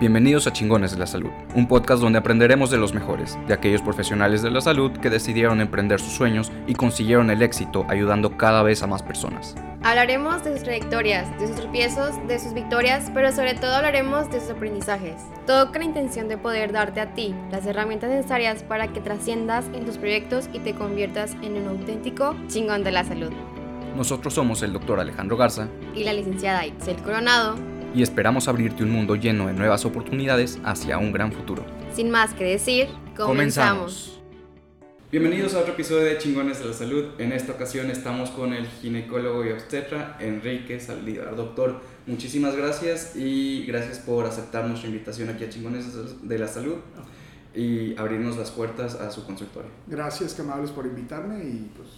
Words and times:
Bienvenidos 0.00 0.46
a 0.46 0.52
Chingones 0.54 0.92
de 0.92 0.98
la 0.98 1.06
Salud, 1.06 1.28
un 1.54 1.68
podcast 1.68 2.00
donde 2.00 2.18
aprenderemos 2.18 2.70
de 2.70 2.78
los 2.78 2.94
mejores, 2.94 3.38
de 3.46 3.52
aquellos 3.52 3.82
profesionales 3.82 4.40
de 4.40 4.50
la 4.50 4.62
salud 4.62 4.92
que 4.92 5.10
decidieron 5.10 5.60
emprender 5.60 6.00
sus 6.00 6.14
sueños 6.14 6.50
y 6.66 6.72
consiguieron 6.72 7.28
el 7.28 7.42
éxito 7.42 7.84
ayudando 7.86 8.38
cada 8.38 8.62
vez 8.62 8.82
a 8.82 8.86
más 8.86 9.02
personas. 9.02 9.54
Hablaremos 9.82 10.42
de 10.42 10.54
sus 10.54 10.62
trayectorias, 10.62 11.38
de 11.38 11.48
sus 11.48 11.56
tropiezos, 11.56 12.14
de 12.26 12.38
sus 12.38 12.54
victorias, 12.54 13.10
pero 13.12 13.30
sobre 13.30 13.52
todo 13.52 13.74
hablaremos 13.74 14.30
de 14.30 14.40
sus 14.40 14.48
aprendizajes. 14.48 15.16
Todo 15.46 15.70
con 15.70 15.80
la 15.80 15.84
intención 15.84 16.28
de 16.28 16.38
poder 16.38 16.72
darte 16.72 17.02
a 17.02 17.12
ti 17.12 17.34
las 17.50 17.66
herramientas 17.66 18.08
necesarias 18.08 18.62
para 18.62 18.88
que 18.94 19.02
trasciendas 19.02 19.66
en 19.74 19.84
tus 19.84 19.98
proyectos 19.98 20.48
y 20.54 20.60
te 20.60 20.74
conviertas 20.74 21.36
en 21.42 21.56
un 21.56 21.68
auténtico 21.68 22.34
chingón 22.48 22.84
de 22.84 22.92
la 22.92 23.04
salud. 23.04 23.32
Nosotros 23.94 24.32
somos 24.32 24.62
el 24.62 24.72
doctor 24.72 24.98
Alejandro 24.98 25.36
Garza 25.36 25.68
y 25.94 26.04
la 26.04 26.14
licenciada 26.14 26.64
Itzel 26.64 26.96
Coronado 27.02 27.56
y 27.94 28.02
esperamos 28.02 28.48
abrirte 28.48 28.82
un 28.82 28.90
mundo 28.90 29.16
lleno 29.16 29.46
de 29.46 29.52
nuevas 29.52 29.84
oportunidades 29.84 30.58
hacia 30.64 30.98
un 30.98 31.12
gran 31.12 31.32
futuro. 31.32 31.64
Sin 31.94 32.10
más 32.10 32.34
que 32.34 32.44
decir, 32.44 32.88
comenzamos. 33.16 34.20
Bienvenidos 35.10 35.54
a 35.54 35.58
otro 35.58 35.72
episodio 35.72 36.04
de 36.04 36.18
Chingones 36.18 36.60
de 36.60 36.66
la 36.66 36.72
Salud. 36.72 37.06
En 37.18 37.32
esta 37.32 37.52
ocasión 37.52 37.90
estamos 37.90 38.30
con 38.30 38.54
el 38.54 38.68
ginecólogo 38.68 39.44
y 39.44 39.50
obstetra 39.50 40.16
Enrique 40.20 40.78
Saldívar. 40.78 41.34
Doctor, 41.34 41.80
muchísimas 42.06 42.54
gracias 42.54 43.16
y 43.16 43.64
gracias 43.66 43.98
por 43.98 44.24
aceptar 44.24 44.66
nuestra 44.66 44.88
invitación 44.88 45.28
aquí 45.28 45.42
a 45.44 45.48
Chingones 45.48 45.86
de 46.22 46.38
la 46.38 46.46
Salud 46.46 46.76
y 47.56 47.98
abrirnos 47.98 48.36
las 48.36 48.52
puertas 48.52 48.94
a 48.94 49.10
su 49.10 49.26
consultorio. 49.26 49.70
Gracias, 49.88 50.34
que 50.34 50.42
amables 50.42 50.70
por 50.70 50.86
invitarme 50.86 51.42
y 51.42 51.70
pues... 51.76 51.88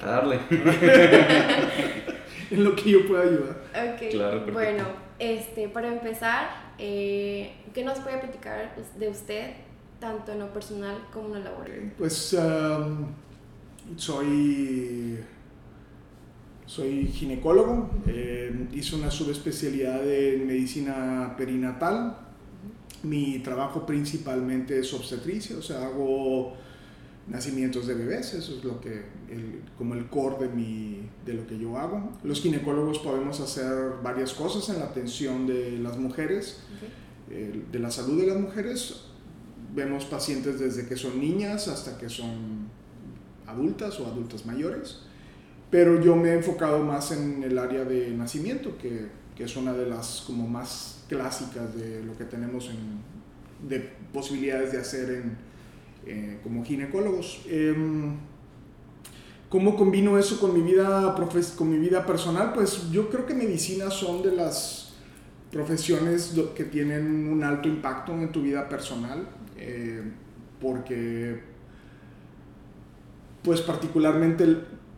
A 0.00 0.06
darle. 0.06 0.38
en 2.50 2.64
lo 2.64 2.74
que 2.74 2.90
yo 2.90 3.06
pueda 3.06 3.22
ayudar. 3.22 3.62
Ok, 3.94 4.10
claro, 4.10 4.52
bueno, 4.52 4.84
este, 5.18 5.68
para 5.68 5.88
empezar, 5.88 6.48
eh, 6.78 7.52
¿qué 7.74 7.84
nos 7.84 7.98
puede 7.98 8.18
platicar 8.18 8.74
de 8.98 9.08
usted, 9.08 9.52
tanto 10.00 10.32
en 10.32 10.38
lo 10.38 10.52
personal 10.52 10.96
como 11.12 11.36
en 11.36 11.44
lo 11.44 11.50
laboral? 11.50 11.92
Pues 11.98 12.34
um, 12.34 13.06
soy, 13.96 15.18
soy 16.66 17.06
ginecólogo, 17.06 17.90
eh, 18.06 18.68
hice 18.72 18.96
una 18.96 19.10
subespecialidad 19.10 20.08
en 20.10 20.46
medicina 20.46 21.34
perinatal. 21.36 22.16
Mi 23.02 23.38
trabajo 23.40 23.86
principalmente 23.86 24.78
es 24.78 24.92
obstetricia, 24.92 25.56
o 25.56 25.62
sea, 25.62 25.86
hago 25.86 26.56
nacimientos 27.28 27.86
de 27.86 27.94
bebés, 27.94 28.34
eso 28.34 28.56
es 28.56 28.64
lo 28.64 28.80
que, 28.80 29.02
como 29.76 29.94
el 29.94 30.06
core 30.08 30.46
de, 30.46 30.54
mi, 30.54 31.08
de 31.26 31.34
lo 31.34 31.46
que 31.46 31.58
yo 31.58 31.76
hago. 31.76 32.12
Los 32.24 32.40
ginecólogos 32.40 32.98
podemos 33.00 33.40
hacer 33.40 33.94
varias 34.02 34.32
cosas 34.32 34.68
en 34.74 34.80
la 34.80 34.86
atención 34.86 35.46
de 35.46 35.78
las 35.78 35.98
mujeres, 35.98 36.60
de 37.28 37.78
la 37.78 37.90
salud 37.90 38.20
de 38.20 38.28
las 38.28 38.40
mujeres. 38.40 39.02
Vemos 39.74 40.06
pacientes 40.06 40.58
desde 40.58 40.86
que 40.86 40.96
son 40.96 41.20
niñas 41.20 41.68
hasta 41.68 41.98
que 41.98 42.08
son 42.08 42.68
adultas 43.46 44.00
o 44.00 44.06
adultas 44.06 44.46
mayores, 44.46 45.00
pero 45.70 46.00
yo 46.00 46.16
me 46.16 46.30
he 46.30 46.34
enfocado 46.34 46.82
más 46.82 47.12
en 47.12 47.42
el 47.42 47.58
área 47.58 47.84
de 47.84 48.10
nacimiento, 48.10 48.78
que, 48.78 49.08
que 49.36 49.44
es 49.44 49.56
una 49.56 49.74
de 49.74 49.86
las 49.86 50.22
como 50.26 50.48
más 50.48 51.04
clásicas 51.08 51.74
de 51.74 52.02
lo 52.02 52.16
que 52.16 52.24
tenemos 52.24 52.70
en, 52.70 53.68
de 53.68 53.80
posibilidades 54.12 54.72
de 54.72 54.78
hacer 54.78 55.10
en 55.10 55.47
eh, 56.08 56.38
como 56.42 56.64
ginecólogos. 56.64 57.42
Em, 57.48 58.16
¿Cómo 59.48 59.76
combino 59.76 60.18
eso 60.18 60.38
con 60.40 60.52
mi, 60.52 60.60
vida 60.60 61.14
con 61.56 61.70
mi 61.70 61.78
vida 61.78 62.04
personal? 62.04 62.52
Pues 62.52 62.90
yo 62.90 63.08
creo 63.08 63.24
que 63.24 63.34
medicina 63.34 63.90
son 63.90 64.22
de 64.22 64.32
las 64.32 64.92
profesiones 65.50 66.34
que 66.54 66.64
tienen 66.64 67.28
un 67.28 67.42
alto 67.42 67.68
impacto 67.68 68.12
en 68.12 68.30
tu 68.30 68.42
vida 68.42 68.68
personal, 68.68 69.26
eh, 69.56 70.02
porque 70.60 71.40
pues 73.42 73.62
particularmente 73.62 74.44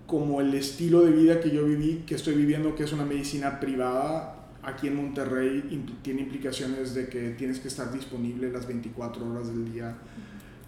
como 0.07 0.41
el 0.41 0.53
estilo 0.55 1.03
de 1.03 1.13
vida 1.13 1.41
que 1.41 1.51
yo 1.51 1.65
viví, 1.65 2.03
que 2.05 2.17
estoy 2.17 2.35
viviendo, 2.35 2.75
que 2.75 2.83
es 2.83 2.93
una 2.93 3.05
medicina 3.05 3.61
privada, 3.61 4.49
aquí 4.63 4.89
en 4.89 4.97
Monterrey 4.97 5.85
tiene 6.03 6.23
implicaciones 6.23 6.95
de 6.95 7.09
que 7.09 7.31
tienes 7.31 7.61
que 7.61 7.69
estar 7.69 7.93
disponible 7.93 8.51
las 8.51 8.67
24 8.67 9.31
horas 9.31 9.47
del 9.49 9.73
día 9.73 9.97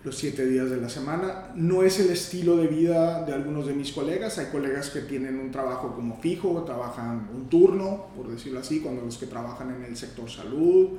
los 0.04 0.16
siete 0.16 0.46
días 0.46 0.68
de 0.70 0.78
la 0.78 0.88
semana. 0.88 1.52
No 1.54 1.82
es 1.82 2.00
el 2.00 2.10
estilo 2.10 2.56
de 2.56 2.66
vida 2.66 3.24
de 3.24 3.32
algunos 3.32 3.66
de 3.66 3.74
mis 3.74 3.92
colegas. 3.92 4.38
Hay 4.38 4.46
colegas 4.46 4.90
que 4.90 5.00
tienen 5.00 5.38
un 5.38 5.50
trabajo 5.50 5.94
como 5.94 6.18
fijo, 6.18 6.62
trabajan 6.64 7.28
un 7.32 7.48
turno, 7.48 8.06
por 8.16 8.28
decirlo 8.28 8.60
así, 8.60 8.80
cuando 8.80 9.02
los 9.02 9.16
que 9.16 9.26
trabajan 9.26 9.70
en 9.74 9.84
el 9.84 9.96
sector 9.96 10.28
salud 10.28 10.98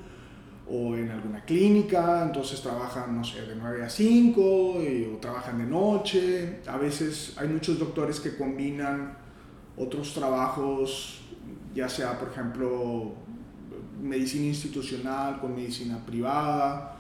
o 0.66 0.96
en 0.96 1.09
alguna 1.09 1.44
clínica, 1.44 2.24
entonces 2.24 2.62
trabajan, 2.62 3.18
no 3.18 3.24
sé, 3.25 3.42
de 3.42 3.56
9 3.56 3.84
a 3.84 3.90
5 3.90 4.42
o 4.42 5.18
trabajan 5.19 5.58
de 5.58 5.66
noche. 5.66 6.59
A 6.68 6.78
veces 6.78 7.34
hay 7.38 7.50
muchos 7.50 7.78
doctores 7.78 8.22
que 8.22 8.38
combinan 8.38 9.18
otros 9.75 10.13
trabajos, 10.13 11.22
ya 11.75 11.90
sea, 11.90 12.18
por 12.18 12.30
ejemplo, 12.30 13.12
medicina 14.02 14.46
institucional 14.46 15.42
con 15.42 15.56
medicina 15.56 15.97
privada 16.06 16.97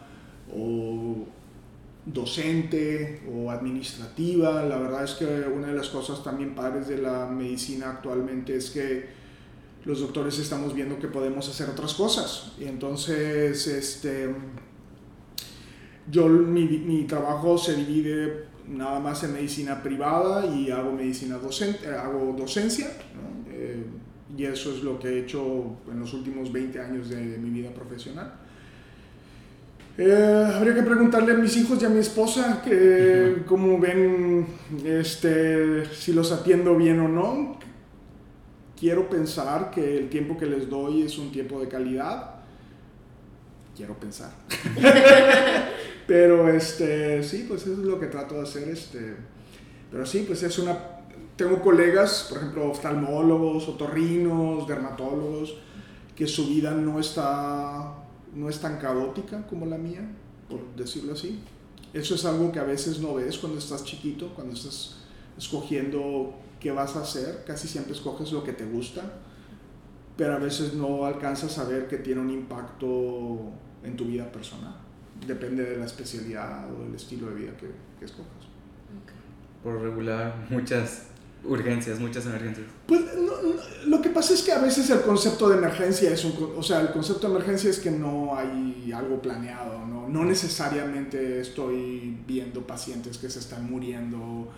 o 0.53 1.25
docente 2.05 3.21
o 3.33 3.49
administrativa. 3.49 4.63
La 4.63 4.77
verdad 4.77 5.03
es 5.03 5.11
que 5.11 5.25
una 5.25 5.67
de 5.67 5.75
las 5.75 5.89
cosas 5.89 6.23
también 6.23 6.55
padres 6.55 6.87
de 6.87 6.97
la 6.97 7.25
medicina 7.25 7.91
actualmente 7.91 8.55
es 8.55 8.69
que 8.71 9.23
los 9.85 9.99
doctores 9.99 10.39
estamos 10.39 10.73
viendo 10.73 10.97
que 10.99 11.07
podemos 11.07 11.47
hacer 11.49 11.69
otras 11.69 11.93
cosas. 11.93 12.53
Y 12.59 12.65
entonces, 12.65 13.67
este, 13.67 14.33
yo, 16.09 16.27
mi, 16.27 16.65
mi 16.65 17.03
trabajo 17.05 17.57
se 17.57 17.75
divide 17.75 18.45
nada 18.67 18.99
más 18.99 19.23
en 19.23 19.33
medicina 19.33 19.81
privada 19.83 20.45
y 20.45 20.71
hago 20.71 20.91
medicina 20.91 21.37
docente, 21.37 21.87
hago 21.87 22.33
docencia. 22.37 22.87
Eh, 23.49 23.83
y 24.35 24.45
eso 24.45 24.73
es 24.73 24.83
lo 24.83 24.99
que 24.99 25.09
he 25.09 25.19
hecho 25.19 25.77
en 25.89 25.99
los 25.99 26.13
últimos 26.13 26.51
20 26.51 26.79
años 26.79 27.09
de 27.09 27.37
mi 27.37 27.49
vida 27.49 27.71
profesional. 27.71 28.33
Eh, 29.95 30.51
habría 30.55 30.73
que 30.73 30.81
preguntarle 30.81 31.33
a 31.33 31.37
mis 31.37 31.55
hijos 31.55 31.79
y 31.79 31.85
a 31.85 31.89
mi 31.89 31.99
esposa 31.99 32.63
que 32.63 33.43
cómo 33.45 33.79
ven 33.79 34.47
este, 34.83 35.85
si 35.93 36.13
los 36.13 36.31
atiendo 36.31 36.75
bien 36.75 36.99
o 36.99 37.07
no. 37.07 37.59
Quiero 38.79 39.07
pensar 39.07 39.69
que 39.69 39.97
el 39.97 40.09
tiempo 40.09 40.35
que 40.35 40.47
les 40.47 40.67
doy 40.67 41.03
es 41.03 41.17
un 41.19 41.31
tiempo 41.31 41.59
de 41.59 41.67
calidad. 41.67 42.31
Quiero 43.77 43.93
pensar. 43.99 44.31
pero 46.07 46.49
este, 46.49 47.21
sí, 47.23 47.45
pues 47.47 47.61
eso 47.61 47.73
es 47.73 47.77
lo 47.79 47.99
que 47.99 48.07
trato 48.07 48.35
de 48.35 48.41
hacer. 48.41 48.67
Este, 48.69 49.15
pero 49.91 50.05
sí, 50.05 50.23
pues 50.27 50.41
es 50.41 50.57
una... 50.57 50.75
Tengo 51.35 51.61
colegas, 51.61 52.27
por 52.29 52.39
ejemplo, 52.39 52.69
oftalmólogos, 52.69 53.67
otorrinos, 53.67 54.67
dermatólogos, 54.67 55.55
que 56.15 56.27
su 56.27 56.47
vida 56.47 56.71
no 56.71 56.99
está 56.99 58.02
no 58.35 58.49
es 58.49 58.59
tan 58.59 58.77
caótica 58.77 59.45
como 59.47 59.65
la 59.65 59.77
mía, 59.77 60.01
por 60.49 60.75
decirlo 60.75 61.13
así. 61.13 61.39
Eso 61.93 62.15
es 62.15 62.25
algo 62.25 62.51
que 62.51 62.59
a 62.59 62.63
veces 62.63 62.99
no 62.99 63.13
ves 63.13 63.37
cuando 63.37 63.59
estás 63.59 63.83
chiquito, 63.83 64.33
cuando 64.33 64.53
estás 64.53 64.97
escogiendo 65.37 66.33
qué 66.59 66.71
vas 66.71 66.95
a 66.95 67.01
hacer, 67.01 67.43
casi 67.45 67.67
siempre 67.67 67.93
escoges 67.93 68.31
lo 68.31 68.43
que 68.43 68.53
te 68.53 68.65
gusta, 68.65 69.01
pero 70.17 70.33
a 70.33 70.39
veces 70.39 70.73
no 70.73 71.05
alcanzas 71.05 71.57
a 71.59 71.65
ver 71.65 71.87
que 71.87 71.97
tiene 71.97 72.21
un 72.21 72.29
impacto 72.29 73.51
en 73.83 73.95
tu 73.95 74.05
vida 74.05 74.31
personal. 74.31 74.75
Depende 75.27 75.63
de 75.63 75.77
la 75.77 75.85
especialidad 75.85 76.71
o 76.73 76.83
del 76.83 76.95
estilo 76.95 77.29
de 77.29 77.35
vida 77.35 77.57
que, 77.57 77.69
que 77.99 78.05
escojas. 78.05 78.47
Por 79.63 79.81
regular, 79.81 80.45
muchas 80.49 81.12
urgencias, 81.45 81.99
muchas 81.99 82.25
emergencias. 82.25 82.67
Pues 82.87 83.01
lo 83.85 84.01
que 84.01 84.09
pasa 84.09 84.33
es 84.33 84.41
que 84.43 84.51
a 84.51 84.59
veces 84.59 84.89
el 84.89 85.01
concepto 85.01 85.49
de 85.49 85.57
emergencia 85.57 86.11
es 86.11 86.23
un, 86.23 86.53
o 86.55 86.63
sea, 86.63 86.81
el 86.81 86.91
concepto 86.91 87.27
de 87.27 87.35
emergencia 87.35 87.69
es 87.69 87.79
que 87.79 87.91
no 87.91 88.35
hay 88.35 88.91
algo 88.95 89.21
planeado, 89.21 89.85
no, 89.85 90.07
no 90.07 90.23
necesariamente 90.23 91.41
estoy 91.41 92.17
viendo 92.25 92.65
pacientes 92.65 93.17
que 93.17 93.29
se 93.29 93.39
están 93.39 93.69
muriendo, 93.69 94.51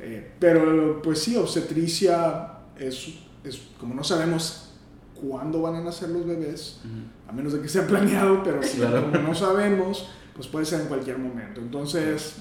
eh, 0.00 0.32
pero 0.38 1.02
pues 1.02 1.18
sí, 1.20 1.36
obstetricia 1.36 2.52
es, 2.78 3.18
es, 3.44 3.60
como 3.78 3.94
no 3.94 4.04
sabemos 4.04 4.72
cuándo 5.14 5.60
van 5.62 5.74
a 5.74 5.80
nacer 5.82 6.08
los 6.08 6.26
bebés, 6.26 6.80
a 7.28 7.32
menos 7.32 7.52
de 7.52 7.60
que 7.60 7.68
sea 7.68 7.86
planeado, 7.86 8.42
pero 8.42 8.62
sí, 8.62 8.80
como 8.80 9.18
no 9.18 9.34
sabemos, 9.34 10.08
pues 10.34 10.48
puede 10.48 10.64
ser 10.64 10.80
en 10.80 10.86
cualquier 10.86 11.18
momento. 11.18 11.60
Entonces, 11.60 12.36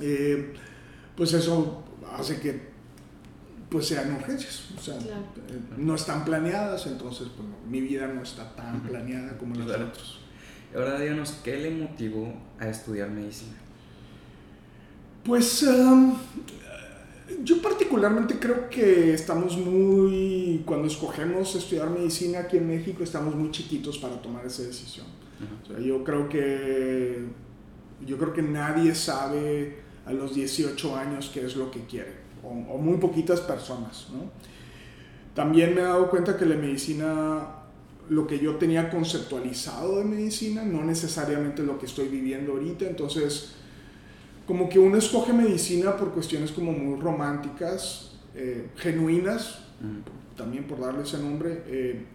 eh, 0.00 0.52
pues 1.16 1.32
eso 1.32 1.82
hace 2.14 2.40
que 2.40 2.75
pues 3.70 3.86
sean 3.86 4.14
urgencias. 4.14 4.68
O 4.76 4.80
sea, 4.80 4.94
eh, 4.94 5.60
no 5.76 5.94
están 5.94 6.24
planeadas, 6.24 6.86
entonces 6.86 7.28
pues, 7.36 7.48
mi 7.68 7.80
vida 7.80 8.06
no 8.06 8.22
está 8.22 8.54
tan 8.54 8.80
planeada 8.82 9.36
como 9.38 9.54
la 9.54 9.64
de 9.64 9.84
otros. 9.84 10.20
Ahora 10.74 10.98
díganos, 11.00 11.32
¿qué 11.42 11.56
le 11.56 11.70
motivó 11.70 12.32
a 12.58 12.68
estudiar 12.68 13.10
medicina? 13.10 13.56
Pues 15.24 15.62
um, 15.64 16.16
Yo 17.42 17.60
particularmente 17.60 18.38
creo 18.38 18.70
que 18.70 19.14
estamos 19.14 19.56
muy, 19.56 20.62
cuando 20.64 20.86
escogemos 20.86 21.54
estudiar 21.56 21.90
medicina 21.90 22.40
aquí 22.40 22.58
en 22.58 22.68
México, 22.68 23.02
estamos 23.02 23.34
muy 23.34 23.50
chiquitos 23.50 23.98
para 23.98 24.20
tomar 24.22 24.46
esa 24.46 24.62
decisión. 24.62 25.06
O 25.62 25.66
sea, 25.66 25.78
yo 25.80 26.04
creo 26.04 26.28
que, 26.28 27.24
yo 28.06 28.16
creo 28.16 28.32
que 28.32 28.42
nadie 28.42 28.94
sabe 28.94 29.78
a 30.06 30.12
los 30.12 30.34
18 30.34 30.96
años 30.96 31.30
qué 31.34 31.44
es 31.44 31.56
lo 31.56 31.70
que 31.70 31.80
quiere, 31.80 32.12
o, 32.46 32.74
o 32.74 32.78
muy 32.78 32.96
poquitas 32.98 33.40
personas. 33.40 34.08
¿no? 34.12 34.30
También 35.34 35.74
me 35.74 35.82
he 35.82 35.84
dado 35.84 36.08
cuenta 36.08 36.36
que 36.36 36.46
la 36.46 36.56
medicina, 36.56 37.46
lo 38.08 38.26
que 38.26 38.38
yo 38.38 38.56
tenía 38.56 38.88
conceptualizado 38.88 39.98
de 39.98 40.04
medicina, 40.04 40.64
no 40.64 40.82
necesariamente 40.84 41.62
lo 41.62 41.78
que 41.78 41.86
estoy 41.86 42.08
viviendo 42.08 42.52
ahorita, 42.52 42.86
entonces 42.86 43.56
como 44.46 44.68
que 44.68 44.78
uno 44.78 44.96
escoge 44.96 45.32
medicina 45.32 45.96
por 45.96 46.12
cuestiones 46.12 46.52
como 46.52 46.72
muy 46.72 47.00
románticas, 47.00 48.12
eh, 48.34 48.70
genuinas, 48.76 49.58
también 50.36 50.64
por 50.64 50.80
darle 50.80 51.02
ese 51.02 51.18
nombre. 51.18 51.64
Eh, 51.66 52.06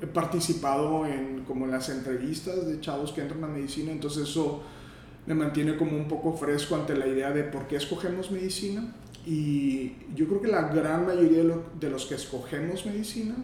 he 0.00 0.06
participado 0.06 1.06
en 1.06 1.44
como 1.46 1.66
en 1.66 1.72
las 1.72 1.88
entrevistas 1.90 2.66
de 2.66 2.80
chavos 2.80 3.12
que 3.12 3.20
entran 3.20 3.44
a 3.44 3.48
medicina, 3.48 3.92
entonces 3.92 4.28
eso 4.28 4.62
me 5.26 5.34
mantiene 5.34 5.76
como 5.76 5.96
un 5.96 6.08
poco 6.08 6.32
fresco 6.32 6.74
ante 6.74 6.96
la 6.96 7.06
idea 7.06 7.32
de 7.32 7.44
por 7.44 7.66
qué 7.66 7.76
escogemos 7.76 8.30
medicina. 8.30 8.94
Y 9.28 9.92
yo 10.14 10.26
creo 10.26 10.40
que 10.40 10.48
la 10.48 10.68
gran 10.68 11.04
mayoría 11.04 11.44
de, 11.78 11.90
los 11.90 12.06
que 12.06 12.14
escogemos 12.14 12.86
medicina, 12.86 13.34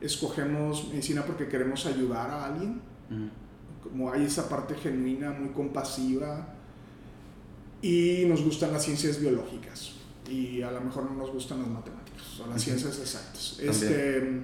escogemos 0.00 0.86
medicina 0.90 1.24
porque 1.26 1.48
queremos 1.48 1.86
ayudar 1.86 2.30
a 2.30 2.44
alguien. 2.44 2.80
Como 3.82 4.12
hay 4.12 4.26
esa 4.26 4.48
parte 4.48 4.76
genuina, 4.76 5.32
muy 5.32 5.48
compasiva, 5.48 6.54
y 7.82 8.26
nos 8.28 8.44
gustan 8.44 8.72
las 8.72 8.84
ciencias 8.84 9.20
biológicas 9.20 9.94
y 10.30 10.62
a 10.62 10.70
lo 10.70 10.82
mejor 10.82 11.10
no 11.10 11.16
nos 11.16 11.32
gustan 11.32 11.62
las 11.62 11.68
matemáticas 11.68 12.38
o 12.40 12.46
las 12.46 12.62
ciencias 12.62 12.96
exactas. 13.00 13.58
Este, 13.60 14.42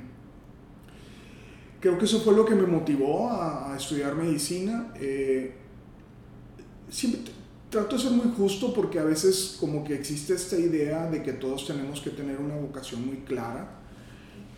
creo 1.78 1.96
que 1.98 2.04
eso 2.04 2.18
fue 2.18 2.34
lo 2.34 2.44
que 2.44 2.56
me 2.56 2.66
motivó 2.66 3.30
a, 3.30 3.76
estudiar 3.76 4.16
medicina. 4.16 4.92
Eh, 4.96 5.54
siempre 6.88 7.20
trato 7.74 7.96
de 7.96 8.02
ser 8.02 8.12
muy 8.12 8.32
justo 8.36 8.72
porque 8.72 9.00
a 9.00 9.04
veces 9.04 9.56
como 9.58 9.82
que 9.82 9.94
existe 9.94 10.34
esta 10.34 10.56
idea 10.56 11.10
de 11.10 11.24
que 11.24 11.32
todos 11.32 11.66
tenemos 11.66 12.00
que 12.00 12.10
tener 12.10 12.38
una 12.38 12.54
vocación 12.54 13.04
muy 13.04 13.16
clara 13.18 13.80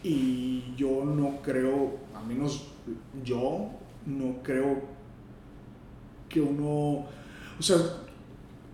y 0.02 0.74
yo 0.76 1.02
no 1.02 1.40
creo, 1.42 1.96
al 2.14 2.26
menos 2.26 2.68
yo 3.24 3.70
no 4.04 4.42
creo 4.42 4.82
que 6.28 6.42
uno, 6.42 7.06
o 7.58 7.62
sea, 7.62 7.78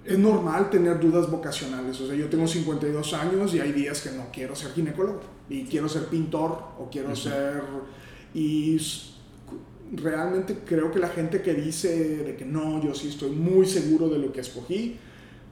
es 0.04 0.18
normal 0.18 0.70
tener 0.70 0.98
dudas 0.98 1.30
vocacionales. 1.30 2.00
O 2.00 2.08
sea, 2.08 2.16
yo 2.16 2.28
tengo 2.28 2.48
52 2.48 3.14
años 3.14 3.54
y 3.54 3.60
hay 3.60 3.70
días 3.70 4.00
que 4.00 4.10
no 4.10 4.26
quiero 4.32 4.56
ser 4.56 4.72
ginecólogo 4.72 5.20
y 5.48 5.64
quiero 5.66 5.88
ser 5.88 6.06
pintor 6.06 6.58
o 6.80 6.88
quiero 6.90 7.14
ser... 7.14 7.62
Y 8.34 8.76
realmente 9.92 10.58
creo 10.64 10.90
que 10.90 10.98
la 10.98 11.08
gente 11.08 11.42
que 11.42 11.54
dice 11.54 12.18
de 12.24 12.36
que 12.36 12.44
no, 12.44 12.82
yo 12.82 12.94
sí 12.94 13.08
estoy 13.08 13.30
muy 13.30 13.66
seguro 13.66 14.08
de 14.08 14.18
lo 14.18 14.32
que 14.32 14.40
escogí, 14.40 14.98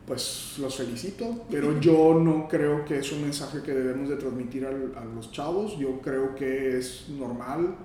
pues 0.07 0.55
los 0.59 0.77
felicito, 0.77 1.45
pero 1.51 1.79
yo 1.81 2.15
no 2.15 2.49
creo 2.49 2.85
que 2.85 2.99
es 2.99 3.13
un 3.13 3.23
mensaje 3.23 3.63
que 3.63 3.73
debemos 3.73 4.09
de 4.09 4.17
transmitir 4.17 4.67
a 4.67 5.05
los 5.05 5.31
chavos. 5.31 5.79
Yo 5.79 6.01
creo 6.01 6.35
que 6.35 6.79
es 6.79 7.09
normal 7.11 7.77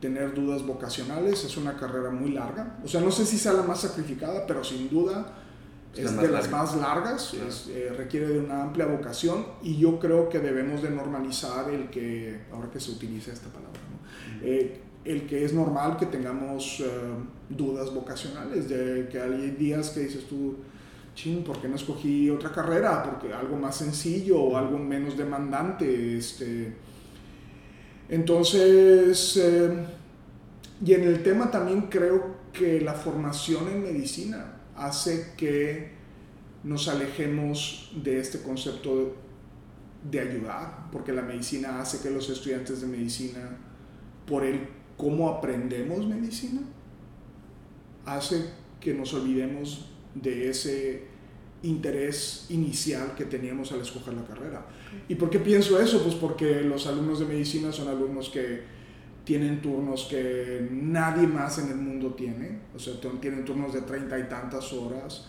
tener 0.00 0.32
dudas 0.34 0.64
vocacionales, 0.66 1.44
es 1.44 1.56
una 1.56 1.76
carrera 1.76 2.10
muy 2.10 2.30
larga. 2.30 2.78
O 2.84 2.88
sea, 2.88 3.00
no 3.00 3.10
sé 3.10 3.26
si 3.26 3.36
sea 3.36 3.52
la 3.52 3.62
más 3.62 3.80
sacrificada, 3.80 4.46
pero 4.46 4.64
sin 4.64 4.88
duda 4.88 5.36
es, 5.94 6.16
de 6.16 6.28
las 6.28 6.50
más 6.50 6.76
largas, 6.76 7.34
eh, 7.68 7.92
requiere 7.96 8.28
de 8.28 8.38
una 8.38 8.62
amplia 8.62 8.86
vocación 8.86 9.44
y 9.62 9.76
yo 9.76 9.98
creo 9.98 10.28
que 10.28 10.38
debemos 10.38 10.82
de 10.82 10.90
normalizar 10.90 11.68
el 11.68 11.90
que, 11.90 12.42
ahora 12.52 12.70
que 12.70 12.80
se 12.80 12.92
utiliza 12.92 13.32
esta 13.32 13.48
palabra, 13.48 13.80
eh, 14.42 14.80
el 15.04 15.26
que 15.26 15.44
es 15.44 15.52
normal 15.52 15.96
que 15.96 16.06
tengamos 16.06 16.80
eh, 16.80 16.88
dudas 17.48 17.92
vocacionales, 17.94 18.68
de 18.68 19.08
que 19.10 19.20
hay 19.20 19.50
días 19.52 19.90
que 19.90 20.00
dices 20.00 20.26
tú, 20.28 20.56
ching, 21.14 21.42
¿por 21.42 21.60
qué 21.60 21.68
no 21.68 21.76
escogí 21.76 22.30
otra 22.30 22.52
carrera? 22.52 23.02
Porque 23.02 23.32
algo 23.32 23.56
más 23.56 23.76
sencillo 23.76 24.40
o 24.40 24.56
algo 24.56 24.78
menos 24.78 25.16
demandante. 25.16 26.18
Este. 26.18 26.74
Entonces, 28.08 29.40
y 30.84 30.94
en 30.94 31.04
el 31.04 31.22
tema 31.22 31.50
también 31.50 31.82
creo 31.82 32.36
que 32.52 32.80
la 32.80 32.94
formación 32.94 33.68
en 33.68 33.82
medicina, 33.82 34.56
hace 34.76 35.32
que 35.36 35.90
nos 36.64 36.88
alejemos 36.88 37.92
de 38.02 38.18
este 38.18 38.40
concepto 38.42 39.14
de 40.10 40.20
ayudar, 40.20 40.88
porque 40.90 41.12
la 41.12 41.22
medicina 41.22 41.80
hace 41.80 42.00
que 42.00 42.10
los 42.10 42.28
estudiantes 42.30 42.80
de 42.80 42.86
medicina, 42.86 43.58
por 44.26 44.44
el 44.44 44.79
cómo 45.00 45.30
aprendemos 45.30 46.06
medicina, 46.06 46.60
hace 48.04 48.50
que 48.78 48.92
nos 48.92 49.14
olvidemos 49.14 49.86
de 50.14 50.50
ese 50.50 51.04
interés 51.62 52.46
inicial 52.50 53.14
que 53.14 53.24
teníamos 53.24 53.72
al 53.72 53.80
escoger 53.80 54.14
la 54.14 54.24
carrera. 54.24 54.66
¿Y 55.08 55.14
por 55.14 55.30
qué 55.30 55.38
pienso 55.38 55.80
eso? 55.80 56.02
Pues 56.02 56.14
porque 56.16 56.60
los 56.60 56.86
alumnos 56.86 57.20
de 57.20 57.26
medicina 57.26 57.72
son 57.72 57.88
alumnos 57.88 58.28
que 58.28 58.62
tienen 59.24 59.62
turnos 59.62 60.06
que 60.10 60.68
nadie 60.70 61.26
más 61.26 61.58
en 61.58 61.68
el 61.68 61.76
mundo 61.76 62.14
tiene, 62.14 62.60
o 62.74 62.78
sea, 62.78 62.94
tienen 63.20 63.44
turnos 63.44 63.72
de 63.72 63.82
treinta 63.82 64.18
y 64.18 64.24
tantas 64.24 64.72
horas, 64.72 65.28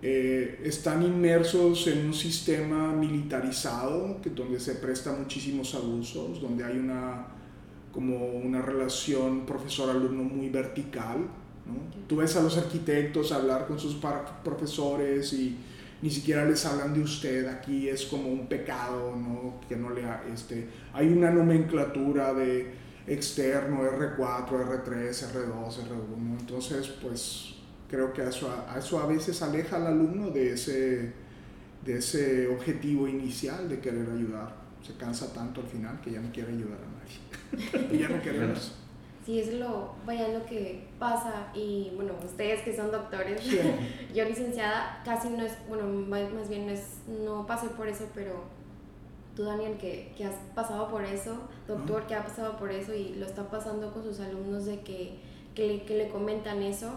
eh, 0.00 0.60
están 0.64 1.02
inmersos 1.02 1.86
en 1.88 2.06
un 2.06 2.14
sistema 2.14 2.92
militarizado 2.92 4.20
que, 4.22 4.30
donde 4.30 4.60
se 4.60 4.74
presta 4.76 5.12
muchísimos 5.12 5.74
abusos, 5.74 6.40
donde 6.40 6.62
hay 6.62 6.78
una, 6.78 7.26
como 7.94 8.26
una 8.26 8.60
relación 8.60 9.46
profesor-alumno 9.46 10.24
muy 10.24 10.50
vertical. 10.50 11.18
¿no? 11.18 12.06
Tú 12.08 12.16
ves 12.16 12.34
a 12.36 12.42
los 12.42 12.58
arquitectos 12.58 13.30
hablar 13.30 13.66
con 13.68 13.78
sus 13.78 13.96
profesores 14.42 15.32
y 15.32 15.56
ni 16.02 16.10
siquiera 16.10 16.44
les 16.44 16.66
hablan 16.66 16.92
de 16.92 17.00
usted, 17.00 17.46
aquí 17.46 17.88
es 17.88 18.04
como 18.04 18.28
un 18.28 18.46
pecado, 18.48 19.16
¿no? 19.16 19.60
que 19.68 19.76
no 19.76 19.90
le, 19.90 20.02
este, 20.34 20.68
hay 20.92 21.08
una 21.08 21.30
nomenclatura 21.30 22.34
de 22.34 22.74
externo, 23.06 23.82
R4, 23.82 24.48
R3, 24.48 25.10
R2, 25.10 25.68
R1. 25.68 26.40
Entonces, 26.40 26.88
pues 27.00 27.54
creo 27.88 28.12
que 28.12 28.26
eso, 28.26 28.50
a 28.68 28.78
eso 28.78 28.98
a 28.98 29.06
veces 29.06 29.40
aleja 29.40 29.76
al 29.76 29.86
alumno 29.86 30.30
de 30.30 30.52
ese, 30.52 31.12
de 31.84 31.98
ese 31.98 32.48
objetivo 32.48 33.06
inicial 33.06 33.68
de 33.68 33.78
querer 33.78 34.08
ayudar. 34.10 34.54
Se 34.82 34.94
cansa 34.96 35.32
tanto 35.32 35.60
al 35.60 35.68
final 35.68 36.00
que 36.00 36.10
ya 36.10 36.20
no 36.20 36.30
quiere 36.32 36.52
ayudar 36.52 36.78
a 36.80 36.93
nadie. 37.72 37.98
ya 37.98 38.08
no 38.08 38.20
quiere 38.20 38.52
eso. 38.52 38.72
Sí, 39.24 39.40
es 39.40 39.54
lo, 39.54 39.94
vaya, 40.04 40.28
lo 40.28 40.44
que 40.44 40.86
pasa 40.98 41.50
y 41.54 41.92
bueno, 41.96 42.12
ustedes 42.22 42.60
que 42.60 42.76
son 42.76 42.90
doctores, 42.90 43.42
yo 44.14 44.24
licenciada 44.24 45.00
casi 45.02 45.30
no 45.30 45.42
es, 45.42 45.52
bueno, 45.66 45.84
más 45.86 46.48
bien 46.48 46.66
no, 46.66 46.72
es, 46.72 46.98
no 47.24 47.46
pasé 47.46 47.68
por 47.68 47.88
eso, 47.88 48.06
pero 48.14 48.44
tú 49.34 49.44
Daniel, 49.44 49.78
que, 49.78 50.12
que, 50.16 50.26
has 50.26 50.34
pasado 50.54 50.90
por 50.90 51.04
eso, 51.04 51.38
doctor, 51.66 52.06
que 52.06 52.14
ha 52.14 52.22
pasado 52.22 52.58
por 52.58 52.70
eso 52.70 52.94
y 52.94 53.14
lo 53.14 53.24
está 53.24 53.48
pasando 53.50 53.92
con 53.92 54.02
sus 54.02 54.20
alumnos 54.20 54.66
de 54.66 54.80
que, 54.80 55.14
que, 55.54 55.66
le, 55.68 55.82
que 55.82 55.96
le 55.96 56.08
comentan 56.08 56.62
eso, 56.62 56.92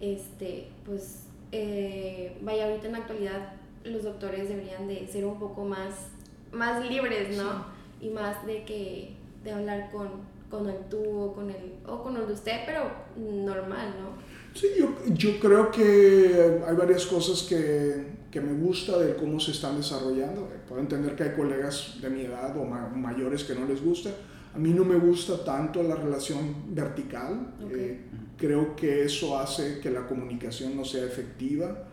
este, 0.00 0.68
pues 0.84 1.24
eh, 1.50 2.38
vaya, 2.42 2.66
ahorita 2.66 2.86
en 2.86 2.92
la 2.92 2.98
actualidad 2.98 3.54
los 3.84 4.04
doctores 4.04 4.48
deberían 4.48 4.86
de 4.86 5.06
ser 5.06 5.24
un 5.24 5.38
poco 5.38 5.64
más, 5.64 6.08
más 6.52 6.84
libres, 6.88 7.36
¿no? 7.36 7.66
Y 8.00 8.08
más 8.10 8.46
de 8.46 8.64
que, 8.64 9.14
de 9.42 9.52
hablar 9.52 9.90
con, 9.90 10.08
con 10.50 10.68
el 10.68 10.88
tú 10.88 11.02
o 11.20 11.32
con 11.32 11.50
el, 11.50 11.74
o 11.86 12.02
con 12.02 12.16
el 12.16 12.26
de 12.26 12.32
usted, 12.32 12.60
pero 12.66 12.90
normal, 13.16 13.94
¿no? 14.00 14.22
Sí, 14.54 14.68
yo, 14.78 14.94
yo 15.14 15.40
creo 15.40 15.70
que 15.70 16.60
hay 16.66 16.76
varias 16.76 17.06
cosas 17.06 17.42
que 17.42 18.22
que 18.32 18.40
me 18.40 18.54
gusta 18.54 18.98
de 18.98 19.14
cómo 19.14 19.38
se 19.38 19.50
están 19.52 19.76
desarrollando. 19.76 20.48
Puedo 20.66 20.80
entender 20.80 21.14
que 21.14 21.24
hay 21.24 21.32
colegas 21.32 21.98
de 22.00 22.08
mi 22.08 22.22
edad 22.22 22.56
o 22.56 22.64
mayores 22.64 23.44
que 23.44 23.54
no 23.54 23.66
les 23.66 23.84
gusta. 23.84 24.10
A 24.54 24.58
mí 24.58 24.70
no 24.70 24.84
me 24.84 24.96
gusta 24.96 25.44
tanto 25.44 25.82
la 25.82 25.96
relación 25.96 26.74
vertical. 26.74 27.54
Eh, 27.70 28.00
creo 28.38 28.74
que 28.74 29.04
eso 29.04 29.38
hace 29.38 29.80
que 29.80 29.90
la 29.90 30.06
comunicación 30.06 30.74
no 30.74 30.84
sea 30.84 31.04
efectiva. 31.04 31.88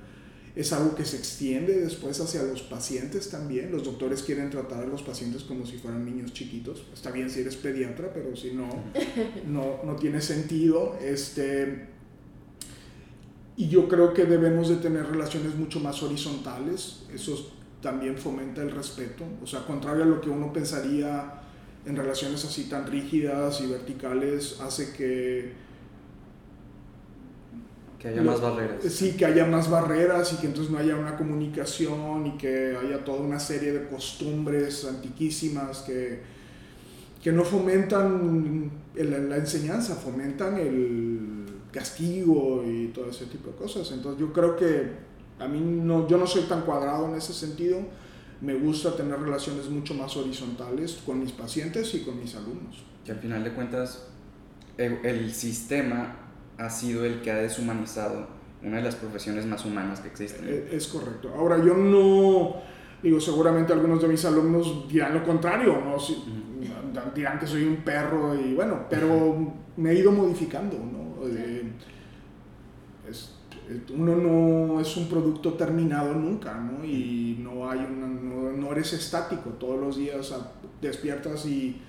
Es 0.59 0.73
algo 0.73 0.93
que 0.93 1.05
se 1.05 1.15
extiende 1.15 1.79
después 1.79 2.19
hacia 2.19 2.43
los 2.43 2.63
pacientes 2.63 3.29
también. 3.29 3.71
Los 3.71 3.85
doctores 3.85 4.21
quieren 4.23 4.49
tratar 4.49 4.83
a 4.83 4.87
los 4.87 5.01
pacientes 5.01 5.43
como 5.43 5.65
si 5.65 5.77
fueran 5.77 6.03
niños 6.03 6.33
chiquitos. 6.33 6.83
Está 6.93 7.11
bien 7.11 7.29
si 7.29 7.39
eres 7.39 7.55
pediatra, 7.55 8.11
pero 8.13 8.35
si 8.35 8.51
no, 8.51 8.67
no, 9.47 9.79
no 9.85 9.95
tiene 9.95 10.19
sentido. 10.19 10.99
Este, 11.01 11.87
y 13.55 13.69
yo 13.69 13.87
creo 13.87 14.13
que 14.13 14.25
debemos 14.25 14.67
de 14.67 14.75
tener 14.75 15.05
relaciones 15.05 15.55
mucho 15.55 15.79
más 15.79 16.03
horizontales, 16.03 17.03
eso 17.13 17.53
también 17.81 18.17
fomenta 18.17 18.61
el 18.61 18.71
respeto, 18.71 19.23
o 19.41 19.47
sea, 19.47 19.65
contrario 19.65 20.03
a 20.03 20.07
lo 20.07 20.19
que 20.19 20.29
uno 20.29 20.51
pensaría 20.51 21.41
en 21.85 21.95
relaciones 21.95 22.43
así 22.43 22.65
tan 22.65 22.85
rígidas 22.85 23.61
y 23.61 23.67
verticales, 23.67 24.59
hace 24.59 24.91
que 24.91 25.53
Que 27.99 28.07
haya 28.07 28.21
más 28.21 28.39
barreras. 28.39 28.81
Sí, 28.85 29.17
que 29.17 29.25
haya 29.25 29.45
más 29.45 29.69
barreras 29.69 30.31
y 30.31 30.37
que 30.37 30.47
entonces 30.47 30.71
no 30.71 30.77
haya 30.77 30.95
una 30.95 31.17
comunicación 31.17 32.27
y 32.27 32.37
que 32.37 32.77
haya 32.81 33.03
toda 33.03 33.19
una 33.19 33.39
serie 33.39 33.73
de 33.73 33.87
costumbres 33.89 34.85
antiquísimas 34.85 35.79
que, 35.79 36.21
que 37.21 37.31
no 37.33 37.43
fomentan 37.43 38.71
la 38.95 39.35
enseñanza, 39.35 39.95
fomentan 39.95 40.57
el 40.57 41.45
castigo 41.73 42.63
y 42.65 42.87
todo 42.87 43.09
ese 43.09 43.25
tipo 43.25 43.49
de 43.49 43.57
cosas. 43.57 43.91
Entonces 43.91 44.21
yo 44.21 44.31
creo 44.31 44.55
que 44.55 44.91
a 45.37 45.47
mí 45.49 45.59
no, 45.59 46.07
yo 46.07 46.17
no 46.17 46.25
soy 46.25 46.43
tan 46.43 46.61
cuadrado 46.61 47.09
en 47.09 47.15
ese 47.15 47.33
sentido. 47.33 47.79
Me 48.39 48.53
gusta 48.53 48.95
tener 48.95 49.19
relaciones 49.19 49.69
mucho 49.69 49.93
más 49.93 50.15
horizontales 50.15 51.01
con 51.05 51.19
mis 51.19 51.33
pacientes 51.33 51.93
y 51.95 52.03
con 52.03 52.17
mis 52.17 52.33
alumnos. 52.35 52.85
Que 53.03 53.11
al 53.11 53.19
final 53.19 53.43
de 53.43 53.51
cuentas 53.51 54.07
el, 54.77 55.05
el 55.05 55.33
sistema 55.33 56.28
ha 56.59 56.69
sido 56.69 57.05
el 57.05 57.21
que 57.21 57.31
ha 57.31 57.37
deshumanizado 57.37 58.27
una 58.61 58.77
de 58.77 58.83
las 58.83 58.95
profesiones 58.95 59.45
más 59.45 59.65
humanas 59.65 60.01
que 60.01 60.09
existen. 60.09 60.45
Eh, 60.47 60.69
es 60.73 60.87
correcto. 60.87 61.33
Ahora, 61.33 61.57
yo 61.57 61.73
no, 61.73 62.55
digo, 63.01 63.19
seguramente 63.19 63.71
algunos 63.71 64.01
de 64.01 64.09
mis 64.09 64.23
alumnos 64.25 64.87
dirán 64.89 65.13
lo 65.13 65.23
contrario, 65.23 65.81
¿no? 65.83 65.97
dirán 67.15 67.39
que 67.39 67.47
soy 67.47 67.63
un 67.63 67.77
perro 67.77 68.35
y 68.35 68.53
bueno, 68.53 68.85
pero 68.89 69.53
me 69.77 69.91
he 69.91 69.99
ido 69.99 70.11
modificando, 70.11 70.77
¿no? 70.77 71.25
Eh, 71.27 71.71
uno 73.95 74.15
no 74.15 74.81
es 74.81 74.97
un 74.97 75.07
producto 75.07 75.53
terminado 75.53 76.13
nunca, 76.13 76.55
¿no? 76.55 76.83
Y 76.83 77.37
no, 77.39 77.69
hay 77.69 77.79
una, 77.79 78.07
no, 78.07 78.71
eres 78.71 78.93
estático, 78.93 79.51
todos 79.51 79.79
los 79.79 79.97
días 79.97 80.33
despiertas 80.81 81.45
y 81.45 81.81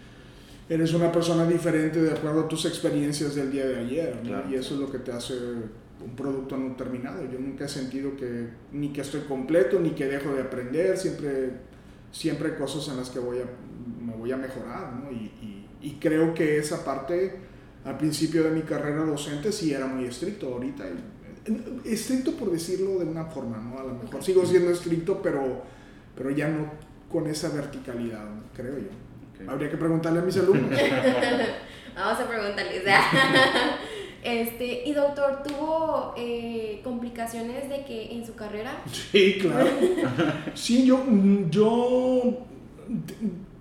eres 0.71 0.95
una 0.95 1.11
persona 1.11 1.45
diferente 1.47 2.01
de 2.01 2.13
acuerdo 2.13 2.43
a 2.43 2.49
tus 2.49 2.65
experiencias 2.65 3.35
del 3.35 3.51
día 3.51 3.67
de 3.67 3.81
ayer, 3.81 4.23
y 4.49 4.55
eso 4.55 4.75
es 4.75 4.81
lo 4.81 4.91
que 4.91 5.01
te 5.01 5.11
hace 5.11 5.35
un 5.35 6.17
producto 6.17 6.57
no 6.57 6.77
terminado. 6.77 7.23
Yo 7.31 7.39
nunca 7.39 7.65
he 7.65 7.69
sentido 7.69 8.17
que 8.17 8.49
ni 8.73 8.93
que 8.93 9.01
estoy 9.01 9.23
completo, 9.23 9.81
ni 9.81 9.91
que 9.91 10.07
dejo 10.07 10.33
de 10.33 10.43
aprender, 10.43 10.97
siempre, 10.97 11.51
siempre 12.13 12.53
hay 12.53 12.55
cosas 12.57 12.89
en 12.89 12.99
las 12.99 13.11
que 13.11 13.19
voy 13.19 13.39
a, 13.39 13.45
me 14.03 14.17
voy 14.17 14.31
a 14.31 14.37
mejorar, 14.37 14.95
¿no? 14.95 15.11
y, 15.11 15.25
y, 15.43 15.67
y 15.83 15.99
creo 16.01 16.33
que 16.33 16.59
esa 16.59 16.85
parte 16.85 17.51
al 17.85 17.97
principio 17.97 18.45
de 18.45 18.51
mi 18.51 18.63
carrera 18.63 19.05
docente 19.05 19.51
sí 19.51 19.73
era 19.73 19.87
muy 19.87 20.05
estricto, 20.05 20.55
ahorita 20.55 20.85
estricto 21.85 22.33
por 22.33 22.53
decirlo 22.53 22.99
de 22.99 23.07
una 23.07 23.25
forma, 23.25 23.57
¿no? 23.59 23.79
A 23.81 23.85
lo 23.85 23.95
mejor 23.95 24.23
sigo 24.23 24.45
siendo 24.45 24.71
estricto, 24.71 25.21
pero, 25.23 25.63
pero 26.15 26.31
ya 26.31 26.49
no 26.49 26.67
con 27.11 27.27
esa 27.27 27.49
verticalidad, 27.49 28.25
creo 28.55 28.79
yo. 28.79 29.10
Habría 29.47 29.71
que 29.71 29.77
preguntarle 29.77 30.21
a 30.21 30.23
mis 30.23 30.37
alumnos. 30.37 30.71
Vamos 31.95 32.21
a 32.21 32.29
preguntarles. 32.29 32.83
Este, 34.23 34.87
y 34.87 34.93
doctor, 34.93 35.43
¿tuvo 35.43 36.13
eh, 36.15 36.83
complicaciones 36.85 37.71
de 37.71 37.87
que 37.87 38.13
en 38.13 38.27
su 38.27 38.35
carrera? 38.35 38.83
Sí, 38.93 39.39
claro. 39.41 39.71
Sí, 40.53 40.85
yo, 40.85 41.03
yo 41.49 42.47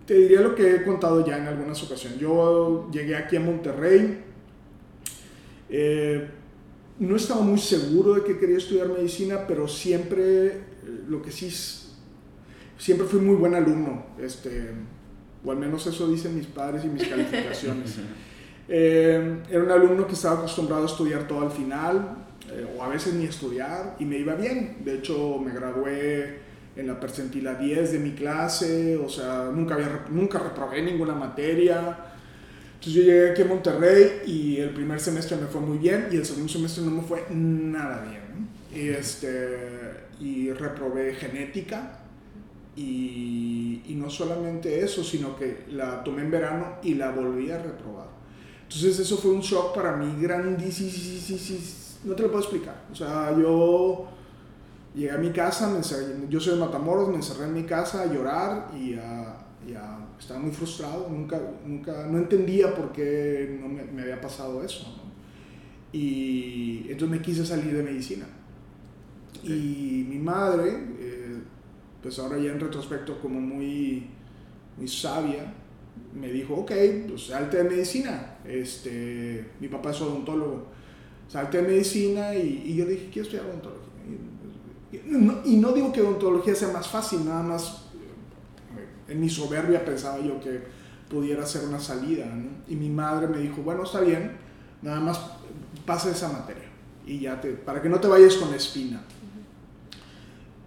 te 0.05 0.15
diría 0.15 0.41
lo 0.41 0.55
que 0.55 0.75
he 0.75 0.83
contado 0.83 1.25
ya 1.25 1.38
en 1.38 1.48
algunas 1.48 1.81
ocasiones. 1.83 2.19
Yo 2.19 2.89
llegué 2.91 3.15
aquí 3.15 3.38
a 3.38 3.39
Monterrey. 3.39 4.24
Eh, 5.69 6.27
no 7.00 7.15
estaba 7.15 7.41
muy 7.41 7.59
seguro 7.59 8.15
de 8.15 8.24
que 8.24 8.38
quería 8.38 8.57
estudiar 8.57 8.89
medicina, 8.89 9.45
pero 9.48 9.67
siempre, 9.67 10.48
eh, 10.48 10.55
lo 11.07 11.21
que 11.21 11.31
sí, 11.31 11.50
siempre 12.77 13.07
fui 13.07 13.21
muy 13.21 13.36
buen 13.36 13.53
alumno, 13.53 14.07
este, 14.19 14.71
o 15.43 15.51
al 15.51 15.58
menos 15.58 15.86
eso 15.88 16.08
dicen 16.08 16.36
mis 16.36 16.48
padres 16.48 16.84
y 16.86 16.88
mis 16.88 17.08
calificaciones. 17.08 17.98
Eh, 18.72 19.39
era 19.50 19.63
un 19.63 19.72
alumno 19.72 20.05
que 20.05 20.13
estaba 20.13 20.38
acostumbrado 20.38 20.84
a 20.84 20.86
estudiar 20.86 21.27
todo 21.27 21.41
al 21.41 21.51
final, 21.51 22.17
eh, 22.51 22.67
o 22.77 22.84
a 22.84 22.88
veces 22.88 23.15
ni 23.15 23.25
estudiar, 23.25 23.96
y 23.98 24.05
me 24.05 24.19
iba 24.19 24.36
bien. 24.36 24.77
De 24.86 24.93
hecho, 24.93 25.39
me 25.43 25.51
gradué 25.51 26.38
en 26.75 26.86
la 26.86 27.00
percentila 27.00 27.55
10 27.55 27.93
de 27.93 27.98
mi 27.98 28.12
clase, 28.12 28.96
o 28.96 29.10
sea, 29.10 29.50
nunca, 29.51 29.74
había, 29.74 30.05
nunca 30.12 30.38
reprobé 30.38 30.84
ninguna 30.84 31.15
materia. 31.15 31.98
Entonces 32.75 32.93
yo 32.93 33.01
llegué 33.01 33.31
aquí 33.31 33.41
a 33.41 33.46
Monterrey 33.46 34.22
y 34.27 34.58
el 34.58 34.69
primer 34.69 35.00
semestre 35.00 35.36
me 35.38 35.48
fue 35.48 35.62
muy 35.62 35.79
bien 35.79 36.08
y 36.12 36.17
el 36.17 36.25
segundo 36.25 36.48
semestre 36.48 36.84
no 36.84 36.91
me 36.91 37.01
fue 37.01 37.25
nada 37.31 38.05
bien. 38.05 38.50
Y, 38.72 38.89
este, 38.89 39.58
y 40.19 40.51
reprobé 40.51 41.15
genética 41.15 41.98
y, 42.75 43.81
y, 43.88 43.95
no 43.95 44.09
solamente 44.09 44.81
eso, 44.83 45.03
sino 45.03 45.35
que 45.35 45.65
la 45.71 46.03
tomé 46.03 46.21
en 46.21 46.31
verano 46.31 46.77
y 46.83 46.93
la 46.93 47.11
volví 47.11 47.51
a 47.51 47.61
reprobar. 47.61 48.07
Entonces 48.63 48.99
eso 48.99 49.17
fue 49.17 49.31
un 49.31 49.41
shock 49.41 49.75
para 49.75 49.97
mí 49.97 50.21
grandísimo, 50.21 50.89
no 52.05 52.15
te 52.15 52.23
lo 52.23 52.29
puedo 52.29 52.43
explicar. 52.43 52.85
O 52.91 52.95
sea, 52.95 53.35
yo 53.38 54.07
llegué 54.93 55.11
a 55.11 55.17
mi 55.17 55.31
casa, 55.31 55.67
me 55.67 55.81
yo 56.29 56.39
soy 56.39 56.53
de 56.53 56.59
Matamoros, 56.59 57.09
me 57.09 57.15
encerré 57.15 57.45
en 57.45 57.53
mi 57.53 57.63
casa 57.63 58.03
a 58.03 58.05
llorar 58.05 58.71
y 58.79 58.93
a 58.93 59.49
ya 59.67 59.99
estaba 60.17 60.39
muy 60.39 60.51
frustrado, 60.51 61.07
nunca, 61.09 61.39
nunca, 61.65 62.07
no 62.07 62.17
entendía 62.17 62.73
por 62.75 62.91
qué 62.91 63.57
no 63.61 63.67
me, 63.67 63.83
me 63.83 64.01
había 64.03 64.21
pasado 64.21 64.63
eso. 64.63 64.95
Y 65.91 66.85
entonces 66.89 67.09
me 67.09 67.21
quise 67.21 67.45
salir 67.45 67.75
de 67.75 67.83
medicina. 67.83 68.25
Y 69.43 70.05
mi 70.07 70.19
madre, 70.19 70.69
eh, 70.99 71.18
pues 72.01 72.17
ahora 72.19 72.37
ya 72.37 72.51
en 72.51 72.59
retrospecto 72.59 73.19
como 73.19 73.39
muy, 73.39 74.07
muy 74.77 74.87
sabia, 74.87 75.53
me 76.13 76.31
dijo, 76.31 76.55
ok, 76.55 76.71
pues 77.07 77.27
salte 77.27 77.57
de 77.57 77.69
medicina. 77.69 78.37
Este, 78.45 79.51
mi 79.59 79.67
papá 79.67 79.91
es 79.91 80.01
odontólogo. 80.01 80.67
Salte 81.27 81.61
de 81.61 81.67
medicina 81.67 82.33
y, 82.33 82.63
y 82.65 82.75
yo 82.75 82.85
dije, 82.85 83.09
quiero 83.11 83.23
estudiar 83.23 83.45
odontología. 83.45 83.89
Y 84.91 84.97
no, 85.05 85.41
y 85.45 85.57
no 85.57 85.71
digo 85.71 85.91
que 85.91 86.01
odontología 86.01 86.55
sea 86.55 86.69
más 86.69 86.87
fácil, 86.87 87.25
nada 87.25 87.43
más 87.43 87.83
en 89.07 89.19
mi 89.19 89.29
soberbia 89.29 89.83
pensaba 89.83 90.19
yo 90.19 90.39
que 90.39 90.61
pudiera 91.09 91.45
ser 91.45 91.65
una 91.65 91.79
salida. 91.79 92.25
Y 92.67 92.75
mi 92.75 92.89
madre 92.89 93.27
me 93.27 93.39
dijo, 93.39 93.61
bueno, 93.61 93.83
está 93.83 94.01
bien, 94.01 94.37
nada 94.81 94.99
más 94.99 95.19
pasa 95.85 96.11
esa 96.11 96.31
materia. 96.31 96.69
Y 97.05 97.19
ya 97.21 97.41
te, 97.41 97.49
para 97.51 97.81
que 97.81 97.89
no 97.89 97.99
te 97.99 98.07
vayas 98.07 98.35
con 98.35 98.53
espina. 98.53 99.01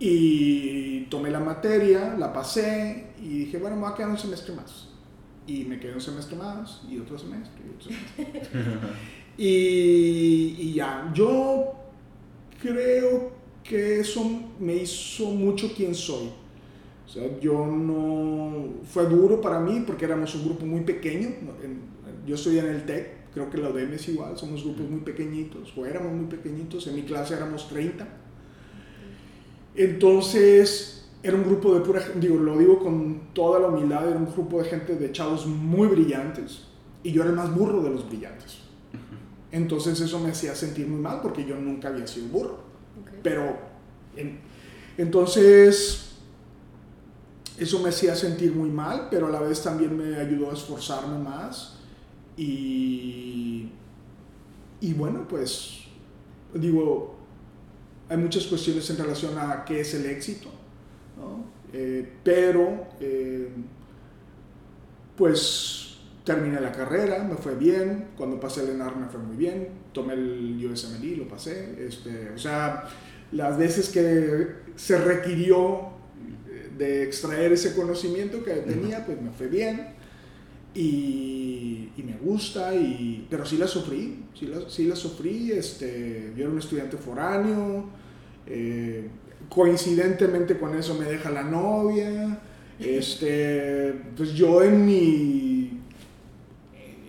Y 0.05 1.07
tomé 1.11 1.31
la 1.31 1.39
materia, 1.39 2.17
la 2.19 2.33
pasé 2.33 3.09
y 3.23 3.45
dije, 3.45 3.59
bueno, 3.59 3.77
me 3.77 3.83
voy 3.83 3.93
a 3.93 3.95
quedar 3.95 4.11
un 4.11 4.19
semestre 4.19 4.55
más. 4.55 4.89
Y 5.47 5.65
me 5.65 5.79
quedé 5.79 5.95
un 5.95 6.01
semestre 6.01 6.37
más 6.37 6.83
y 6.91 6.99
otro 6.99 7.19
semestre. 7.19 7.63
Y, 7.65 7.75
otro 7.75 7.91
semestre. 8.15 8.61
y, 9.39 10.57
y 10.59 10.73
ya, 10.75 11.11
yo 11.15 11.73
creo 12.61 13.31
que 13.63 14.01
eso 14.01 14.25
me 14.59 14.75
hizo 14.75 15.27
mucho 15.27 15.73
quien 15.73 15.95
soy 15.95 16.31
o 17.13 17.15
sea, 17.15 17.39
yo 17.41 17.67
no... 17.67 18.71
Fue 18.85 19.05
duro 19.05 19.39
para 19.39 19.61
mí 19.61 19.85
porque 19.87 20.07
éramos 20.07 20.35
un 20.35 20.47
grupo 20.47 20.65
muy 20.65 20.81
pequeño. 20.81 21.29
Yo 22.27 22.37
estoy 22.37 22.59
en 22.59 22.67
el 22.69 22.87
TEC, 22.87 23.31
creo 23.35 23.51
que 23.51 23.59
la 23.59 23.69
UDEM 23.69 23.93
es 23.93 24.09
igual, 24.09 24.39
somos 24.39 24.65
grupos 24.65 24.89
muy 24.89 25.01
pequeñitos, 25.01 25.77
o 25.77 25.85
éramos 25.85 26.13
muy 26.13 26.25
pequeñitos, 26.25 26.87
en 26.87 26.95
mi 26.95 27.03
clase 27.03 27.35
éramos 27.35 27.69
30. 27.69 28.07
Entonces, 29.75 31.05
era 31.23 31.37
un 31.37 31.45
grupo 31.45 31.75
de 31.75 31.81
pura 31.81 32.03
digo, 32.17 32.37
lo 32.37 32.59
digo 32.59 32.79
con 32.81 33.33
toda 33.33 33.61
la 33.61 33.69
humildad, 33.69 34.09
era 34.09 34.19
un 34.19 34.31
grupo 34.31 34.63
de 34.63 34.69
gente, 34.69 34.97
de 34.97 35.13
chavos 35.13 35.47
muy 35.47 35.89
brillantes, 35.89 36.65
y 37.03 37.13
yo 37.13 37.23
era 37.23 37.31
el 37.31 37.37
más 37.37 37.55
burro 37.55 37.83
de 37.83 37.91
los 37.91 38.09
brillantes. 38.09 38.59
Entonces 39.53 40.01
eso 40.01 40.19
me 40.19 40.31
hacía 40.31 40.55
sentir 40.55 40.89
muy 40.89 41.01
mal 41.01 41.21
porque 41.21 41.45
yo 41.45 41.57
nunca 41.57 41.89
había 41.89 42.07
sido 42.07 42.29
burro. 42.29 42.59
Pero, 43.23 43.57
entonces 44.97 46.13
eso 47.59 47.79
me 47.81 47.91
hacía 47.91 48.17
sentir 48.17 48.55
muy 48.55 48.71
mal, 48.71 49.09
pero 49.11 49.27
a 49.27 49.31
la 49.31 49.41
vez 49.41 49.63
también 49.63 49.97
me 49.97 50.17
ayudó 50.17 50.51
a 50.51 50.55
esforzarme 50.55 51.19
más. 51.19 51.79
Y, 52.37 53.69
y 54.81 54.95
bueno, 54.95 55.29
pues 55.29 55.85
digo, 56.55 57.12
hay 58.09 58.17
muchas 58.17 58.47
cuestiones 58.47 58.89
en 58.91 58.99
relación 58.99 59.39
a 59.39 59.65
qué 59.65 59.81
es 59.81 59.95
el 59.95 60.07
éxito, 60.07 60.49
¿no? 61.17 61.45
eh, 61.73 62.09
pero 62.23 62.89
eh, 63.01 63.49
pues 65.17 65.99
terminé 66.25 66.61
la 66.61 66.73
carrera, 66.73 67.25
me 67.25 67.37
fue 67.37 67.55
bien, 67.57 68.09
cuando 68.17 68.39
pasé 68.39 68.63
el 68.63 68.71
ENAR 68.71 68.97
me 68.97 69.07
fue 69.07 69.21
muy 69.21 69.37
bien, 69.37 69.69
tomé 69.93 70.15
el 70.15 70.71
USMLE, 70.71 71.17
lo 71.17 71.29
pasé, 71.29 71.87
este, 71.87 72.31
o 72.31 72.39
sea, 72.39 72.89
las 73.33 73.59
veces 73.59 73.89
que 73.89 74.49
se 74.77 74.99
requirió 74.99 75.91
de 76.79 77.03
extraer 77.03 77.53
ese 77.53 77.75
conocimiento 77.75 78.43
que 78.45 78.53
tenía, 78.53 79.05
pues 79.05 79.21
me 79.21 79.31
fue 79.31 79.49
bien 79.49 80.02
y, 80.75 81.91
y, 81.97 82.03
me 82.03 82.17
gusta, 82.17 82.75
y, 82.75 83.27
pero 83.29 83.45
sí 83.45 83.57
la 83.57 83.67
sufrí, 83.67 84.25
sí 84.35 84.47
la, 84.47 84.69
sí 84.69 84.87
la 84.87 84.97
sufrí, 84.97 85.53
este, 85.53 86.33
yo 86.37 86.45
era 86.45 86.53
un 86.53 86.59
estudiante 86.59 86.97
foráneo, 86.97 87.85
eh, 88.47 89.09
coincidentemente 89.49 90.59
con 90.59 90.77
eso 90.77 90.95
me 90.95 91.05
deja 91.05 91.31
la 91.31 91.43
novia, 91.43 92.41
este, 92.79 93.93
pues 94.17 94.33
yo 94.33 94.63
en 94.63 94.87
mi, 94.87 95.81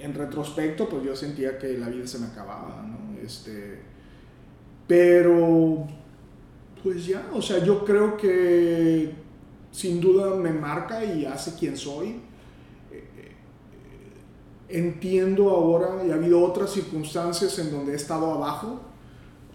en 0.02 0.14
retrospecto, 0.14 0.90
pues 0.90 1.04
yo 1.04 1.16
sentía 1.16 1.58
que 1.58 1.78
la 1.78 1.88
vida 1.88 2.06
se 2.06 2.20
me 2.20 2.28
acababa, 2.28 2.86
¿no? 2.86 3.18
Este, 3.26 3.80
Pero, 4.86 5.88
pues 6.84 7.06
ya, 7.06 7.30
o 7.34 7.42
sea, 7.42 7.64
yo 7.64 7.86
creo 7.86 8.18
que 8.18 9.12
sin 9.72 10.02
duda 10.02 10.36
me 10.36 10.52
marca 10.52 11.04
y 11.06 11.26
hace 11.26 11.56
quien 11.58 11.78
soy. 11.78 12.20
Entiendo 14.74 15.52
ahora, 15.52 16.04
y 16.04 16.10
ha 16.10 16.16
habido 16.16 16.44
otras 16.44 16.72
circunstancias 16.72 17.60
en 17.60 17.72
donde 17.72 17.94
he 17.94 17.96
estado 17.96 18.32
abajo 18.32 18.82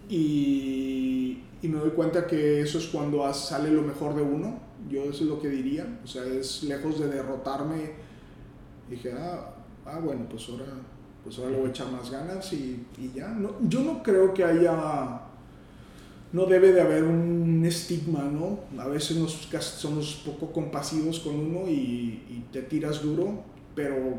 y, 0.09 1.43
y 1.61 1.69
me 1.69 1.81
doy 1.81 1.91
cuenta 1.91 2.25
que 2.25 2.61
eso 2.61 2.79
es 2.79 2.87
cuando 2.87 3.35
sale 3.35 3.73
lo 3.73 3.83
mejor 3.83 4.15
de 4.15 4.23
uno. 4.23 4.61
Yo 4.89 5.03
eso 5.03 5.25
es 5.25 5.29
lo 5.29 5.43
que 5.43 5.49
diría. 5.49 5.99
O 6.05 6.07
sea, 6.07 6.25
es 6.25 6.63
lejos 6.63 7.01
de 7.01 7.09
derrotarme. 7.09 7.95
Dije, 8.89 9.13
ah, 9.13 9.57
ah 9.87 9.99
bueno, 9.99 10.25
pues 10.31 10.49
ahora, 10.51 10.67
pues 11.25 11.37
ahora 11.39 11.51
le 11.51 11.57
voy 11.57 11.67
a 11.67 11.71
echar 11.71 11.91
más 11.91 12.13
ganas 12.13 12.53
y, 12.53 12.87
y 12.97 13.11
ya. 13.13 13.27
No, 13.27 13.57
yo 13.69 13.81
no 13.81 14.05
creo 14.05 14.33
que 14.33 14.45
haya 14.45 15.23
no 16.33 16.45
debe 16.47 16.73
de 16.73 16.81
haber 16.81 17.03
un 17.03 17.65
estigma, 17.65 18.23
¿no? 18.23 18.61
A 18.81 18.87
veces 18.87 19.17
nos, 19.17 19.33
somos 19.61 20.23
poco 20.25 20.53
compasivos 20.53 21.21
con 21.21 21.35
uno 21.35 21.69
y, 21.69 22.23
y, 22.29 22.45
te 22.53 22.63
tiras 22.63 23.03
duro, 23.03 23.43
pero 23.75 24.19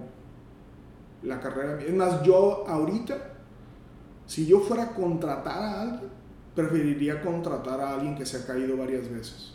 la 1.24 1.40
carrera... 1.40 1.82
Es 1.82 1.94
más, 1.94 2.24
yo 2.24 2.66
ahorita, 2.68 3.18
si 4.26 4.46
yo 4.46 4.60
fuera 4.60 4.84
a 4.84 4.94
contratar 4.94 5.62
a 5.62 5.82
alguien, 5.82 6.12
preferiría 6.56 7.22
contratar 7.22 7.80
a 7.82 7.96
alguien 7.96 8.16
que 8.16 8.26
se 8.26 8.38
ha 8.38 8.46
caído 8.46 8.78
varias 8.78 9.10
veces. 9.10 9.54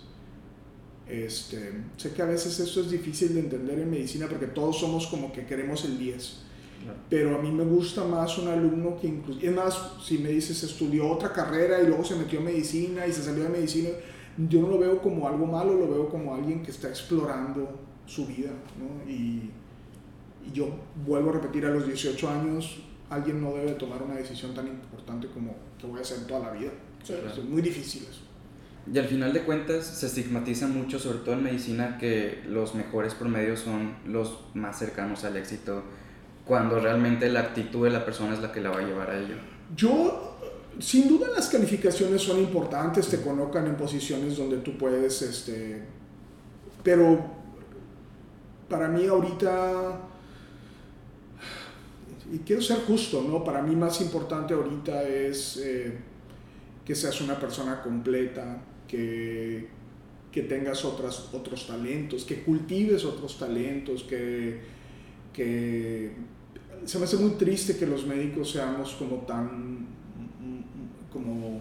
Este, 1.06 1.85
sé 1.97 2.12
que 2.12 2.23
a 2.23 2.26
veces 2.26 2.59
eso 2.61 2.80
es 2.80 2.90
difícil 2.90 3.35
de 3.35 3.40
entender 3.40 3.78
en 3.78 3.90
medicina 3.90 4.26
porque 4.26 4.47
todos 4.47 4.78
somos 4.78 5.06
como 5.06 5.33
que 5.33 5.44
queremos 5.44 5.85
el 5.85 5.99
10 5.99 6.44
pero 7.09 7.38
a 7.38 7.42
mí 7.42 7.50
me 7.50 7.64
gusta 7.64 8.04
más 8.04 8.37
un 8.38 8.49
alumno 8.49 8.99
que 9.00 9.06
incluso, 9.06 9.40
es 9.40 9.52
más, 9.52 9.92
si 10.02 10.18
me 10.18 10.28
dices 10.30 10.62
estudió 10.62 11.09
otra 11.11 11.33
carrera 11.33 11.80
y 11.80 11.87
luego 11.87 12.04
se 12.04 12.16
metió 12.16 12.38
en 12.40 12.47
medicina 12.47 13.06
y 13.06 13.12
se 13.12 13.23
salió 13.23 13.44
de 13.44 13.50
medicina, 13.50 13.90
yo 14.37 14.61
no 14.61 14.68
lo 14.68 14.78
veo 14.78 15.00
como 15.00 15.26
algo 15.26 15.47
malo, 15.47 15.75
lo 15.75 15.88
veo 15.88 16.09
como 16.09 16.35
alguien 16.35 16.62
que 16.62 16.71
está 16.71 16.88
explorando 16.88 17.68
su 18.06 18.26
vida, 18.26 18.50
¿no? 18.78 19.11
Y, 19.11 19.50
y 20.46 20.52
yo 20.52 20.68
vuelvo 21.06 21.30
a 21.30 21.32
repetir, 21.34 21.66
a 21.66 21.70
los 21.70 21.86
18 21.86 22.28
años, 22.28 22.78
alguien 23.10 23.40
no 23.42 23.54
debe 23.54 23.72
tomar 23.72 24.02
una 24.02 24.14
decisión 24.14 24.54
tan 24.54 24.66
importante 24.66 25.28
como 25.28 25.54
que 25.78 25.86
voy 25.86 25.98
a 25.98 26.02
hacer 26.02 26.26
toda 26.26 26.40
la 26.40 26.50
vida. 26.52 26.70
Es 27.02 27.44
muy 27.44 27.62
difícil 27.62 28.06
eso. 28.10 28.22
Y 28.92 28.98
al 28.98 29.06
final 29.06 29.32
de 29.32 29.42
cuentas 29.42 29.86
se 29.86 30.06
estigmatiza 30.06 30.66
mucho, 30.66 30.98
sobre 30.98 31.18
todo 31.18 31.34
en 31.34 31.44
medicina, 31.44 31.96
que 31.98 32.42
los 32.46 32.74
mejores 32.74 33.14
promedios 33.14 33.60
son 33.60 33.94
los 34.06 34.40
más 34.54 34.78
cercanos 34.78 35.24
al 35.24 35.36
éxito 35.36 35.82
cuando 36.44 36.78
realmente 36.78 37.30
la 37.30 37.40
actitud 37.40 37.84
de 37.84 37.90
la 37.90 38.04
persona 38.04 38.34
es 38.34 38.40
la 38.40 38.52
que 38.52 38.60
la 38.60 38.70
va 38.70 38.80
a 38.80 38.82
llevar 38.82 39.10
a 39.10 39.18
ello. 39.18 39.36
Yo, 39.74 40.36
sin 40.78 41.08
duda 41.08 41.28
las 41.34 41.48
calificaciones 41.48 42.20
son 42.20 42.38
importantes, 42.38 43.08
te 43.08 43.22
colocan 43.22 43.66
en 43.66 43.76
posiciones 43.76 44.36
donde 44.36 44.58
tú 44.58 44.76
puedes, 44.76 45.22
este, 45.22 45.82
pero 46.82 47.24
para 48.68 48.88
mí 48.88 49.06
ahorita, 49.06 50.00
y 52.33 52.38
quiero 52.38 52.62
ser 52.62 52.78
justo, 52.87 53.23
¿no? 53.23 53.45
Para 53.45 53.62
mí 53.62 53.76
más 53.76 54.00
importante 54.00 54.54
ahorita 54.54 55.02
es 55.09 55.59
eh, 55.59 55.93
que 56.85 56.95
seas 56.95 57.21
una 57.21 57.38
persona 57.38 57.83
completa, 57.83 58.62
que, 58.88 59.69
que 60.33 60.43
tengas 60.43 60.85
otras, 60.85 61.28
otros 61.33 61.66
talentos, 61.66 62.25
que 62.25 62.43
cultives 62.43 63.04
otros 63.04 63.38
talentos, 63.38 64.04
que, 64.04 64.61
que 65.33 66.12
se 66.85 66.99
me 66.99 67.04
hace 67.04 67.16
muy 67.16 67.33
triste 67.33 67.76
que 67.76 67.87
los 67.87 68.07
médicos 68.07 68.52
seamos 68.52 68.93
como 68.95 69.19
tan, 69.19 69.87
como, 71.12 71.61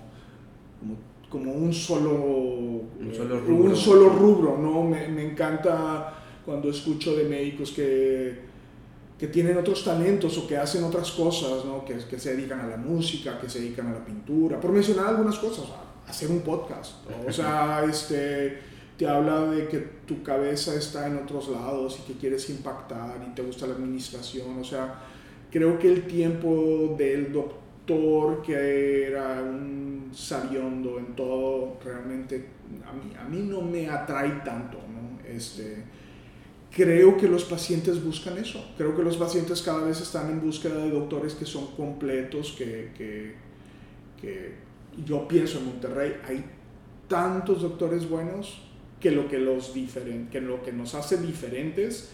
como, 1.29 1.51
un 1.51 1.73
solo, 1.73 2.13
un 2.13 3.11
solo 3.13 3.39
rubro, 3.41 3.65
un 3.65 3.75
solo 3.75 4.09
rubro 4.09 4.57
¿no? 4.57 4.83
Me, 4.83 5.07
me, 5.09 5.31
encanta 5.31 6.21
cuando 6.45 6.69
escucho 6.69 7.15
de 7.15 7.25
médicos 7.25 7.71
que, 7.71 8.52
que 9.23 9.29
tienen 9.29 9.57
otros 9.57 9.85
talentos 9.85 10.37
o 10.37 10.45
que 10.45 10.57
hacen 10.57 10.83
otras 10.83 11.09
cosas, 11.11 11.63
¿no? 11.63 11.85
que, 11.85 11.95
que, 11.95 12.19
se 12.19 12.35
dedican 12.35 12.59
a 12.59 12.67
la 12.67 12.75
música, 12.75 13.39
que 13.39 13.49
se 13.49 13.61
dedican 13.61 13.87
a 13.87 13.93
la 13.93 14.03
pintura, 14.03 14.59
por 14.59 14.73
mencionar 14.73 15.07
algunas 15.07 15.39
cosas, 15.39 15.63
hacer 16.05 16.29
un 16.29 16.41
podcast, 16.41 16.95
o 17.25 17.31
sea, 17.31 17.85
este 17.89 18.59
te 18.97 19.07
habla 19.07 19.45
de 19.45 19.69
que 19.69 19.77
tu 20.05 20.21
cabeza 20.23 20.75
está 20.75 21.07
en 21.07 21.19
otros 21.19 21.47
lados 21.47 22.01
y 22.01 22.11
que 22.11 22.19
quieres 22.19 22.49
impactar 22.49 23.25
y 23.25 23.33
te 23.33 23.43
gusta 23.43 23.65
la 23.65 23.75
administración, 23.75 24.59
o 24.59 24.63
sea, 24.65 24.99
creo 25.49 25.79
que 25.79 25.87
el 25.87 26.05
tiempo 26.05 26.93
del 26.97 27.31
doctor 27.31 28.41
que 28.41 29.07
era 29.07 29.41
un 29.41 30.11
sabiondo 30.13 30.99
en 30.99 31.15
todo, 31.15 31.77
realmente 31.81 32.49
a 32.85 32.91
mí, 32.91 33.13
a 33.17 33.23
mí 33.23 33.47
no 33.49 33.61
me 33.61 33.89
atrae 33.89 34.41
tanto, 34.43 34.79
¿no? 34.79 35.25
Este, 35.25 35.92
creo 36.73 37.17
que 37.17 37.27
los 37.27 37.43
pacientes 37.43 38.03
buscan 38.03 38.37
eso, 38.37 38.73
creo 38.77 38.95
que 38.95 39.03
los 39.03 39.17
pacientes 39.17 39.61
cada 39.61 39.83
vez 39.85 40.01
están 40.01 40.31
en 40.31 40.41
búsqueda 40.41 40.77
de 40.77 40.89
doctores 40.89 41.35
que 41.35 41.45
son 41.45 41.67
completos, 41.75 42.55
que, 42.57 42.91
que, 42.97 43.35
que 44.19 44.55
yo 45.05 45.27
pienso 45.27 45.59
en 45.59 45.65
Monterrey, 45.67 46.15
hay 46.27 46.43
tantos 47.07 47.61
doctores 47.61 48.09
buenos 48.09 48.61
que 48.99 49.11
lo 49.11 49.27
que, 49.27 49.37
los 49.37 49.73
diferen, 49.73 50.29
que 50.29 50.41
lo 50.41 50.63
que 50.63 50.71
nos 50.71 50.95
hace 50.95 51.17
diferentes 51.17 52.11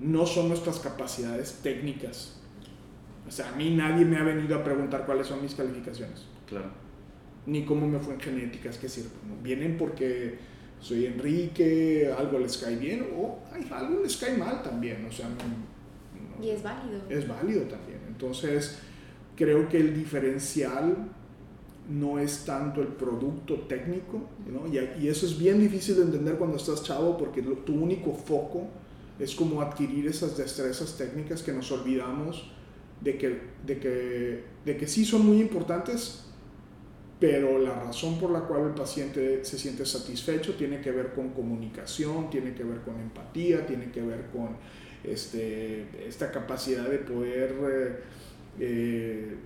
no 0.00 0.24
son 0.24 0.48
nuestras 0.48 0.78
capacidades 0.78 1.60
técnicas, 1.62 2.38
o 3.28 3.30
sea, 3.30 3.50
a 3.50 3.56
mí 3.56 3.70
nadie 3.70 4.06
me 4.06 4.16
ha 4.16 4.22
venido 4.22 4.56
a 4.56 4.64
preguntar 4.64 5.04
cuáles 5.04 5.26
son 5.26 5.42
mis 5.42 5.54
calificaciones. 5.54 6.24
Claro. 6.48 6.70
Ni 7.44 7.66
cómo 7.66 7.86
me 7.86 7.98
fue 7.98 8.14
en 8.14 8.20
genéticas, 8.20 8.78
qué 8.78 8.88
sirve. 8.88 9.10
Vienen 9.42 9.76
porque 9.76 10.38
soy 10.80 11.06
Enrique, 11.06 12.12
algo 12.16 12.38
les 12.38 12.56
cae 12.56 12.76
bien 12.76 13.06
o 13.16 13.38
algo 13.70 14.02
les 14.02 14.16
cae 14.16 14.36
mal 14.36 14.62
también. 14.62 15.04
O 15.06 15.12
sea, 15.12 15.28
y 16.42 16.50
es 16.50 16.62
válido. 16.62 17.00
Es 17.08 17.26
válido 17.26 17.62
también. 17.62 18.00
Entonces, 18.06 18.78
creo 19.36 19.68
que 19.68 19.78
el 19.78 19.94
diferencial 19.94 20.96
no 21.88 22.18
es 22.18 22.44
tanto 22.44 22.82
el 22.82 22.88
producto 22.88 23.54
técnico, 23.62 24.28
¿no? 24.46 24.66
y, 24.66 24.78
y, 25.02 25.08
eso 25.08 25.24
es 25.24 25.38
bien 25.38 25.58
difícil 25.58 25.96
de 25.96 26.02
entender 26.02 26.36
cuando 26.36 26.58
estás 26.58 26.82
chavo 26.82 27.16
porque 27.16 27.40
tu 27.40 27.72
único 27.72 28.12
foco 28.12 28.68
es 29.18 29.34
como 29.34 29.62
adquirir 29.62 30.06
esas 30.06 30.36
destrezas 30.36 30.98
técnicas 30.98 31.42
que 31.42 31.52
nos 31.52 31.72
olvidamos 31.72 32.50
de 33.00 33.16
que, 33.16 33.40
de 33.66 33.78
que, 33.78 34.44
de 34.64 34.76
que 34.76 34.86
sí 34.86 35.04
son 35.04 35.24
muy 35.24 35.40
importantes, 35.40 36.24
pero 37.20 37.58
la 37.58 37.74
razón 37.74 38.18
por 38.18 38.30
la 38.30 38.40
cual 38.40 38.66
el 38.66 38.74
paciente 38.74 39.44
se 39.44 39.58
siente 39.58 39.84
satisfecho 39.84 40.54
tiene 40.54 40.80
que 40.80 40.92
ver 40.92 41.12
con 41.14 41.30
comunicación, 41.30 42.30
tiene 42.30 42.54
que 42.54 42.62
ver 42.62 42.80
con 42.82 42.98
empatía, 43.00 43.66
tiene 43.66 43.90
que 43.90 44.02
ver 44.02 44.26
con 44.32 44.56
este, 45.02 46.06
esta 46.06 46.30
capacidad 46.30 46.88
de 46.88 46.98
poder, 46.98 47.56
eh, 47.70 48.00
eh, 48.60 49.36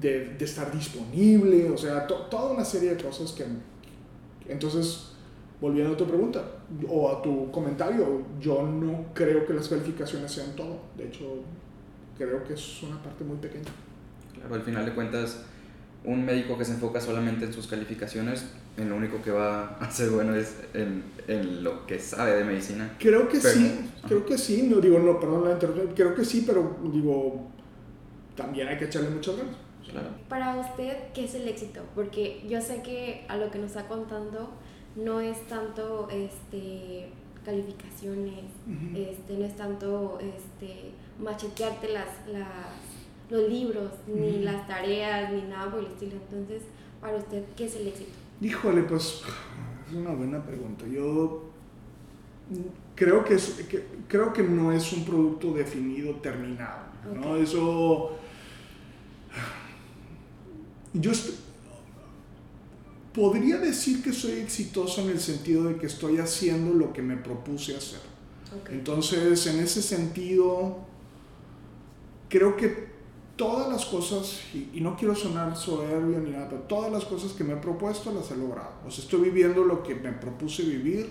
de, 0.00 0.34
de, 0.34 0.44
estar 0.44 0.70
disponible, 0.72 1.70
o 1.70 1.78
sea, 1.78 2.06
toda 2.06 2.52
una 2.52 2.64
serie 2.64 2.94
de 2.94 3.02
cosas 3.02 3.32
que... 3.32 3.44
Entonces, 4.48 5.12
volviendo 5.60 5.94
a 5.94 5.96
tu 5.96 6.06
pregunta 6.06 6.44
o 6.88 7.10
a 7.10 7.22
tu 7.22 7.50
comentario, 7.50 8.22
yo 8.40 8.62
no 8.62 9.06
creo 9.14 9.46
que 9.46 9.54
las 9.54 9.68
calificaciones 9.68 10.30
sean 10.30 10.54
todo. 10.56 10.80
De 10.96 11.06
hecho, 11.06 11.42
creo 12.18 12.42
que 12.44 12.54
es 12.54 12.82
una 12.82 13.00
parte 13.02 13.24
muy 13.24 13.36
pequeña. 13.36 13.70
Claro, 14.34 14.54
al 14.54 14.62
final 14.62 14.84
de 14.84 14.92
cuentas, 14.92 15.44
un 16.04 16.24
médico 16.24 16.58
que 16.58 16.64
se 16.64 16.72
enfoca 16.72 17.00
solamente 17.00 17.44
en 17.44 17.52
sus 17.52 17.66
calificaciones, 17.66 18.46
en 18.76 18.90
lo 18.90 18.96
único 18.96 19.22
que 19.22 19.30
va 19.30 19.76
a 19.78 19.90
ser 19.90 20.10
bueno 20.10 20.34
es 20.34 20.56
en, 20.74 21.04
en 21.28 21.62
lo 21.62 21.86
que 21.86 21.98
sabe 21.98 22.34
de 22.34 22.44
medicina. 22.44 22.96
Creo 22.98 23.28
que 23.28 23.40
sí, 23.40 23.90
creo 24.06 24.26
que 24.26 24.36
sí, 24.38 24.62
no 24.62 24.80
digo, 24.80 24.98
no, 24.98 25.20
perdón 25.20 25.44
la 25.44 25.52
interrupción, 25.52 25.94
creo 25.94 26.14
que 26.14 26.24
sí, 26.24 26.44
pero 26.46 26.76
digo, 26.92 27.48
también 28.36 28.68
hay 28.68 28.78
que 28.78 28.86
echarle 28.86 29.10
muchas 29.10 29.36
ganas. 29.36 29.56
Claro. 29.88 30.08
Para 30.28 30.56
usted, 30.56 30.96
¿qué 31.12 31.24
es 31.24 31.34
el 31.34 31.46
éxito? 31.48 31.82
Porque 31.94 32.44
yo 32.48 32.60
sé 32.62 32.82
que 32.82 33.26
a 33.28 33.36
lo 33.36 33.50
que 33.50 33.58
nos 33.58 33.68
está 33.68 33.88
contando 33.88 34.50
no 34.96 35.20
es 35.20 35.46
tanto 35.48 36.08
este 36.10 37.08
calificaciones, 37.44 38.44
este, 38.94 39.36
no 39.36 39.44
es 39.44 39.56
tanto 39.56 40.18
este, 40.20 40.92
machetearte 41.18 41.88
las, 41.88 42.06
las, 42.32 42.46
los 43.32 43.48
libros, 43.48 43.90
ni 44.06 44.40
las 44.40 44.66
tareas, 44.68 45.32
ni 45.32 45.42
nada 45.42 45.70
por 45.70 45.80
el 45.80 45.86
estilo. 45.86 46.12
Entonces, 46.12 46.62
para 47.00 47.16
usted, 47.16 47.42
¿qué 47.56 47.64
es 47.64 47.74
el 47.76 47.88
éxito? 47.88 48.12
Híjole, 48.40 48.82
pues 48.82 49.22
es 49.88 49.94
una 49.94 50.10
buena 50.10 50.44
pregunta. 50.44 50.84
Yo 50.86 51.44
creo 52.94 53.24
que, 53.24 53.34
es, 53.34 53.64
creo 54.06 54.32
que 54.32 54.42
no 54.42 54.70
es 54.70 54.92
un 54.92 55.04
producto 55.04 55.54
definido, 55.54 56.14
terminado. 56.16 56.84
¿no? 57.14 57.36
Eso... 57.36 58.18
Yo 60.92 61.10
podría 63.14 63.56
decir 63.56 64.02
que 64.02 64.12
soy 64.12 64.32
exitoso 64.32 65.00
en 65.00 65.08
el 65.08 65.20
sentido 65.20 65.64
de 65.64 65.76
que 65.76 65.86
estoy 65.86 66.18
haciendo 66.18 66.74
lo 66.74 66.92
que 66.92 67.00
me 67.00 67.16
propuse 67.16 67.74
hacer. 67.74 68.00
Entonces, 68.70 69.46
en 69.46 69.60
ese 69.60 69.80
sentido, 69.80 70.80
creo 72.28 72.54
que 72.56 72.91
todas 73.36 73.68
las 73.70 73.84
cosas, 73.86 74.40
y, 74.54 74.80
no 74.80 74.96
quiero 74.96 75.14
sonar 75.14 75.56
soberbio 75.56 76.20
ni 76.20 76.30
nada, 76.30 76.48
pero 76.48 76.62
todas 76.62 76.92
las 76.92 77.04
cosas 77.04 77.32
que 77.32 77.44
me 77.44 77.54
he 77.54 77.56
propuesto 77.56 78.12
las 78.12 78.30
he 78.30 78.36
logrado. 78.36 78.72
O 78.86 78.90
sea, 78.90 79.04
estoy 79.04 79.20
viviendo 79.20 79.64
lo 79.64 79.82
que 79.82 79.94
me 79.94 80.12
propuse 80.12 80.62
vivir 80.62 81.10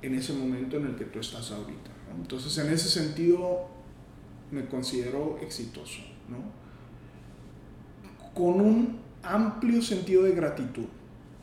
en 0.00 0.14
ese 0.14 0.32
momento 0.32 0.76
en 0.78 0.86
el 0.86 0.96
que 0.96 1.04
tú 1.04 1.20
estás 1.20 1.50
ahorita. 1.50 1.90
Entonces, 2.18 2.56
en 2.58 2.72
ese 2.72 2.88
sentido, 2.88 3.66
me 4.50 4.66
considero 4.66 5.38
exitoso, 5.40 6.02
¿no? 6.28 6.38
Con 8.34 8.60
un 8.60 8.98
amplio 9.22 9.82
sentido 9.82 10.24
de 10.24 10.32
gratitud. 10.32 10.86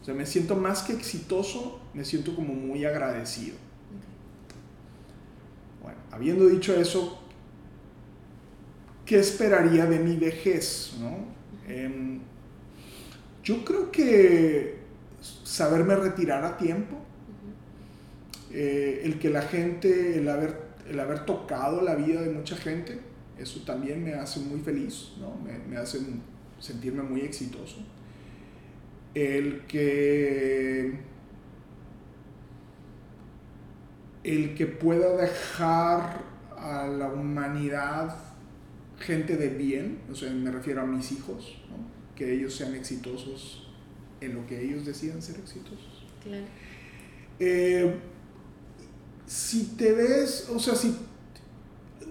O 0.01 0.03
sea, 0.03 0.13
me 0.13 0.25
siento 0.25 0.55
más 0.55 0.83
que 0.83 0.93
exitoso, 0.93 1.79
me 1.93 2.05
siento 2.05 2.35
como 2.35 2.53
muy 2.53 2.85
agradecido. 2.85 3.55
Bueno, 5.81 5.97
habiendo 6.11 6.47
dicho 6.47 6.73
eso, 6.75 7.19
¿qué 9.09 9.17
esperaría 9.17 9.87
de 9.87 9.97
mi 9.97 10.17
vejez? 10.17 10.91
Em, 11.67 12.19
yo 13.43 13.65
creo 13.65 13.91
que 13.91 14.75
saberme 15.43 15.95
retirar 15.95 16.45
a 16.45 16.55
tiempo, 16.55 16.95
eh, 18.51 19.01
el 19.03 19.17
que 19.17 19.31
la 19.31 19.41
gente, 19.41 20.19
el 20.19 20.29
haber, 20.29 20.61
el 20.87 20.99
haber 20.99 21.25
tocado 21.25 21.81
la 21.81 21.95
vida 21.95 22.21
de 22.21 22.29
mucha 22.29 22.55
gente, 22.55 22.99
eso 23.39 23.61
también 23.65 24.03
me 24.03 24.13
hace 24.13 24.41
muy 24.41 24.59
feliz, 24.59 25.13
¿no? 25.19 25.35
me, 25.43 25.57
me 25.57 25.77
hace 25.77 26.01
sentirme 26.59 27.01
muy 27.01 27.21
exitoso. 27.21 27.77
El 29.15 29.61
que 29.65 30.99
el 34.23 34.53
que 34.53 34.67
pueda 34.67 35.17
dejar 35.17 36.21
a 36.55 36.85
la 36.85 37.07
humanidad 37.07 38.28
gente 38.99 39.37
de 39.37 39.49
bien, 39.49 39.99
o 40.11 40.15
sea, 40.15 40.29
me 40.31 40.51
refiero 40.51 40.81
a 40.81 40.85
mis 40.85 41.11
hijos, 41.11 41.57
que 42.15 42.33
ellos 42.33 42.53
sean 42.55 42.75
exitosos 42.75 43.67
en 44.21 44.35
lo 44.35 44.45
que 44.45 44.61
ellos 44.61 44.85
decidan 44.85 45.21
ser 45.21 45.37
exitosos. 45.37 46.03
Claro. 46.23 46.45
Eh, 47.39 47.95
si 49.25 49.75
te 49.77 49.93
ves, 49.93 50.49
o 50.53 50.59
sea, 50.59 50.75
si 50.75 50.95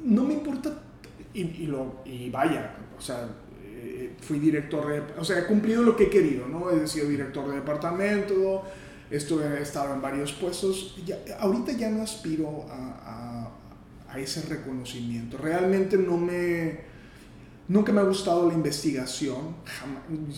no 0.03 0.24
me 0.24 0.35
importa, 0.35 0.83
y, 1.35 1.66
lo, 1.66 2.03
y 2.05 2.31
vaya, 2.31 2.74
o 2.96 3.01
sea, 3.01 3.29
eh, 3.64 4.16
fui 4.20 4.38
director 4.38 4.88
de, 4.88 5.20
o 5.20 5.24
sea, 5.24 5.40
he 5.40 5.46
cumplido 5.46 5.83
lo 5.83 5.94
que 5.94 6.05
he 6.05 6.11
querido, 6.11 6.48
¿no? 6.48 6.70
He 6.70 6.87
sido 6.88 7.09
director 7.09 7.48
de 7.48 7.57
departamento, 7.57 8.64
estuve, 9.11 9.59
he 9.59 9.62
estado 9.62 9.94
en 9.94 10.01
varios 10.01 10.33
puestos, 10.33 10.96
ya, 11.05 11.18
ahorita 11.38 11.72
ya 11.72 11.90
no 11.90 12.03
aspiro 12.03 12.66
a 12.70 13.28
a 13.28 13.28
ese 14.16 14.42
reconocimiento. 14.42 15.38
Realmente 15.38 15.97
no 15.97 16.16
me... 16.16 16.87
Nunca 17.68 17.92
me 17.92 18.01
ha 18.01 18.05
gustado 18.05 18.49
la 18.49 18.55
investigación, 18.55 19.57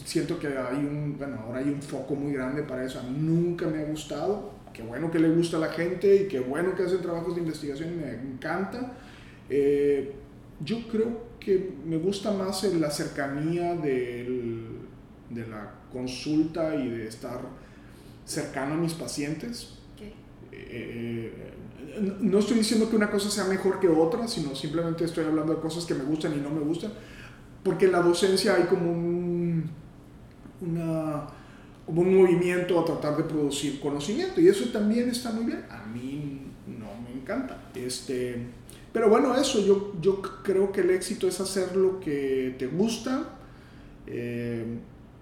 siento 0.04 0.40
que 0.40 0.48
hay 0.48 0.78
un, 0.78 1.14
bueno, 1.16 1.38
ahora 1.46 1.60
hay 1.60 1.68
un 1.68 1.80
foco 1.80 2.16
muy 2.16 2.32
grande 2.32 2.64
para 2.64 2.84
eso, 2.84 3.00
nunca 3.04 3.68
me 3.68 3.82
ha 3.82 3.84
gustado, 3.84 4.50
qué 4.72 4.82
bueno 4.82 5.12
que 5.12 5.20
le 5.20 5.28
gusta 5.28 5.56
a 5.56 5.60
la 5.60 5.68
gente 5.68 6.22
y 6.24 6.26
qué 6.26 6.40
bueno 6.40 6.74
que 6.74 6.82
hacen 6.82 7.00
trabajos 7.00 7.36
de 7.36 7.42
investigación, 7.42 8.00
me 8.00 8.14
encanta. 8.14 8.94
Eh, 9.48 10.12
yo 10.64 10.88
creo 10.88 11.30
que 11.38 11.74
me 11.86 11.98
gusta 11.98 12.32
más 12.32 12.64
la 12.64 12.90
cercanía 12.90 13.76
del, 13.76 14.80
de 15.30 15.46
la 15.46 15.74
consulta 15.92 16.74
y 16.74 16.88
de 16.88 17.06
estar 17.06 17.40
cercano 18.24 18.74
a 18.74 18.76
mis 18.76 18.94
pacientes. 18.94 19.76
Eh, 20.52 20.89
no 22.20 22.38
estoy 22.38 22.58
diciendo 22.58 22.88
que 22.88 22.96
una 22.96 23.10
cosa 23.10 23.30
sea 23.30 23.44
mejor 23.44 23.80
que 23.80 23.88
otra, 23.88 24.28
sino 24.28 24.54
simplemente 24.54 25.04
estoy 25.04 25.24
hablando 25.24 25.54
de 25.54 25.60
cosas 25.60 25.84
que 25.84 25.94
me 25.94 26.04
gustan 26.04 26.34
y 26.34 26.40
no 26.40 26.50
me 26.50 26.60
gustan, 26.60 26.92
porque 27.62 27.86
en 27.86 27.92
la 27.92 28.00
docencia 28.00 28.54
hay 28.54 28.64
como 28.64 28.90
un, 28.90 29.70
un 30.60 32.16
movimiento 32.16 32.78
a 32.78 32.84
tratar 32.84 33.16
de 33.16 33.24
producir 33.24 33.80
conocimiento 33.80 34.40
y 34.40 34.48
eso 34.48 34.70
también 34.70 35.08
está 35.08 35.32
muy 35.32 35.44
bien. 35.44 35.64
A 35.70 35.86
mí 35.86 36.42
no 36.66 36.86
me 37.02 37.20
encanta. 37.20 37.70
Este, 37.74 38.46
pero 38.92 39.08
bueno, 39.08 39.34
eso, 39.36 39.64
yo, 39.64 39.94
yo 40.00 40.20
creo 40.20 40.72
que 40.72 40.82
el 40.82 40.90
éxito 40.90 41.28
es 41.28 41.40
hacer 41.40 41.76
lo 41.76 42.00
que 42.00 42.54
te 42.58 42.66
gusta, 42.66 43.24
eh, 44.06 44.64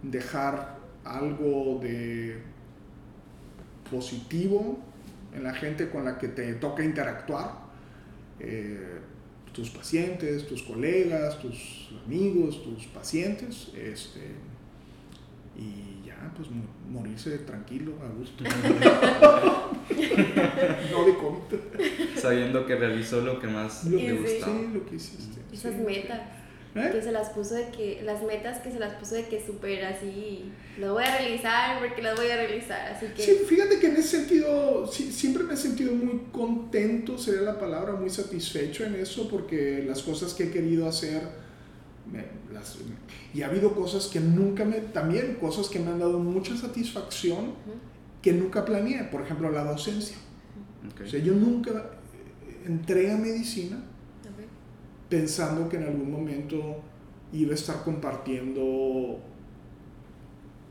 dejar 0.02 0.78
algo 1.04 1.78
de 1.80 2.38
positivo 3.90 4.78
en 5.34 5.44
la 5.44 5.54
gente 5.54 5.88
con 5.90 6.04
la 6.04 6.18
que 6.18 6.28
te 6.28 6.54
toca 6.54 6.84
interactuar, 6.84 7.68
eh, 8.40 8.98
tus 9.52 9.70
pacientes, 9.70 10.46
tus 10.46 10.62
colegas, 10.62 11.40
tus 11.40 11.90
amigos, 12.04 12.62
tus 12.62 12.86
pacientes, 12.86 13.72
este, 13.76 14.36
y 15.56 16.06
ya, 16.06 16.32
pues 16.36 16.48
morirse 16.88 17.38
tranquilo, 17.38 17.94
a 18.00 18.08
gusto. 18.08 18.44
no 20.92 21.04
de 21.04 21.14
COVID. 21.16 21.56
Sabiendo 22.16 22.64
que 22.66 22.76
realizó 22.76 23.20
lo 23.22 23.40
que 23.40 23.48
más 23.48 23.84
le 23.84 24.12
gustaba. 24.12 24.52
Sí, 24.52 24.70
lo 24.72 24.86
que 24.86 24.94
hiciste. 24.94 25.40
Esas 25.52 25.74
metas. 25.76 26.37
¿Eh? 26.74 26.90
Que 26.92 27.02
se 27.02 27.12
las 27.12 27.30
puso 27.30 27.54
de 27.54 27.70
que, 27.70 28.02
las 28.04 28.22
metas 28.22 28.58
que 28.58 28.70
se 28.70 28.78
las 28.78 28.94
puso 28.94 29.14
de 29.14 29.26
que 29.26 29.44
supera 29.44 29.88
así, 29.88 30.52
lo 30.78 30.92
voy 30.92 31.04
a 31.04 31.18
realizar 31.18 31.78
porque 31.80 32.02
las 32.02 32.14
voy 32.16 32.28
a 32.28 32.36
realizar, 32.36 32.92
así 32.92 33.06
que... 33.06 33.22
Sí, 33.22 33.32
fíjate 33.46 33.78
que 33.78 33.86
en 33.86 33.96
ese 33.96 34.18
sentido, 34.18 34.86
siempre 34.86 35.44
me 35.44 35.54
he 35.54 35.56
sentido 35.56 35.94
muy 35.94 36.24
contento, 36.30 37.16
sería 37.16 37.40
la 37.40 37.58
palabra, 37.58 37.94
muy 37.94 38.10
satisfecho 38.10 38.84
en 38.84 38.96
eso, 38.96 39.28
porque 39.28 39.82
las 39.86 40.02
cosas 40.02 40.34
que 40.34 40.44
he 40.44 40.50
querido 40.50 40.86
hacer, 40.86 41.22
las, 42.52 42.76
y 43.34 43.42
ha 43.42 43.46
habido 43.46 43.74
cosas 43.74 44.06
que 44.06 44.20
nunca 44.20 44.64
me, 44.64 44.76
también 44.80 45.36
cosas 45.40 45.68
que 45.68 45.78
me 45.78 45.90
han 45.90 45.98
dado 45.98 46.18
mucha 46.18 46.56
satisfacción, 46.56 47.54
que 48.22 48.32
nunca 48.32 48.64
planeé, 48.64 49.04
por 49.04 49.22
ejemplo, 49.22 49.50
la 49.50 49.64
docencia. 49.64 50.16
O 51.02 51.06
sea, 51.06 51.20
yo 51.20 51.34
nunca 51.34 51.92
entré 52.66 53.10
a 53.10 53.16
medicina 53.16 53.78
pensando 55.08 55.68
que 55.68 55.76
en 55.76 55.84
algún 55.84 56.10
momento 56.10 56.82
iba 57.32 57.52
a 57.52 57.54
estar 57.54 57.82
compartiendo 57.82 59.20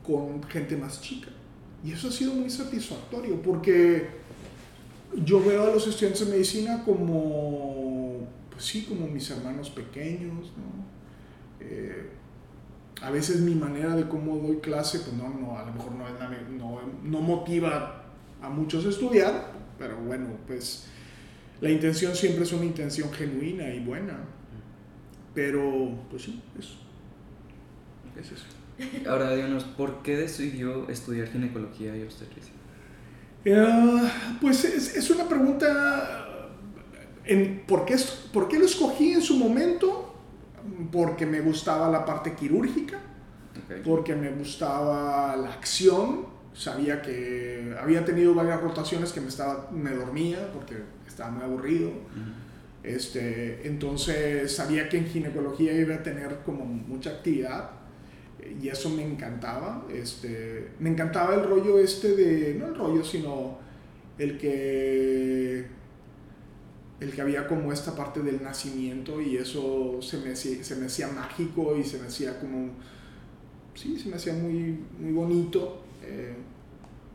con 0.05 0.41
gente 0.43 0.77
más 0.77 1.01
chica. 1.01 1.29
Y 1.83 1.91
eso 1.91 2.07
ha 2.07 2.11
sido 2.11 2.33
muy 2.33 2.49
satisfactorio 2.49 3.41
porque 3.41 4.07
yo 5.23 5.43
veo 5.43 5.63
a 5.63 5.73
los 5.73 5.87
estudiantes 5.87 6.25
de 6.25 6.31
medicina 6.31 6.83
como, 6.83 8.27
pues 8.51 8.65
sí, 8.65 8.83
como 8.83 9.07
mis 9.07 9.29
hermanos 9.29 9.69
pequeños, 9.69 10.51
eh, 11.59 12.09
a 13.01 13.11
veces 13.11 13.41
mi 13.41 13.53
manera 13.53 13.95
de 13.95 14.07
cómo 14.07 14.37
doy 14.37 14.57
clase, 14.57 14.99
pues 14.99 15.13
no, 15.13 15.29
no 15.29 15.57
a 15.57 15.65
lo 15.65 15.73
mejor 15.73 15.91
no, 15.93 16.05
no, 16.57 16.81
no 17.03 17.21
motiva 17.21 18.05
a 18.41 18.49
muchos 18.49 18.85
a 18.85 18.89
estudiar, 18.89 19.51
pero 19.77 19.97
bueno, 19.97 20.29
pues 20.47 20.87
la 21.61 21.69
intención 21.69 22.15
siempre 22.15 22.43
es 22.43 22.53
una 22.53 22.65
intención 22.65 23.11
genuina 23.11 23.73
y 23.73 23.79
buena. 23.79 24.17
Pero, 25.33 25.91
pues 26.09 26.23
sí, 26.23 26.41
eso. 26.57 26.75
Es 28.19 28.31
eso. 28.31 28.45
Ahora, 29.09 29.33
díganos, 29.35 29.63
¿por 29.63 30.01
qué 30.03 30.17
decidió 30.17 30.87
estudiar 30.89 31.27
ginecología 31.27 31.95
y 31.95 32.03
obstetricia? 32.03 32.53
Eh, 33.45 34.09
pues 34.41 34.65
es, 34.65 34.95
es, 34.95 35.09
una 35.09 35.27
pregunta. 35.27 36.49
En, 37.25 37.63
¿por, 37.67 37.85
qué, 37.85 37.95
¿Por 38.31 38.47
qué 38.47 38.59
lo 38.59 38.65
escogí 38.65 39.13
en 39.13 39.21
su 39.21 39.37
momento? 39.37 40.15
Porque 40.91 41.25
me 41.25 41.41
gustaba 41.41 41.89
la 41.89 42.05
parte 42.05 42.33
quirúrgica, 42.33 42.99
porque 43.83 44.15
me 44.15 44.31
gustaba 44.31 45.35
la 45.35 45.53
acción. 45.53 46.36
Sabía 46.57 47.03
que 47.03 47.75
había 47.79 48.03
tenido 48.03 48.33
varias 48.33 48.59
rotaciones 48.59 49.11
que 49.11 49.21
me, 49.21 49.27
estaba, 49.27 49.69
me 49.71 49.91
dormía 49.91 50.51
porque 50.51 50.75
estaba 51.07 51.29
muy 51.29 51.43
aburrido. 51.43 51.91
Este, 52.81 53.67
entonces 53.67 54.55
sabía 54.55 54.89
que 54.89 54.97
en 54.97 55.05
ginecología 55.05 55.73
iba 55.73 55.95
a 55.95 56.03
tener 56.03 56.39
como 56.45 56.65
mucha 56.65 57.11
actividad 57.11 57.69
y 58.61 58.69
eso 58.69 58.89
me 58.89 59.03
encantaba. 59.03 59.85
Este, 59.93 60.69
me 60.79 60.89
encantaba 60.89 61.35
el 61.35 61.43
rollo 61.43 61.77
este 61.77 62.15
de, 62.15 62.55
no 62.55 62.67
el 62.67 62.75
rollo, 62.75 63.03
sino 63.03 63.59
el 64.17 64.39
que, 64.39 65.65
el 66.99 67.11
que 67.11 67.21
había 67.21 67.47
como 67.47 67.71
esta 67.71 67.95
parte 67.95 68.21
del 68.21 68.41
nacimiento 68.41 69.21
y 69.21 69.37
eso 69.37 70.01
se 70.01 70.17
me, 70.17 70.35
se 70.35 70.75
me 70.75 70.87
hacía 70.87 71.07
mágico 71.09 71.77
y 71.77 71.83
se 71.83 71.99
me 71.99 72.07
hacía 72.07 72.39
como, 72.39 72.69
sí, 73.75 73.99
se 73.99 74.09
me 74.09 74.15
hacía 74.15 74.33
muy, 74.33 74.79
muy 74.99 75.11
bonito. 75.11 75.83
Eh, 76.07 76.35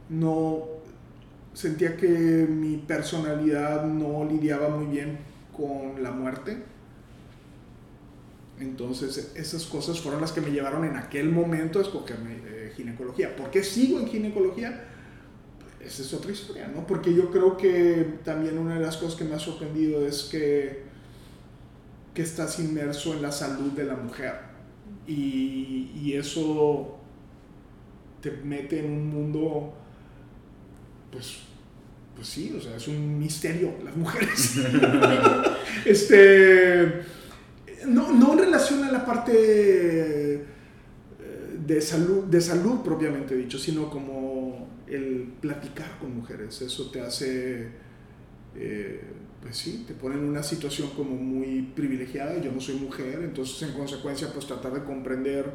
no 0.08 0.64
sentía 1.54 1.96
que 1.96 2.06
mi 2.06 2.76
personalidad 2.76 3.84
no 3.84 4.24
lidiaba 4.24 4.68
muy 4.68 4.86
bien 4.86 5.18
con 5.56 6.02
la 6.02 6.10
muerte. 6.10 6.62
Entonces, 8.58 9.32
esas 9.34 9.64
cosas 9.64 10.00
fueron 10.00 10.20
las 10.20 10.32
que 10.32 10.40
me 10.40 10.50
llevaron 10.50 10.84
en 10.84 10.96
aquel 10.96 11.30
momento 11.30 11.78
a 11.78 11.82
escogerme 11.82 12.36
eh, 12.44 12.72
ginecología. 12.76 13.34
¿Por 13.34 13.50
qué 13.50 13.64
sigo 13.64 13.98
en 13.98 14.06
ginecología? 14.06 14.84
Esa 15.80 16.02
es 16.02 16.14
otra 16.14 16.30
historia, 16.30 16.68
¿no? 16.68 16.86
Porque 16.86 17.12
yo 17.12 17.30
creo 17.30 17.56
que 17.56 18.18
también 18.24 18.58
una 18.58 18.74
de 18.74 18.80
las 18.80 18.96
cosas 18.96 19.16
que 19.16 19.24
me 19.24 19.34
ha 19.34 19.38
sorprendido 19.38 20.06
es 20.06 20.24
que 20.30 20.92
que 22.14 22.22
estás 22.22 22.58
inmerso 22.58 23.14
en 23.14 23.22
la 23.22 23.32
salud 23.32 23.72
de 23.72 23.84
la 23.84 23.96
mujer. 23.96 24.34
Y, 25.06 25.90
y 25.94 26.14
eso 26.14 26.98
te 28.22 28.30
mete 28.30 28.78
en 28.78 28.90
un 28.90 29.08
mundo, 29.08 29.74
pues, 31.10 31.40
pues 32.14 32.28
sí, 32.28 32.54
o 32.56 32.60
sea, 32.60 32.76
es 32.76 32.88
un 32.88 33.18
misterio 33.18 33.74
las 33.84 33.96
mujeres. 33.96 34.58
este, 35.84 37.02
no, 37.86 38.12
no 38.12 38.32
en 38.34 38.38
relación 38.38 38.84
a 38.84 38.92
la 38.92 39.04
parte 39.04 39.32
eh, 39.34 40.44
de 41.66 41.80
salud, 41.80 42.24
de 42.24 42.40
salud 42.40 42.80
propiamente 42.82 43.34
dicho, 43.34 43.58
sino 43.58 43.90
como 43.90 44.68
el 44.86 45.32
platicar 45.40 45.98
con 45.98 46.14
mujeres. 46.16 46.62
Eso 46.62 46.90
te 46.92 47.00
hace, 47.00 47.70
eh, 48.54 49.02
pues 49.40 49.56
sí, 49.56 49.84
te 49.86 49.94
pone 49.94 50.14
en 50.14 50.24
una 50.24 50.44
situación 50.44 50.90
como 50.90 51.16
muy 51.16 51.72
privilegiada. 51.74 52.40
Yo 52.40 52.52
no 52.52 52.60
soy 52.60 52.76
mujer, 52.76 53.20
entonces 53.24 53.68
en 53.68 53.74
consecuencia 53.76 54.32
pues 54.32 54.46
tratar 54.46 54.74
de 54.74 54.84
comprender 54.84 55.50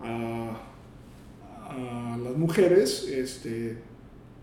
a, 0.00 0.66
a 1.70 2.16
las 2.16 2.36
mujeres, 2.36 3.06
este, 3.08 3.78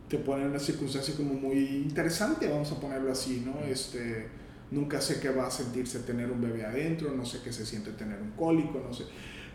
te 0.08 0.18
pone 0.18 0.44
en 0.44 0.50
una 0.50 0.60
circunstancia 0.60 1.14
como 1.16 1.34
muy 1.34 1.58
interesante, 1.58 2.48
vamos 2.48 2.72
a 2.72 2.80
ponerlo 2.80 3.12
así, 3.12 3.44
¿no? 3.46 3.66
Este, 3.66 4.28
nunca 4.72 5.02
sé 5.02 5.20
qué 5.20 5.30
va 5.30 5.48
a 5.48 5.52
sentirse 5.52 6.00
tener 6.00 6.32
un 6.32 6.42
bebé 6.42 6.66
adentro, 6.66 7.14
no 7.14 7.26
sé 7.26 7.40
qué 7.44 7.52
se 7.52 7.66
siente 7.66 7.92
tener 7.92 8.22
un 8.22 8.32
cólico, 8.32 8.82
no 8.86 8.94
sé. 8.94 9.04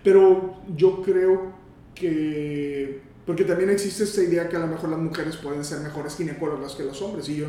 Pero 0.02 0.62
yo 0.76 1.02
creo 1.02 1.52
que, 1.94 3.00
porque 3.24 3.44
también 3.44 3.70
existe 3.70 4.04
esta 4.04 4.22
idea 4.22 4.48
que 4.48 4.56
a 4.56 4.60
lo 4.60 4.66
mejor 4.66 4.90
las 4.90 4.98
mujeres 4.98 5.36
pueden 5.36 5.64
ser 5.64 5.80
mejores 5.80 6.16
ginecólogas 6.16 6.74
que 6.74 6.84
los 6.84 7.00
hombres, 7.02 7.28
y 7.28 7.36
yo, 7.36 7.46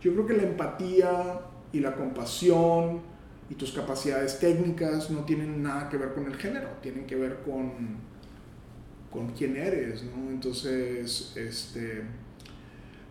yo 0.00 0.12
creo 0.12 0.26
que 0.26 0.34
la 0.34 0.44
empatía 0.44 1.40
y 1.72 1.80
la 1.80 1.94
compasión 1.94 3.00
y 3.50 3.54
tus 3.54 3.72
capacidades 3.72 4.38
técnicas 4.38 5.10
no 5.10 5.24
tienen 5.24 5.62
nada 5.62 5.88
que 5.88 5.96
ver 5.96 6.14
con 6.14 6.26
el 6.26 6.36
género, 6.36 6.68
tienen 6.82 7.06
que 7.06 7.16
ver 7.16 7.40
con, 7.44 7.72
con 9.10 9.28
quién 9.32 9.56
eres, 9.56 10.04
¿no? 10.04 10.30
Entonces, 10.30 11.32
este... 11.36 12.02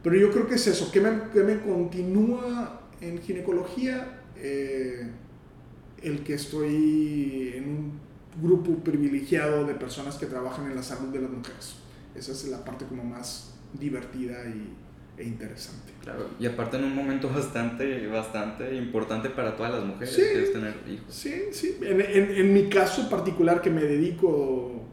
Pero 0.04 0.16
yo 0.16 0.32
creo 0.32 0.48
que 0.48 0.56
es 0.56 0.68
eso, 0.68 0.92
que 0.92 1.02
me, 1.02 1.10
que 1.34 1.44
me 1.44 1.60
continúa 1.60 2.82
en 3.02 3.22
ginecología 3.22 4.22
eh, 4.38 5.10
el 6.02 6.24
que 6.24 6.36
estoy 6.36 7.54
en 7.56 7.64
un 7.70 8.00
grupo 8.42 8.76
privilegiado 8.84 9.66
de 9.66 9.74
personas 9.74 10.16
que 10.16 10.28
trabajan 10.28 10.70
en 10.70 10.76
la 10.76 10.84
salud 10.84 11.10
de 11.10 11.22
las 11.22 11.32
mujeres. 11.32 11.76
Esa 12.16 12.32
es 12.32 12.48
la 12.48 12.64
parte 12.64 12.86
como 12.86 13.04
más 13.04 13.56
divertida 13.74 14.46
y, 14.48 14.74
e 15.18 15.24
interesante. 15.24 15.94
Claro, 16.04 16.30
y 16.40 16.46
aparte 16.46 16.78
en 16.78 16.84
un 16.86 16.96
momento 16.96 17.30
bastante, 17.30 18.08
bastante 18.08 18.76
importante 18.76 19.30
para 19.30 19.56
todas 19.56 19.74
las 19.74 19.84
mujeres, 19.84 20.16
que 20.16 20.44
es 20.44 20.54
tener 20.54 20.76
hijos. 20.88 21.14
Sí, 21.14 21.46
sí. 21.52 21.78
En, 21.82 22.00
en, 22.02 22.32
en, 22.32 22.54
mi 22.54 22.70
caso 22.70 23.10
particular 23.10 23.62
que 23.62 23.72
me 23.72 23.82
dedico 23.82 24.87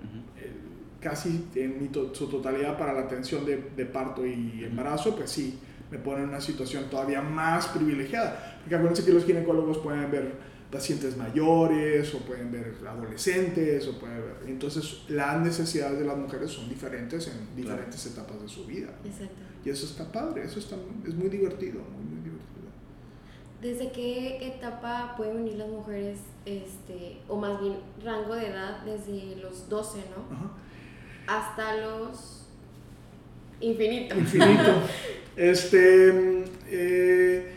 casi 1.04 1.48
en 1.54 1.82
mi 1.82 1.88
to 1.88 2.14
su 2.14 2.28
totalidad 2.28 2.78
para 2.78 2.94
la 2.94 3.00
atención 3.00 3.44
de, 3.44 3.58
de, 3.76 3.84
parto 3.84 4.24
y 4.24 4.64
embarazo, 4.64 5.14
pues 5.14 5.30
sí, 5.30 5.58
me 5.90 5.98
pone 5.98 6.22
en 6.22 6.30
una 6.30 6.40
situación 6.40 6.84
todavía 6.88 7.20
más 7.20 7.68
privilegiada. 7.68 8.58
Porque 8.62 8.74
acuérdense 8.74 9.04
que 9.04 9.12
los 9.12 9.26
ginecólogos 9.26 9.78
pueden 9.78 10.10
ver 10.10 10.32
pacientes 10.72 11.14
mayores 11.18 12.12
o 12.14 12.20
pueden 12.20 12.50
ver 12.50 12.74
adolescentes 12.88 13.86
o 13.86 13.98
pueden 13.98 14.16
ver... 14.16 14.36
Entonces 14.48 15.02
las 15.08 15.40
necesidades 15.42 15.98
de 15.98 16.06
las 16.06 16.16
mujeres 16.16 16.50
son 16.50 16.70
diferentes 16.70 17.28
en 17.28 17.54
diferentes 17.54 18.00
claro. 18.02 18.22
etapas 18.22 18.42
de 18.42 18.48
su 18.48 18.64
vida. 18.64 18.88
Exacto. 19.04 19.34
Y 19.62 19.68
eso 19.68 19.84
está 19.84 20.10
padre, 20.10 20.44
eso 20.44 20.58
está, 20.58 20.76
es 21.06 21.14
muy 21.14 21.28
divertido, 21.28 21.80
muy, 21.80 22.04
muy 22.04 22.22
divertido. 22.22 22.64
¿Desde 23.60 23.92
qué 23.92 24.54
etapa 24.56 25.14
pueden 25.18 25.36
venir 25.36 25.56
las 25.56 25.68
mujeres, 25.68 26.18
este, 26.46 27.18
o 27.28 27.36
más 27.36 27.60
bien 27.60 27.76
rango 28.02 28.34
de 28.34 28.48
edad, 28.48 28.82
desde 28.84 29.36
los 29.36 29.68
12, 29.68 29.98
¿no? 30.16 30.34
Ajá. 30.34 30.50
Hasta 31.26 31.76
los 31.76 32.46
infinito. 33.60 34.16
Infinito. 34.16 34.82
este, 35.36 36.44
eh, 36.68 37.52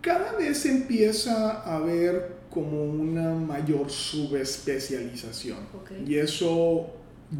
cada 0.00 0.32
vez 0.32 0.64
empieza 0.66 1.62
a 1.62 1.76
haber 1.76 2.40
como 2.50 2.84
una 2.84 3.34
mayor 3.34 3.90
subespecialización. 3.90 5.58
Okay. 5.82 6.04
Y 6.06 6.18
eso 6.18 6.90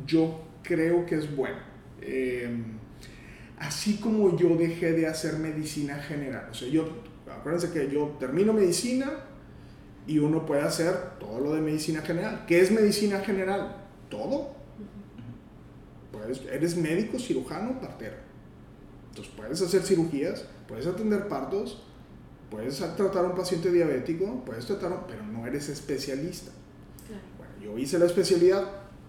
yo 0.06 0.40
creo 0.62 1.04
que 1.04 1.16
es 1.16 1.34
bueno. 1.34 1.58
Eh, 2.00 2.48
así 3.58 3.96
como 3.98 4.36
yo 4.36 4.56
dejé 4.56 4.92
de 4.92 5.06
hacer 5.06 5.34
medicina 5.34 5.96
general. 5.96 6.48
O 6.50 6.54
sea, 6.54 6.68
yo, 6.68 6.88
acuérdense 7.30 7.72
que 7.72 7.92
yo 7.92 8.16
termino 8.18 8.52
medicina 8.52 9.10
y 10.06 10.18
uno 10.18 10.46
puede 10.46 10.62
hacer 10.62 11.18
todo 11.18 11.40
lo 11.40 11.54
de 11.54 11.60
medicina 11.60 12.02
general. 12.02 12.44
¿Qué 12.46 12.60
es 12.60 12.70
medicina 12.70 13.20
general? 13.20 13.76
Todo. 14.08 14.59
Pues, 16.12 16.42
eres 16.50 16.76
médico, 16.76 17.18
cirujano, 17.18 17.80
partero. 17.80 18.16
Entonces 19.10 19.32
puedes 19.36 19.60
hacer 19.60 19.82
cirugías, 19.82 20.44
puedes 20.68 20.86
atender 20.86 21.28
partos, 21.28 21.82
puedes 22.50 22.78
tratar 22.78 23.24
a 23.24 23.28
un 23.28 23.34
paciente 23.34 23.70
diabético, 23.70 24.42
puedes 24.44 24.66
tratar, 24.66 25.06
pero 25.06 25.24
no 25.24 25.46
eres 25.46 25.68
especialista. 25.68 26.50
Claro. 27.06 27.22
Bueno, 27.38 27.52
yo 27.62 27.78
hice 27.78 27.98
la 27.98 28.06
especialidad 28.06 28.64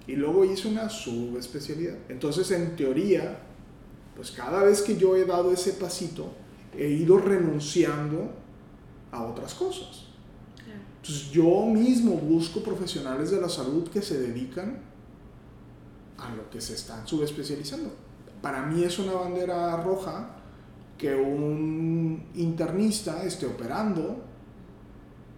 y 0.08 0.16
luego 0.16 0.46
hice 0.46 0.68
una 0.68 0.90
subespecialidad. 0.90 1.96
Entonces, 2.10 2.50
en 2.52 2.76
teoría, 2.76 3.40
pues 4.16 4.32
cada 4.32 4.64
vez 4.64 4.82
que 4.82 4.98
yo 4.98 5.16
he 5.16 5.26
dado 5.26 5.52
ese 5.52 5.74
pasito, 5.74 6.34
he 6.78 6.88
ido 6.88 7.20
renunciando 7.20 8.32
a 9.12 9.24
otras 9.24 9.54
cosas. 9.54 10.08
Claro. 10.56 10.80
Entonces, 11.02 11.30
yo 11.32 11.66
mismo 11.66 12.16
busco 12.16 12.64
profesionales 12.64 13.32
de 13.32 13.40
la 13.42 13.50
salud 13.50 13.88
que 13.90 14.02
se 14.02 14.20
dedican 14.20 14.91
a 16.22 16.36
lo 16.36 16.50
que 16.50 16.62
se 16.62 16.76
están 16.76 17.08
subespecializando. 17.08 17.92
Para 18.42 18.64
mí 18.64 18.84
es 18.84 18.98
una 19.00 19.14
bandera 19.14 19.78
roja 19.78 20.30
que 20.98 21.16
un 21.16 22.28
internista 22.36 23.24
esté 23.24 23.48
operando, 23.48 24.24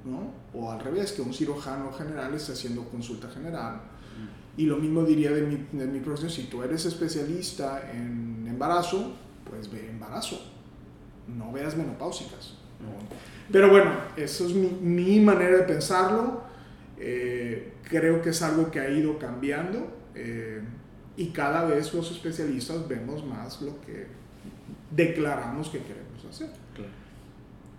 ¿no? 0.05 0.59
O 0.59 0.71
al 0.71 0.79
revés, 0.79 1.13
que 1.13 1.21
un 1.21 1.33
cirujano 1.33 1.91
general 1.93 2.33
esté 2.33 2.51
haciendo 2.51 2.83
consulta 2.89 3.29
general. 3.29 3.81
Y 4.55 4.65
lo 4.65 4.77
mismo 4.77 5.03
diría 5.03 5.31
de 5.31 5.41
mi, 5.41 5.67
de 5.71 5.87
mi 5.87 5.99
profesión, 5.99 6.29
si 6.29 6.43
tú 6.43 6.61
eres 6.61 6.85
especialista 6.85 7.89
en 7.91 8.45
embarazo, 8.47 9.13
pues 9.49 9.71
ve 9.71 9.89
embarazo, 9.89 10.39
no 11.27 11.51
veas 11.51 11.75
menopáusicas. 11.75 12.55
¿no? 12.79 12.91
Pero 13.51 13.69
bueno, 13.69 13.91
eso 14.15 14.45
es 14.45 14.53
mi, 14.53 14.67
mi 14.67 15.19
manera 15.19 15.57
de 15.57 15.63
pensarlo. 15.63 16.43
Eh, 16.97 17.73
creo 17.83 18.21
que 18.21 18.29
es 18.29 18.41
algo 18.41 18.69
que 18.69 18.79
ha 18.79 18.89
ido 18.89 19.17
cambiando 19.17 20.02
eh, 20.15 20.61
y 21.15 21.27
cada 21.27 21.65
vez 21.65 21.93
los 21.93 22.11
especialistas 22.11 22.87
vemos 22.87 23.25
más 23.25 23.61
lo 23.61 23.79
que 23.81 24.07
declaramos 24.91 25.69
que 25.69 25.79
queremos 25.79 26.25
hacer. 26.29 26.49
Claro. 26.73 26.91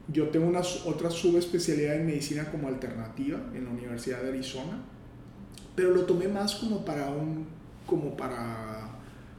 Yo 0.09 0.29
tengo 0.29 0.47
una 0.47 0.61
otra 0.85 1.11
subespecialidad 1.11 1.97
en 1.97 2.07
medicina 2.07 2.51
como 2.51 2.69
alternativa 2.69 3.39
en 3.55 3.65
la 3.65 3.71
Universidad 3.71 4.23
de 4.23 4.29
Arizona, 4.29 4.79
pero 5.75 5.91
lo 5.91 6.05
tomé 6.05 6.29
más 6.29 6.55
como 6.57 6.85
para 6.85 7.09
un 7.11 7.47
como 7.87 8.17
para 8.17 8.91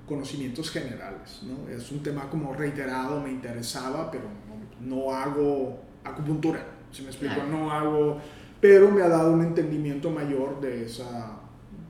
conocimientos 0.08 0.70
generales, 0.70 1.42
¿no? 1.44 1.68
Es 1.70 1.92
un 1.92 2.04
tema 2.04 2.30
como 2.30 2.54
reiterado, 2.54 3.20
me 3.22 3.32
interesaba, 3.32 4.12
pero 4.12 4.26
no, 4.80 4.96
no 5.06 5.12
hago 5.12 5.80
acupuntura, 6.04 6.64
si 6.92 7.02
me 7.02 7.10
explico, 7.10 7.34
Claro. 7.34 7.50
no 7.50 7.72
hago, 7.72 8.18
pero 8.62 8.92
me 8.92 9.02
ha 9.02 9.08
dado 9.10 9.32
un 9.34 9.42
entendimiento 9.42 10.12
mayor 10.12 10.62
de 10.62 10.86
esa 10.86 11.40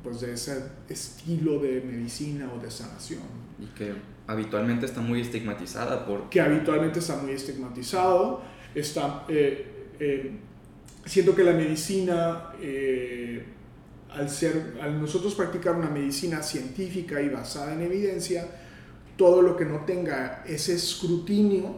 pues 0.06 0.22
de 0.22 0.34
ese 0.34 0.64
estilo 0.88 1.60
de 1.60 1.82
medicina 1.82 2.48
o 2.56 2.62
de 2.62 2.70
sanación 2.70 3.24
Y 3.60 3.66
que 3.76 3.92
habitualmente 4.28 4.86
está 4.86 5.02
muy 5.02 5.20
estigmatizada 5.20 6.06
por... 6.06 6.30
que 6.30 6.40
habitualmente 6.40 7.00
está 7.00 7.18
muy 7.18 7.32
estigmatizado. 7.32 8.44
Está, 8.76 9.26
eh, 9.28 9.90
eh, 10.00 10.32
siento 11.06 11.36
que 11.36 11.44
la 11.44 11.54
medicina, 11.54 12.52
eh, 12.62 13.46
al, 14.12 14.30
ser, 14.30 14.78
al 14.80 15.02
nosotros 15.02 15.34
practicar 15.34 15.76
una 15.76 15.90
medicina 15.90 16.44
científica 16.44 17.20
y 17.20 17.30
basada 17.30 17.74
en 17.74 17.82
evidencia, 17.82 18.48
todo 19.18 19.42
lo 19.42 19.58
que 19.58 19.66
no 19.66 19.86
tenga 19.86 20.44
ese 20.46 20.76
escrutinio 20.76 21.78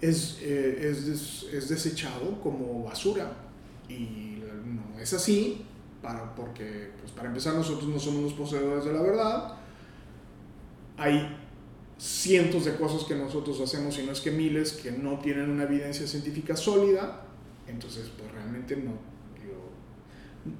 es, 0.00 0.38
eh, 0.42 0.88
es, 0.90 1.06
des, 1.06 1.46
es 1.52 1.68
desechado 1.68 2.40
como 2.42 2.82
basura. 2.82 3.30
Y 3.88 4.42
no 4.64 4.98
es 4.98 5.12
así, 5.12 5.65
para, 6.06 6.36
porque 6.36 6.90
pues 7.00 7.10
para 7.10 7.28
empezar 7.28 7.54
nosotros 7.54 7.88
no 7.88 7.98
somos 7.98 8.22
los 8.22 8.32
poseedores 8.34 8.84
de 8.84 8.92
la 8.92 9.02
verdad. 9.02 9.54
Hay 10.96 11.36
cientos 11.98 12.64
de 12.64 12.76
cosas 12.76 13.02
que 13.04 13.16
nosotros 13.16 13.60
hacemos, 13.60 13.98
y 13.98 14.04
no 14.04 14.12
es 14.12 14.20
que 14.20 14.30
miles, 14.30 14.72
que 14.72 14.92
no 14.92 15.18
tienen 15.18 15.50
una 15.50 15.64
evidencia 15.64 16.06
científica 16.06 16.54
sólida, 16.54 17.24
entonces 17.66 18.08
pues 18.16 18.30
realmente 18.30 18.76
no, 18.76 18.92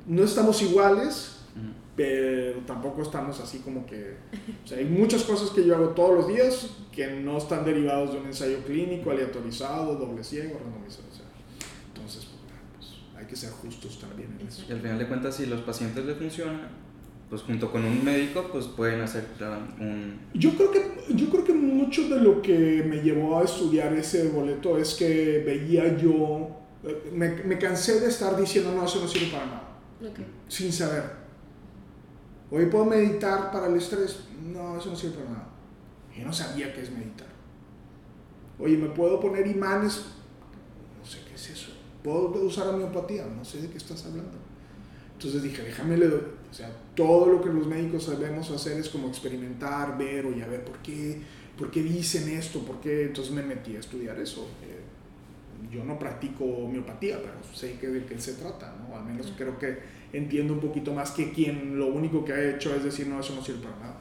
no 0.07 0.25
estamos 0.25 0.61
iguales, 0.63 1.37
pero 1.95 2.59
tampoco 2.67 3.03
estamos 3.03 3.39
así 3.39 3.61
como 3.61 3.87
que, 3.87 4.17
o 4.65 4.67
sea, 4.67 4.79
hay 4.79 4.85
muchas 4.85 5.23
cosas 5.23 5.51
que 5.51 5.65
yo 5.65 5.77
hago 5.77 5.91
todos 5.91 6.15
los 6.15 6.29
días 6.29 6.71
que 6.93 7.07
no 7.07 7.39
están 7.39 7.65
derivados 7.65 8.13
de 8.13 8.19
un 8.19 8.27
ensayo 8.27 8.59
clínico, 8.67 9.13
aleatorizado, 9.13 9.95
doble 9.95 10.25
ciego, 10.25 10.59
randomizado, 10.59 11.07
o 11.11 11.15
sea, 11.15 11.26
hay 13.27 13.31
que 13.31 13.37
ser 13.37 13.51
justos 13.51 13.99
también 13.99 14.37
en 14.41 14.47
eso. 14.47 14.65
Y 14.69 14.73
al 14.73 14.81
final 14.81 14.99
de 14.99 15.09
cuentas, 15.09 15.35
si 15.35 15.47
los 15.47 15.61
pacientes 15.63 16.05
le 16.05 16.15
funcionan, 16.15 16.69
pues 17.29 17.43
junto 17.43 17.73
con 17.73 17.85
un 17.85 18.05
médico, 18.05 18.49
pues 18.53 18.67
pueden 18.67 19.01
hacer 19.01 19.27
un... 19.81 20.21
Yo 20.33 20.55
creo 20.55 20.71
que, 20.71 21.05
yo 21.15 21.29
creo 21.29 21.45
que 21.45 21.53
mucho 21.53 22.09
de 22.09 22.21
lo 22.21 22.41
que 22.41 22.85
me 22.89 23.03
llevó 23.03 23.41
a 23.41 23.43
estudiar 23.43 23.93
ese 23.95 24.29
boleto 24.29 24.79
es 24.79 24.95
que 24.95 25.43
veía 25.45 25.97
yo, 25.97 26.57
eh, 26.85 27.11
me, 27.13 27.31
me 27.43 27.59
cansé 27.59 28.01
de 28.01 28.09
estar 28.09 28.39
diciendo, 28.39 28.73
no, 28.73 28.85
eso 28.85 29.01
no 29.01 29.09
sirve 29.09 29.27
para 29.33 29.47
nada, 29.47 29.63
Okay. 29.99 30.27
sin 30.47 30.71
saber. 30.71 31.05
Hoy 32.51 32.67
puedo 32.67 32.85
meditar 32.85 33.51
para 33.51 33.67
el 33.67 33.77
estrés, 33.77 34.21
no, 34.45 34.79
eso 34.79 34.91
no 34.91 34.97
sirve 34.97 35.15
para 35.17 35.31
nada. 35.31 35.49
Yo 36.17 36.25
no 36.25 36.33
sabía 36.33 36.73
qué 36.73 36.83
es 36.83 36.91
meditar. 36.91 37.27
Oye, 38.59 38.77
¿me 38.77 38.89
puedo 38.91 39.19
poner 39.19 39.47
imanes? 39.47 40.05
No 40.99 41.05
sé 41.05 41.19
qué 41.27 41.35
es 41.35 41.51
eso. 41.51 41.76
¿Puedo 42.07 42.47
usar 42.47 42.69
homeopatía? 42.69 43.27
No 43.27 43.45
sé 43.45 43.63
de 43.63 43.69
qué 43.69 43.79
estás 43.79 44.07
hablando. 44.07 44.39
Entonces 45.15 45.43
dije, 45.43 45.63
déjame 45.63 45.97
le 45.97 46.07
doy. 46.07 46.21
O 46.49 46.55
sea, 46.55 46.71
todo 46.95 47.27
lo 47.27 47.43
que 47.43 47.49
los 47.49 47.67
médicos 47.67 48.05
sabemos 48.05 48.49
hacer 48.53 48.79
es 48.79 48.89
como 48.89 49.09
experimentar, 49.09 49.99
ver, 49.99 50.25
oye, 50.25 50.45
a 50.45 50.47
ver, 50.47 50.65
¿por 50.65 50.79
qué, 50.79 51.21
¿por 51.59 51.69
qué 51.69 51.83
dicen 51.83 52.29
esto? 52.29 52.61
¿Por 52.61 52.81
qué? 52.81 53.07
Entonces 53.07 53.33
me 53.35 53.43
metí 53.43 53.75
a 53.75 53.81
estudiar 53.81 54.17
eso. 54.21 54.47
Eh, 54.63 55.75
yo 55.75 55.83
no 55.83 55.99
practico 55.99 56.45
homeopatía, 56.45 57.19
pero 57.21 57.35
sé 57.53 57.77
que 57.81 57.89
de 57.89 58.05
qué 58.05 58.17
se 58.21 58.35
trata, 58.35 58.77
¿no? 58.79 58.97
Al 58.97 59.05
menos 59.05 59.33
creo 59.37 59.59
que 59.59 59.77
entiendo 60.13 60.53
un 60.53 60.61
poquito 60.61 60.95
más 60.95 61.11
que 61.11 61.33
quien 61.33 61.77
lo 61.77 61.89
único 61.89 62.25
que 62.25 62.33
ha 62.33 62.51
hecho 62.55 62.73
es 62.73 62.85
decir, 62.85 63.09
no, 63.09 63.19
eso 63.19 63.35
no 63.35 63.43
sirve 63.43 63.65
para 63.65 63.79
nada. 63.79 63.97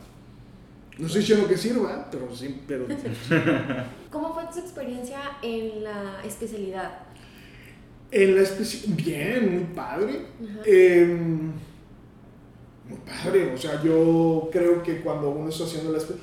No 1.00 1.08
estoy 1.08 1.22
diciendo 1.22 1.48
que 1.48 1.58
sirva, 1.58 2.08
pero 2.12 2.34
sí, 2.34 2.62
pero 2.68 2.86
¿Cómo 4.12 4.32
fue 4.32 4.44
tu 4.54 4.60
experiencia 4.60 5.20
en 5.41 5.84
la 5.84 6.22
especialidad? 6.24 7.00
En 8.12 8.36
la 8.36 8.41
especie, 8.41 8.82
bien, 8.94 9.54
muy 9.56 9.63
padre. 9.76 10.22
Eh, 10.65 11.18
muy 12.88 13.00
padre, 13.00 13.52
o 13.54 13.58
sea, 13.58 13.82
yo 13.84 14.50
creo 14.52 14.84
que 14.84 15.02
cuando 15.02 15.30
uno 15.30 15.50
está 15.50 15.63
haciendo 15.63 15.91
la 15.91 15.98
espe- 15.98 16.15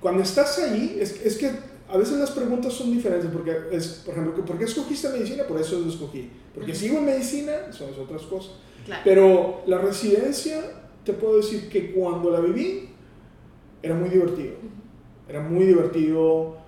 cuando 0.00 0.22
estás 0.22 0.58
ahí, 0.60 0.96
es, 1.00 1.24
es 1.24 1.36
que 1.36 1.50
a 1.88 1.96
veces 1.96 2.18
las 2.18 2.30
preguntas 2.30 2.72
son 2.72 2.92
diferentes, 2.92 3.30
porque 3.30 3.52
es, 3.72 4.02
por 4.04 4.14
ejemplo, 4.14 4.44
¿por 4.44 4.58
qué 4.58 4.64
escogiste 4.64 5.08
medicina? 5.08 5.44
Por 5.44 5.60
eso 5.60 5.80
lo 5.80 5.88
escogí. 5.88 6.30
Porque 6.54 6.70
Ajá. 6.72 6.80
sigo 6.80 6.98
en 6.98 7.06
medicina, 7.06 7.72
son 7.72 7.90
las 7.90 7.98
otras 7.98 8.22
cosas. 8.22 8.52
Claro. 8.86 9.02
Pero 9.04 9.62
la 9.66 9.78
residencia, 9.78 10.60
te 11.04 11.12
puedo 11.14 11.36
decir 11.38 11.68
que 11.68 11.92
cuando 11.92 12.30
la 12.30 12.40
viví, 12.40 12.90
era 13.82 13.94
muy 13.94 14.08
divertido. 14.08 14.54
Era 15.28 15.40
muy 15.40 15.64
divertido, 15.64 16.58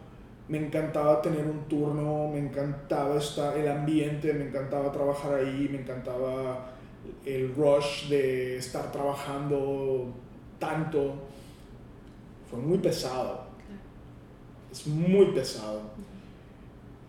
me 0.49 0.59
encantaba 0.59 1.21
tener 1.23 1.45
un 1.45 1.65
turno, 1.69 2.29
me 2.29 2.39
encantaba 2.39 3.19
estar, 3.19 3.57
el 3.57 3.67
ambiente, 3.69 4.33
me 4.33 4.45
encantaba 4.47 4.93
trabajar 4.93 5.35
ahí, 5.35 5.69
me 5.71 5.81
encantaba 5.81 6.73
el 7.25 7.55
rush 7.55 8.09
de 8.09 8.57
estar 8.57 8.91
trabajando 8.93 10.13
tanto. 10.59 11.15
Fue 12.49 12.59
muy 12.61 12.79
pesado, 12.79 13.41
es 14.71 14.87
muy 14.87 15.27
pesado. 15.33 15.81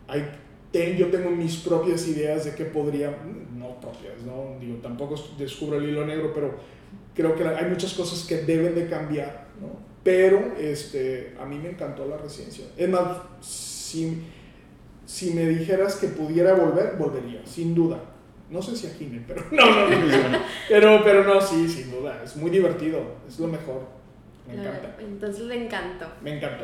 Hay, 0.08 0.26
ten- 0.71 0.97
yo 0.97 1.10
tengo 1.10 1.30
mis 1.30 1.58
propias 1.58 2.08
ideas 2.08 2.45
de 2.45 2.56
qué 2.56 2.65
podría, 2.65 3.15
no 3.56 3.80
propias, 3.80 4.21
no 4.26 4.58
digo, 4.60 4.78
tampoco 4.82 5.15
descubro 5.38 5.78
el 5.78 5.89
hilo 5.89 6.06
negro, 6.06 6.32
pero 6.34 6.56
creo 7.13 7.36
que 7.36 7.43
hay 7.47 7.69
muchas 7.69 7.93
cosas 7.93 8.26
que 8.28 8.38
deben 8.43 8.73
de 8.73 8.88
cambiar, 8.88 9.47
¿no? 9.62 9.67
Pero 10.08 10.54
este, 10.58 11.36
a 11.38 11.43
mí 11.46 11.58
me 11.60 11.70
encantó 11.72 12.06
la 12.08 12.15
residencia. 12.15 12.63
Es 12.78 12.88
más, 12.88 13.17
si, 13.41 14.24
si 15.06 15.34
me 15.34 15.46
dijeras 15.50 15.98
que 15.98 16.08
pudiera 16.08 16.54
volver, 16.54 16.96
volvería, 16.98 17.41
sin 17.46 17.76
duda. 17.76 18.00
No 18.50 18.62
sé 18.62 18.74
si 18.78 18.88
a 18.88 18.91
Gine, 18.91 19.22
pero 19.28 19.43
no, 19.52 19.65
no, 19.65 20.30
no. 20.30 20.39
pero, 20.70 21.04
pero 21.04 21.26
no, 21.26 21.41
sí, 21.41 21.67
sin 21.67 21.91
duda. 21.91 22.22
Es 22.24 22.38
muy 22.38 22.50
divertido, 22.50 23.02
es 23.28 23.38
lo 23.38 23.48
mejor. 23.48 23.82
Me 24.48 24.54
Claro, 24.54 24.78
encanta, 24.78 25.02
Entonces 25.02 25.41
le 25.43 25.65
encantó. 25.65 26.06
me 26.22 26.38
encantó. 26.38 26.63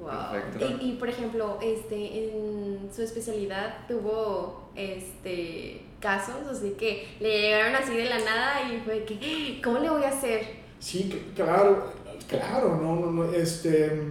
Wow. 0.00 0.10
Perfecto. 0.32 0.76
Y, 0.82 0.90
y, 0.90 0.92
por 0.96 1.08
ejemplo, 1.08 1.58
este, 1.62 2.24
en 2.30 2.88
su 2.92 3.02
especialidad 3.02 3.86
tuvo 3.86 4.70
este 4.74 5.82
casos, 6.00 6.46
así 6.50 6.70
que 6.72 7.06
le 7.20 7.40
llegaron 7.42 7.76
así 7.76 7.96
de 7.96 8.06
la 8.06 8.18
nada 8.18 8.70
y 8.72 8.80
fue 8.84 9.04
que, 9.04 9.60
¿cómo 9.62 9.78
le 9.78 9.88
voy 9.88 10.02
a 10.02 10.08
hacer? 10.08 10.44
Sí, 10.80 11.08
cl- 11.10 11.34
claro, 11.34 11.92
claro, 12.28 12.78
no, 12.82 12.96
no, 12.96 13.10
no, 13.12 13.24
este, 13.32 14.02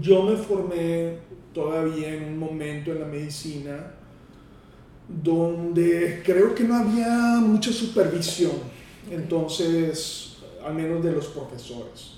yo 0.00 0.22
me 0.24 0.36
formé 0.36 1.18
todavía 1.54 2.14
en 2.14 2.24
un 2.24 2.38
momento 2.38 2.92
en 2.92 3.00
la 3.00 3.06
medicina 3.06 3.92
donde 5.08 6.22
creo 6.24 6.54
que 6.54 6.64
no 6.64 6.76
había 6.76 7.38
mucha 7.40 7.72
supervisión, 7.72 8.52
entonces, 9.10 10.38
al 10.64 10.74
menos 10.74 11.02
de 11.04 11.12
los 11.12 11.26
profesores 11.28 12.14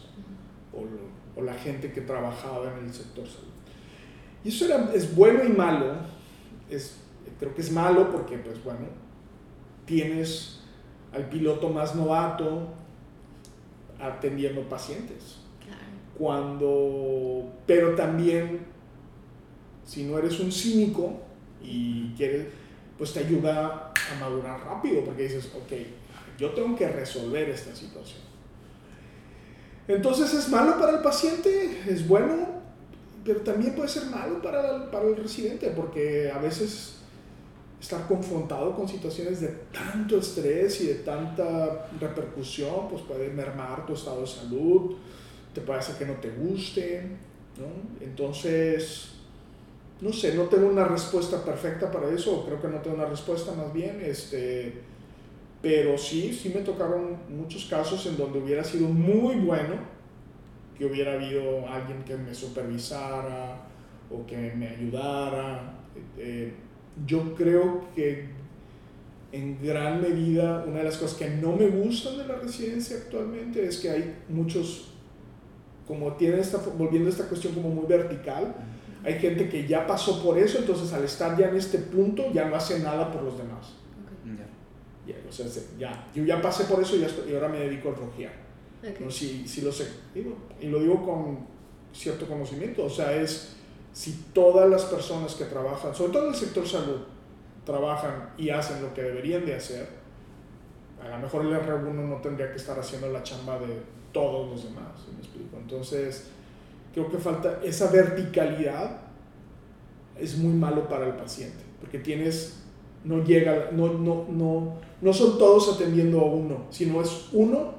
o, 0.73 0.81
lo- 0.85 1.41
o 1.41 1.45
la 1.45 1.55
gente 1.55 1.93
que 1.93 2.01
trabajaba 2.01 2.73
en 2.79 2.87
el 2.87 2.93
sector 2.95 3.27
salud. 3.27 3.49
Y 4.45 4.49
eso 4.49 4.65
era, 4.65 4.91
es 4.95 5.15
bueno 5.15 5.45
y 5.45 5.51
malo, 5.51 5.97
es, 6.71 6.97
creo 7.39 7.55
que 7.55 7.61
es 7.61 7.71
malo 7.71 8.11
porque, 8.11 8.39
pues 8.39 8.63
bueno, 8.65 8.87
tienes 9.85 10.61
al 11.13 11.29
piloto 11.29 11.69
más 11.69 11.95
novato, 11.95 12.69
atendiendo 14.01 14.69
pacientes. 14.69 15.39
Claro. 15.65 15.83
Cuando, 16.19 17.53
pero 17.67 17.95
también, 17.95 18.61
si 19.85 20.05
no 20.05 20.19
eres 20.19 20.39
un 20.41 20.53
cínico 20.53 21.21
y 21.63 22.13
quieres, 22.17 22.47
pues 22.97 23.13
te 23.13 23.21
ayuda 23.21 23.93
a 23.95 24.21
madurar 24.21 24.61
rápido, 24.61 25.05
porque 25.05 25.25
dices, 25.25 25.51
ok, 25.55 25.73
yo 26.39 26.51
tengo 26.51 26.77
que 26.77 26.89
resolver 26.89 27.49
esta 27.49 27.75
situación. 27.75 28.23
Entonces 29.87 30.35
es 30.35 30.49
malo 30.51 30.79
para 30.79 30.99
el 30.99 31.03
paciente, 31.03 31.83
es 31.87 32.07
bueno, 32.07 32.59
pero 33.25 33.41
también 33.41 33.75
puede 33.75 33.89
ser 33.89 34.07
malo 34.07 34.43
para 34.43 34.77
el, 34.77 34.83
para 34.91 35.07
el 35.07 35.17
residente, 35.17 35.73
porque 35.75 36.31
a 36.31 36.39
veces 36.39 36.98
estar 37.81 38.07
confrontado 38.09 38.75
con 38.75 38.89
situaciones 38.89 39.41
de 39.41 39.49
tanto 39.73 40.19
estrés 40.19 40.81
y 40.81 40.87
de 40.89 40.95
tanta 40.97 41.89
repercusión, 42.01 42.89
pues 42.89 43.03
puede 43.03 43.31
mermar 43.31 43.87
tu 43.87 43.95
estado 43.95 44.23
de 44.23 44.27
salud, 44.27 44.97
te 45.55 45.61
puede 45.61 45.79
hacer 45.79 45.97
que 45.97 46.07
no 46.07 46.15
te 46.15 46.31
guste, 46.31 47.03
¿no? 47.57 48.05
Entonces, 48.05 49.11
no 50.01 50.13
sé, 50.13 50.35
no 50.35 50.45
tengo 50.45 50.69
una 50.69 50.85
respuesta 50.85 51.45
perfecta 51.45 51.91
para 51.91 52.09
eso, 52.11 52.45
creo 52.45 52.61
que 52.61 52.69
no 52.69 52.81
tengo 52.81 52.97
una 52.97 53.07
respuesta 53.07 53.53
más 53.53 53.73
bien, 53.73 54.01
este, 54.03 54.73
pero 55.63 55.97
sí, 55.99 56.33
sí 56.33 56.53
me 56.55 56.63
tocaron 56.63 57.17
muchos 57.29 57.67
casos 57.67 58.05
en 58.07 58.17
donde 58.17 58.39
hubiera 58.41 58.63
sido 58.65 58.89
muy 58.89 59.37
bueno 59.37 59.75
que 60.77 60.87
hubiera 60.87 61.15
habido 61.15 61.69
alguien 61.69 62.05
que 62.05 62.17
me 62.17 62.33
supervisara 62.33 63.57
o 64.11 64.25
que 64.25 64.37
me 64.37 64.69
ayudara. 64.69 65.75
eh, 66.17 66.53
yo 67.07 67.35
creo 67.35 67.85
que 67.95 68.27
en 69.33 69.63
gran 69.63 70.01
medida 70.01 70.65
una 70.67 70.79
de 70.79 70.85
las 70.85 70.97
cosas 70.97 71.19
que 71.19 71.29
no 71.31 71.53
me 71.55 71.69
gustan 71.69 72.17
de 72.19 72.27
la 72.27 72.37
residencia 72.37 72.97
actualmente 72.97 73.65
es 73.67 73.79
que 73.79 73.91
hay 73.91 74.17
muchos, 74.29 74.93
como 75.87 76.13
tiene 76.15 76.41
esta, 76.41 76.59
volviendo 76.77 77.09
a 77.09 77.13
esta 77.13 77.25
cuestión 77.29 77.55
como 77.55 77.69
muy 77.69 77.87
vertical, 77.87 78.55
hay 79.05 79.15
gente 79.19 79.49
que 79.49 79.67
ya 79.67 79.87
pasó 79.87 80.23
por 80.23 80.39
eso, 80.39 80.59
entonces 80.59 80.93
al 80.93 81.05
estar 81.05 81.39
ya 81.39 81.49
en 81.49 81.57
este 81.57 81.79
punto 81.79 82.33
ya 82.33 82.49
no 82.49 82.57
hace 82.57 82.81
nada 82.81 83.13
por 83.13 83.23
los 83.23 83.37
demás. 83.39 83.75
Ya. 85.07 85.15
Ya, 85.15 85.21
o 85.29 85.33
sea, 85.33 85.47
se- 85.49 85.67
ya, 85.79 86.09
yo 86.15 86.25
ya 86.25 86.41
pasé 86.43 86.65
por 86.65 86.83
eso 86.83 86.97
y, 86.97 87.01
ya 87.01 87.07
estoy- 87.07 87.31
y 87.31 87.35
ahora 87.35 87.49
me 87.49 87.59
dedico 87.61 87.91
al 87.91 87.97
rojear. 87.97 88.33
Ok. 88.83 89.01
¿no? 89.01 89.11
Sí, 89.11 89.45
sí 89.47 89.61
lo 89.63 89.73
sé. 89.73 89.87
Digo, 90.15 90.37
y 90.61 90.67
lo 90.67 90.81
digo 90.81 91.05
con 91.05 91.39
cierto 91.93 92.27
conocimiento. 92.27 92.85
O 92.85 92.91
sea, 92.91 93.15
es 93.15 93.57
si 93.99 94.13
todas 94.33 94.71
las 94.71 94.85
personas 94.85 95.35
que 95.35 95.47
trabajan, 95.47 95.93
sobre 95.93 96.13
todo 96.13 96.27
en 96.27 96.29
el 96.29 96.37
sector 96.37 96.65
salud, 96.65 97.01
trabajan 97.67 98.31
y 98.39 98.49
hacen 98.49 98.81
lo 98.81 98.95
que 98.95 99.03
deberían 99.03 99.45
de 99.45 99.57
hacer, 99.57 99.89
a 101.03 101.09
lo 101.09 101.19
mejor 101.19 101.45
el 101.45 101.53
R1 101.53 101.95
no 101.95 102.17
tendría 102.19 102.49
que 102.49 102.59
estar 102.59 102.79
haciendo 102.79 103.09
la 103.09 103.25
chamba 103.25 103.59
de 103.59 103.67
todos 104.13 104.51
los 104.51 104.63
demás. 104.63 104.85
¿sí 105.05 105.11
me 105.13 105.19
explico? 105.19 105.57
Entonces, 105.57 106.29
creo 106.95 107.11
que 107.11 107.19
falta 107.19 107.59
esa 107.65 107.91
verticalidad 107.91 109.01
es 110.17 110.39
muy 110.39 110.53
malo 110.53 110.89
para 110.89 111.05
el 111.09 111.15
paciente, 111.15 111.65
porque 111.81 111.99
tienes, 111.99 112.61
no 113.03 113.25
llega, 113.25 113.71
no, 113.73 113.95
no, 113.95 114.27
no, 114.31 114.75
no 115.01 115.13
son 115.13 115.39
todos 115.39 115.75
atendiendo 115.75 116.21
a 116.21 116.27
uno, 116.27 116.67
sino 116.71 117.03
es 117.03 117.31
uno 117.33 117.78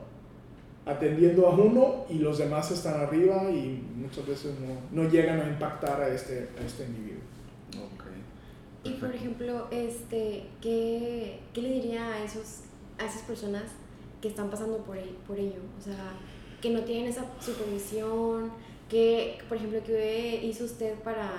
atendiendo 0.89 1.47
a 1.47 1.51
uno 1.55 2.05
y 2.09 2.19
los 2.19 2.37
demás 2.37 2.71
están 2.71 2.99
arriba 2.99 3.49
y 3.51 3.81
muchas 3.95 4.25
veces 4.27 4.53
no, 4.59 5.01
no 5.03 5.09
llegan 5.09 5.39
a 5.41 5.47
impactar 5.47 6.01
a 6.01 6.07
este, 6.13 6.49
a 6.61 6.65
este 6.65 6.85
individuo. 6.85 7.21
Ok. 7.93 8.03
Y 8.83 8.91
por 8.93 9.13
ejemplo, 9.13 9.67
este, 9.71 10.45
¿qué, 10.61 11.39
qué 11.53 11.61
le 11.61 11.69
diría 11.73 12.13
a, 12.13 12.23
esos, 12.23 12.61
a 12.97 13.05
esas 13.05 13.21
personas 13.23 13.63
que 14.21 14.29
están 14.29 14.49
pasando 14.49 14.77
por, 14.79 14.97
el- 14.97 15.15
por 15.27 15.37
ello? 15.37 15.61
O 15.79 15.81
sea, 15.83 16.13
que 16.61 16.69
no 16.71 16.81
tienen 16.81 17.07
esa 17.07 17.25
supervisión, 17.39 18.51
que, 18.89 19.37
por 19.47 19.57
ejemplo, 19.57 19.79
¿qué 19.85 20.41
hizo 20.43 20.63
usted 20.65 20.95
para, 21.03 21.29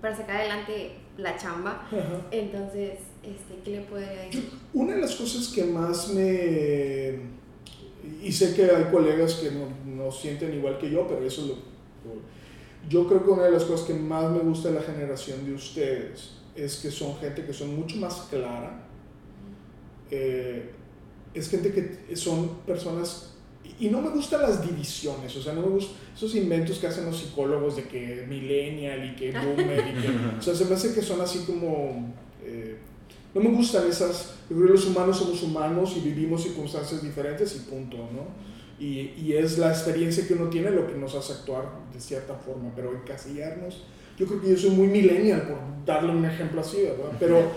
para 0.00 0.14
sacar 0.16 0.36
adelante 0.36 0.92
la 1.16 1.36
chamba. 1.36 1.88
Entonces, 2.30 2.98
este, 3.22 3.54
¿qué 3.64 3.70
le 3.70 3.80
podría 3.82 4.10
decir? 4.24 4.50
Una 4.72 4.94
de 4.96 5.00
las 5.00 5.14
cosas 5.14 5.48
que 5.54 5.64
más 5.64 6.08
me... 6.12 7.43
Y 8.22 8.32
sé 8.32 8.54
que 8.54 8.64
hay 8.64 8.84
colegas 8.90 9.34
que 9.34 9.50
no, 9.50 9.68
no 9.84 10.10
sienten 10.10 10.54
igual 10.54 10.78
que 10.78 10.90
yo, 10.90 11.06
pero 11.06 11.24
eso 11.24 11.42
es 11.42 11.48
lo... 11.48 11.54
Yo 12.88 13.08
creo 13.08 13.24
que 13.24 13.30
una 13.30 13.44
de 13.44 13.50
las 13.50 13.64
cosas 13.64 13.86
que 13.86 13.94
más 13.94 14.30
me 14.30 14.40
gusta 14.40 14.68
de 14.68 14.74
la 14.74 14.82
generación 14.82 15.44
de 15.46 15.54
ustedes 15.54 16.32
es 16.54 16.76
que 16.76 16.90
son 16.90 17.16
gente 17.16 17.44
que 17.44 17.52
son 17.52 17.74
mucho 17.74 17.96
más 17.96 18.26
clara. 18.30 18.86
Eh, 20.10 20.70
es 21.32 21.48
gente 21.48 21.72
que 21.72 22.14
son 22.14 22.58
personas 22.66 23.34
y 23.78 23.88
no 23.88 24.00
me 24.00 24.10
gustan 24.10 24.42
las 24.42 24.64
divisiones, 24.64 25.34
o 25.36 25.42
sea, 25.42 25.52
no 25.52 25.62
me 25.62 25.68
gustan 25.68 25.96
esos 26.14 26.34
inventos 26.36 26.78
que 26.78 26.86
hacen 26.86 27.06
los 27.06 27.18
psicólogos 27.18 27.76
de 27.76 27.84
que 27.84 28.24
millennial 28.28 29.04
y 29.04 29.16
que 29.16 29.32
boomer, 29.32 29.78
y 29.78 30.00
que, 30.00 30.08
o 30.38 30.42
sea, 30.42 30.54
se 30.54 30.64
me 30.66 30.74
hace 30.74 30.94
que 30.94 31.02
son 31.02 31.20
así 31.20 31.40
como, 31.40 32.14
eh, 32.44 32.76
no 33.34 33.40
me 33.40 33.50
gustan 33.50 33.88
esas, 33.88 34.34
yo 34.48 34.56
creo 34.56 34.68
que 34.68 34.72
los 34.74 34.86
humanos 34.86 35.18
somos 35.18 35.42
humanos 35.42 35.94
y 35.96 36.00
vivimos 36.00 36.42
circunstancias 36.42 37.02
diferentes 37.02 37.56
y 37.56 37.70
punto, 37.70 37.96
¿no? 37.96 38.54
Y, 38.78 39.12
y, 39.16 39.34
es 39.34 39.58
la 39.58 39.70
experiencia 39.70 40.26
que 40.26 40.34
uno 40.34 40.48
tiene 40.48 40.70
lo 40.70 40.86
que 40.86 40.94
nos 40.94 41.14
hace 41.14 41.32
actuar 41.32 41.64
de 41.92 42.00
cierta 42.00 42.34
forma, 42.34 42.72
pero 42.74 42.92
encasillarnos, 42.92 43.84
yo 44.18 44.26
creo 44.26 44.40
que 44.40 44.50
yo 44.50 44.56
soy 44.56 44.70
muy 44.70 44.88
millennial, 44.88 45.42
por 45.42 45.58
darle 45.86 46.12
un 46.12 46.24
ejemplo 46.24 46.60
así, 46.60 46.82
¿verdad? 46.82 47.12
Pero, 47.18 47.52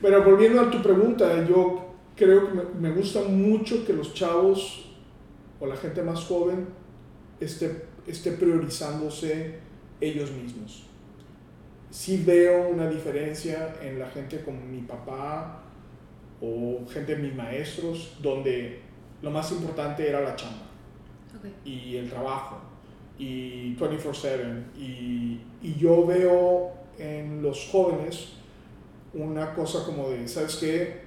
pero 0.00 0.24
volviendo 0.24 0.60
a 0.60 0.70
tu 0.70 0.82
pregunta, 0.82 1.46
yo 1.46 1.94
creo 2.16 2.48
que 2.48 2.54
me, 2.54 2.88
me 2.88 2.94
gusta 2.94 3.22
mucho 3.22 3.84
que 3.86 3.92
los 3.92 4.14
chavos 4.14 4.90
o 5.58 5.66
la 5.66 5.76
gente 5.76 6.02
más 6.02 6.24
joven 6.24 6.66
esté, 7.40 7.84
esté 8.06 8.32
priorizándose 8.32 9.58
ellos 10.00 10.30
mismos. 10.30 10.89
Sí 11.90 12.22
veo 12.24 12.68
una 12.68 12.88
diferencia 12.88 13.74
en 13.82 13.98
la 13.98 14.08
gente 14.08 14.42
como 14.42 14.60
mi 14.60 14.82
papá 14.82 15.62
o 16.40 16.86
gente 16.88 17.16
de 17.16 17.22
mis 17.22 17.34
maestros, 17.34 18.16
donde 18.22 18.80
lo 19.22 19.30
más 19.30 19.50
importante 19.52 20.08
era 20.08 20.20
la 20.20 20.36
chamba 20.36 20.66
y 21.64 21.96
el 21.96 22.08
trabajo 22.08 22.58
y 23.18 23.74
24/7. 23.76 24.64
Y, 24.78 25.40
y 25.62 25.74
yo 25.78 26.06
veo 26.06 26.72
en 26.98 27.42
los 27.42 27.68
jóvenes 27.70 28.34
una 29.12 29.54
cosa 29.54 29.84
como 29.84 30.10
de, 30.10 30.28
¿sabes 30.28 30.56
qué? 30.56 31.00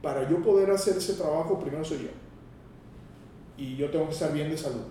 Para 0.00 0.28
yo 0.30 0.42
poder 0.42 0.70
hacer 0.70 0.96
ese 0.96 1.14
trabajo, 1.14 1.58
primero 1.58 1.84
soy 1.84 1.98
yo 1.98 2.24
y 3.56 3.76
yo 3.76 3.90
tengo 3.90 4.06
que 4.06 4.12
estar 4.12 4.32
bien 4.32 4.50
de 4.50 4.56
salud. 4.56 4.84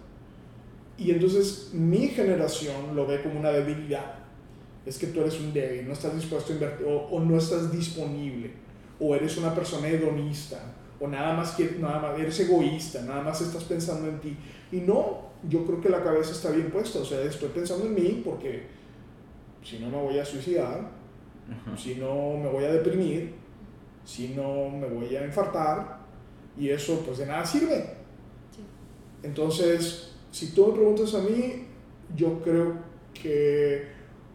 Y 0.98 1.12
entonces 1.12 1.72
mi 1.74 2.08
generación 2.08 2.96
lo 2.96 3.08
ve 3.08 3.22
como 3.22 3.40
una 3.40 3.50
debilidad. 3.50 4.23
Es 4.86 4.98
que 4.98 5.08
tú 5.08 5.22
eres 5.22 5.40
un 5.40 5.54
débil, 5.54 5.88
no 5.88 5.94
estás 5.94 6.16
dispuesto 6.16 6.52
a 6.52 6.56
invertir 6.56 6.86
o, 6.88 7.20
no 7.20 7.38
estás 7.38 7.72
disponible, 7.72 8.52
o 9.00 9.16
eres 9.16 9.38
una 9.38 9.56
persona 9.56 9.88
hedonista, 9.88 10.60
o 11.00 11.08
nada 11.08 11.34
más, 11.34 11.52
que, 11.52 11.78
nada 11.80 12.00
más 12.00 12.20
eres 12.20 12.40
egoísta, 12.42 13.02
nada 13.02 13.22
más 13.22 13.42
estás 13.42 13.64
pensando 13.64 14.10
en 14.10 14.20
ti. 14.20 14.38
Y 14.72 14.78
no, 14.78 15.30
yo 15.50 15.66
creo 15.66 15.82
que 15.82 15.90
la 15.90 16.04
cabeza 16.04 16.32
está 16.32 16.52
bien 16.52 16.70
puesta, 16.70 17.00
o 17.00 17.06
sea, 17.06 17.22
estoy 17.22 17.50
pensando 17.50 17.86
en 17.86 17.96
mí 17.96 18.22
porque 18.24 18.64
si 19.64 19.80
no 19.80 19.90
me 19.90 19.98
voy 19.98 20.20
a 20.20 20.26
suicidar, 20.26 20.92
si 21.78 21.96
no 21.96 22.38
me 22.38 22.50
voy 22.50 22.66
a 22.66 22.72
deprimir, 22.74 23.34
si 24.06 24.30
no 24.30 24.70
me 24.70 24.88
voy 24.88 25.16
a 25.16 25.26
infartar, 25.26 26.00
y 26.58 26.70
eso 26.70 27.02
pues 27.06 27.18
de 27.18 27.26
nada 27.26 27.46
sirve. 27.46 27.96
Entonces, 29.24 30.12
si 30.32 30.52
tú 30.52 30.68
me 30.68 30.74
preguntas 30.74 31.14
a 31.16 31.20
mí, 31.20 31.68
yo 32.16 32.42
creo 32.42 32.76
que 33.14 33.93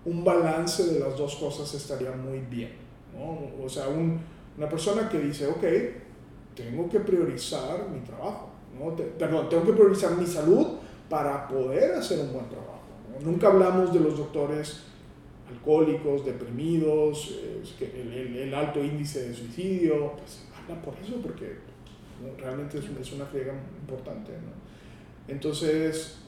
un 0.09 0.25
balance 0.25 0.85
de 0.85 1.01
las 1.01 1.17
dos 1.17 1.37
cosas 1.37 1.73
estaría 1.75 2.13
muy 2.13 2.39
bien. 2.39 2.73
¿no? 3.15 3.65
O 3.65 3.69
sea, 3.69 3.89
una 3.89 4.69
persona 4.69 5.09
que 5.09 5.19
dice, 5.19 5.47
ok, 5.47 5.65
tengo 6.55 6.89
que 6.89 7.01
priorizar 7.01 7.89
mi 7.91 8.01
trabajo, 8.01 8.51
¿no? 8.79 8.97
perdón, 8.97 9.49
tengo 9.49 9.65
que 9.65 9.73
priorizar 9.73 10.17
mi 10.17 10.27
salud 10.27 10.67
para 11.11 11.47
poder 11.47 11.93
hacer 11.93 12.21
un 12.21 12.33
buen 12.33 12.49
trabajo. 12.49 12.81
Nunca 13.21 13.49
hablamos 13.49 13.93
de 13.93 14.01
los 14.01 14.17
doctores 14.17 14.85
alcohólicos, 15.51 16.25
deprimidos, 16.25 17.35
el, 17.81 18.37
el, 18.37 18.55
alto 18.55 18.83
índice 18.85 19.29
de 19.29 19.35
suicidio, 19.35 20.13
pues 20.13 20.45
habla 20.55 20.81
por 20.83 20.95
eso, 21.03 21.17
porque 21.23 21.57
realmente 22.39 22.79
es, 22.79 23.13
una 23.13 23.27
friega 23.27 23.55
importante. 23.81 24.33
¿no? 24.33 25.33
Entonces, 25.33 26.19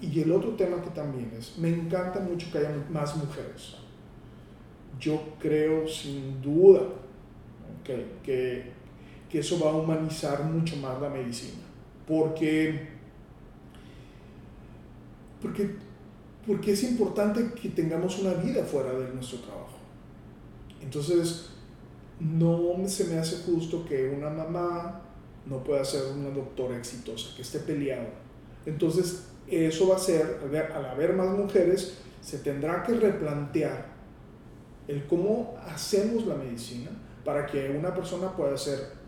y 0.00 0.20
el 0.20 0.30
otro 0.30 0.50
tema 0.50 0.80
que 0.82 0.90
también 0.90 1.32
es, 1.36 1.58
me 1.58 1.68
encanta 1.68 2.20
mucho 2.20 2.50
que 2.52 2.58
haya 2.58 2.70
más 2.90 3.16
mujeres. 3.16 3.76
Yo 5.00 5.20
creo 5.40 5.86
sin 5.88 6.40
duda 6.40 6.82
que, 7.84 8.72
que, 9.28 9.38
eso 9.38 9.58
va 9.62 9.70
a 9.70 9.74
humanizar 9.74 10.44
mucho 10.44 10.76
más 10.76 11.00
la 11.00 11.08
medicina. 11.08 11.62
Porque, 12.06 12.88
porque, 15.42 15.74
porque 16.46 16.72
es 16.72 16.82
importante 16.84 17.52
que 17.60 17.70
tengamos 17.70 18.18
una 18.20 18.34
vida 18.34 18.64
fuera 18.64 18.92
de 18.92 19.12
nuestro 19.12 19.40
trabajo. 19.40 19.78
Entonces, 20.80 21.50
no 22.20 22.76
se 22.86 23.04
me 23.04 23.18
hace 23.18 23.44
justo 23.44 23.84
que 23.84 24.08
una 24.08 24.30
mamá 24.30 25.02
no 25.46 25.62
puede 25.64 25.84
ser 25.84 26.12
una 26.12 26.30
doctora 26.30 26.76
exitosa, 26.76 27.34
que 27.34 27.42
esté 27.42 27.60
peleado. 27.60 28.08
Entonces, 28.66 29.28
eso 29.50 29.88
va 29.88 29.96
a 29.96 29.98
ser, 29.98 30.40
al 30.74 30.84
haber 30.86 31.14
más 31.14 31.28
mujeres, 31.30 31.98
se 32.20 32.38
tendrá 32.38 32.82
que 32.82 32.94
replantear 32.94 33.86
el 34.86 35.06
cómo 35.06 35.54
hacemos 35.66 36.26
la 36.26 36.34
medicina 36.34 36.90
para 37.24 37.46
que 37.46 37.70
una 37.70 37.94
persona 37.94 38.32
pueda 38.32 38.56
ser 38.56 38.98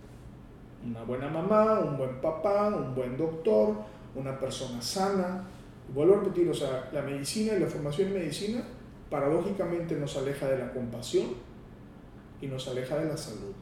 una 0.84 1.02
buena 1.02 1.28
mamá, 1.28 1.80
un 1.80 1.96
buen 1.96 2.20
papá, 2.20 2.68
un 2.68 2.94
buen 2.94 3.16
doctor, 3.16 3.74
una 4.14 4.38
persona 4.38 4.80
sana. 4.80 5.44
vuelvo 5.94 6.14
a 6.14 6.18
repetir, 6.18 6.48
o 6.48 6.54
sea, 6.54 6.88
la 6.92 7.02
medicina 7.02 7.54
y 7.54 7.60
la 7.60 7.66
formación 7.66 8.08
en 8.08 8.14
medicina 8.14 8.62
paradójicamente 9.10 9.96
nos 9.96 10.16
aleja 10.16 10.48
de 10.48 10.58
la 10.58 10.72
compasión 10.72 11.28
y 12.40 12.46
nos 12.46 12.68
aleja 12.68 12.96
de 12.98 13.06
la 13.06 13.16
salud. 13.16 13.52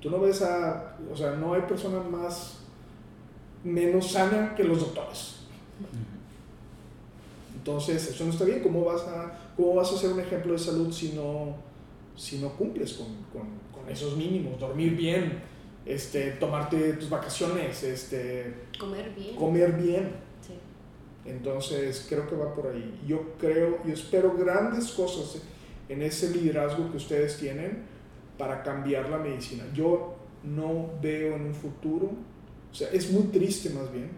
Tú 0.00 0.10
no 0.10 0.20
ves 0.20 0.42
a, 0.42 0.96
o 1.12 1.16
sea, 1.16 1.32
no 1.32 1.54
hay 1.54 1.62
persona 1.62 2.00
más, 2.00 2.60
menos 3.62 4.12
sana 4.12 4.54
que 4.54 4.64
los 4.64 4.80
doctores. 4.80 5.43
Entonces, 7.56 8.10
eso 8.10 8.24
no 8.24 8.30
está 8.30 8.44
bien. 8.44 8.60
¿Cómo 8.62 8.84
vas 8.84 9.02
a, 9.02 9.52
cómo 9.56 9.76
vas 9.76 9.92
a 9.92 9.96
ser 9.96 10.12
un 10.12 10.20
ejemplo 10.20 10.52
de 10.52 10.58
salud 10.58 10.92
si 10.92 11.12
no, 11.12 11.56
si 12.16 12.38
no 12.38 12.50
cumples 12.50 12.92
con, 12.94 13.06
con, 13.32 13.48
con 13.72 13.90
esos 13.90 14.16
mínimos? 14.16 14.60
Dormir 14.60 14.94
bien, 14.94 15.40
este, 15.86 16.32
tomarte 16.32 16.94
tus 16.94 17.08
vacaciones, 17.08 17.82
este, 17.82 18.54
comer 18.78 19.14
bien. 19.14 19.36
Comer 19.36 19.72
bien. 19.72 20.12
Sí. 20.46 20.54
Entonces, 21.24 22.06
creo 22.08 22.28
que 22.28 22.36
va 22.36 22.54
por 22.54 22.66
ahí. 22.66 23.00
Yo 23.06 23.32
creo, 23.38 23.78
yo 23.84 23.94
espero 23.94 24.36
grandes 24.36 24.90
cosas 24.90 25.40
en 25.88 26.02
ese 26.02 26.30
liderazgo 26.30 26.90
que 26.90 26.96
ustedes 26.96 27.38
tienen 27.38 27.84
para 28.38 28.62
cambiar 28.62 29.08
la 29.08 29.18
medicina. 29.18 29.64
Yo 29.74 30.16
no 30.42 30.90
veo 31.00 31.36
en 31.36 31.46
un 31.46 31.54
futuro, 31.54 32.10
o 32.70 32.74
sea, 32.74 32.88
es 32.90 33.10
muy 33.10 33.24
triste 33.24 33.70
más 33.70 33.90
bien, 33.92 34.10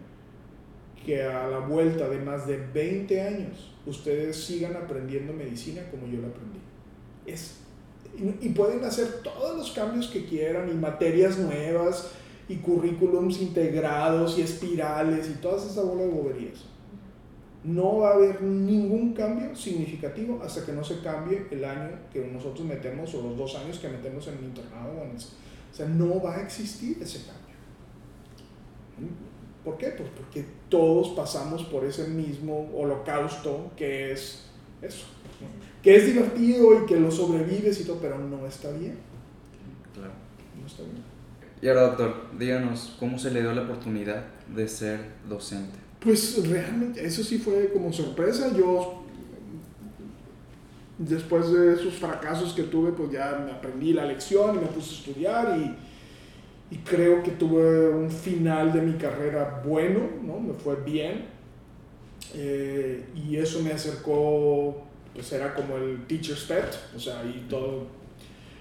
que 1.06 1.22
a 1.22 1.46
la 1.46 1.60
vuelta 1.60 2.08
de 2.08 2.18
más 2.18 2.48
de 2.48 2.56
20 2.58 3.22
años 3.22 3.72
ustedes 3.86 4.44
sigan 4.44 4.74
aprendiendo 4.74 5.32
medicina 5.32 5.82
como 5.88 6.08
yo 6.08 6.20
la 6.20 6.26
aprendí. 6.26 6.58
Es, 7.24 7.58
y, 8.40 8.48
pueden 8.48 8.84
hacer 8.84 9.22
todos 9.22 9.56
los 9.56 9.70
cambios 9.70 10.08
que 10.08 10.26
quieran 10.26 10.68
y 10.68 10.74
materias 10.74 11.38
nuevas 11.38 12.10
y 12.48 12.56
currículums 12.56 13.40
integrados 13.40 14.36
y 14.36 14.42
espirales 14.42 15.30
y 15.30 15.34
todas 15.34 15.64
esas 15.70 15.84
bolas 15.84 16.06
de 16.06 16.12
boberías 16.12 16.64
no 17.66 17.98
va 17.98 18.10
a 18.10 18.14
haber 18.14 18.42
ningún 18.42 19.12
cambio 19.12 19.54
significativo 19.56 20.40
hasta 20.42 20.64
que 20.64 20.72
no 20.72 20.84
se 20.84 21.00
cambie 21.00 21.46
el 21.50 21.64
año 21.64 21.98
que 22.12 22.24
nosotros 22.24 22.64
metemos 22.64 23.12
o 23.14 23.22
los 23.22 23.36
dos 23.36 23.56
años 23.56 23.78
que 23.78 23.88
metemos 23.88 24.26
en 24.28 24.38
el 24.38 24.44
internado. 24.44 24.92
O 24.92 25.74
sea, 25.74 25.88
no 25.88 26.22
va 26.22 26.36
a 26.36 26.42
existir 26.42 26.96
ese 27.02 27.22
cambio. 27.26 27.56
¿Por 29.66 29.78
qué? 29.78 29.88
Pues 29.88 30.08
porque 30.16 30.44
todos 30.68 31.08
pasamos 31.16 31.64
por 31.64 31.84
ese 31.84 32.06
mismo 32.06 32.70
holocausto 32.72 33.72
que 33.76 34.12
es 34.12 34.44
eso. 34.80 35.06
Que 35.82 35.96
es 35.96 36.06
divertido 36.06 36.84
y 36.84 36.86
que 36.86 37.00
lo 37.00 37.10
sobrevives 37.10 37.80
y 37.80 37.84
todo, 37.84 37.98
pero 38.00 38.16
no 38.16 38.46
está 38.46 38.70
bien. 38.70 38.96
Claro. 39.92 40.12
No 40.60 40.66
está 40.68 40.84
bien. 40.84 41.02
Y 41.60 41.66
ahora, 41.66 41.88
doctor, 41.88 42.28
díganos, 42.38 42.94
¿cómo 43.00 43.18
se 43.18 43.32
le 43.32 43.40
dio 43.40 43.52
la 43.52 43.62
oportunidad 43.62 44.26
de 44.54 44.68
ser 44.68 45.00
docente? 45.28 45.76
Pues 45.98 46.48
realmente, 46.48 47.04
eso 47.04 47.24
sí 47.24 47.38
fue 47.38 47.72
como 47.72 47.92
sorpresa. 47.92 48.56
Yo, 48.56 49.02
después 50.96 51.50
de 51.50 51.74
esos 51.74 51.94
fracasos 51.94 52.52
que 52.52 52.62
tuve, 52.62 52.92
pues 52.92 53.10
ya 53.10 53.42
me 53.44 53.50
aprendí 53.50 53.92
la 53.92 54.04
lección 54.04 54.54
y 54.54 54.58
me 54.60 54.66
puse 54.66 54.94
a 54.94 54.98
estudiar 54.98 55.58
y, 55.58 55.76
y 56.70 56.76
creo 56.78 57.22
que 57.22 57.32
tuve 57.32 57.88
un 57.90 58.10
final 58.10 58.72
de 58.72 58.82
mi 58.82 58.94
carrera 58.94 59.62
bueno, 59.64 60.00
¿no? 60.22 60.40
Me 60.40 60.54
fue 60.54 60.76
bien. 60.76 61.24
Eh, 62.34 63.04
y 63.14 63.36
eso 63.36 63.62
me 63.62 63.72
acercó 63.72 64.86
pues 65.16 65.32
era 65.32 65.54
como 65.54 65.78
el 65.78 66.06
teacher's 66.06 66.44
pet, 66.44 66.78
o 66.94 67.00
sea, 67.00 67.24
y 67.24 67.46
todo. 67.48 67.86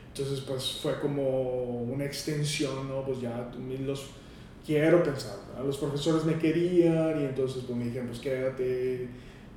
Entonces, 0.08 0.40
pues 0.48 0.80
fue 0.82 0.98
como 1.02 1.82
una 1.82 2.06
extensión, 2.06 2.88
¿no? 2.88 3.04
Pues 3.04 3.20
ya 3.20 3.52
los 3.86 4.08
quiero 4.66 5.04
pensar, 5.04 5.36
los 5.64 5.78
profesores 5.78 6.24
me 6.24 6.40
querían 6.40 7.22
y 7.22 7.26
entonces 7.26 7.64
pues 7.68 7.78
me 7.78 7.86
dijeron, 7.86 8.08
pues 8.08 8.20
quédate, 8.20 9.10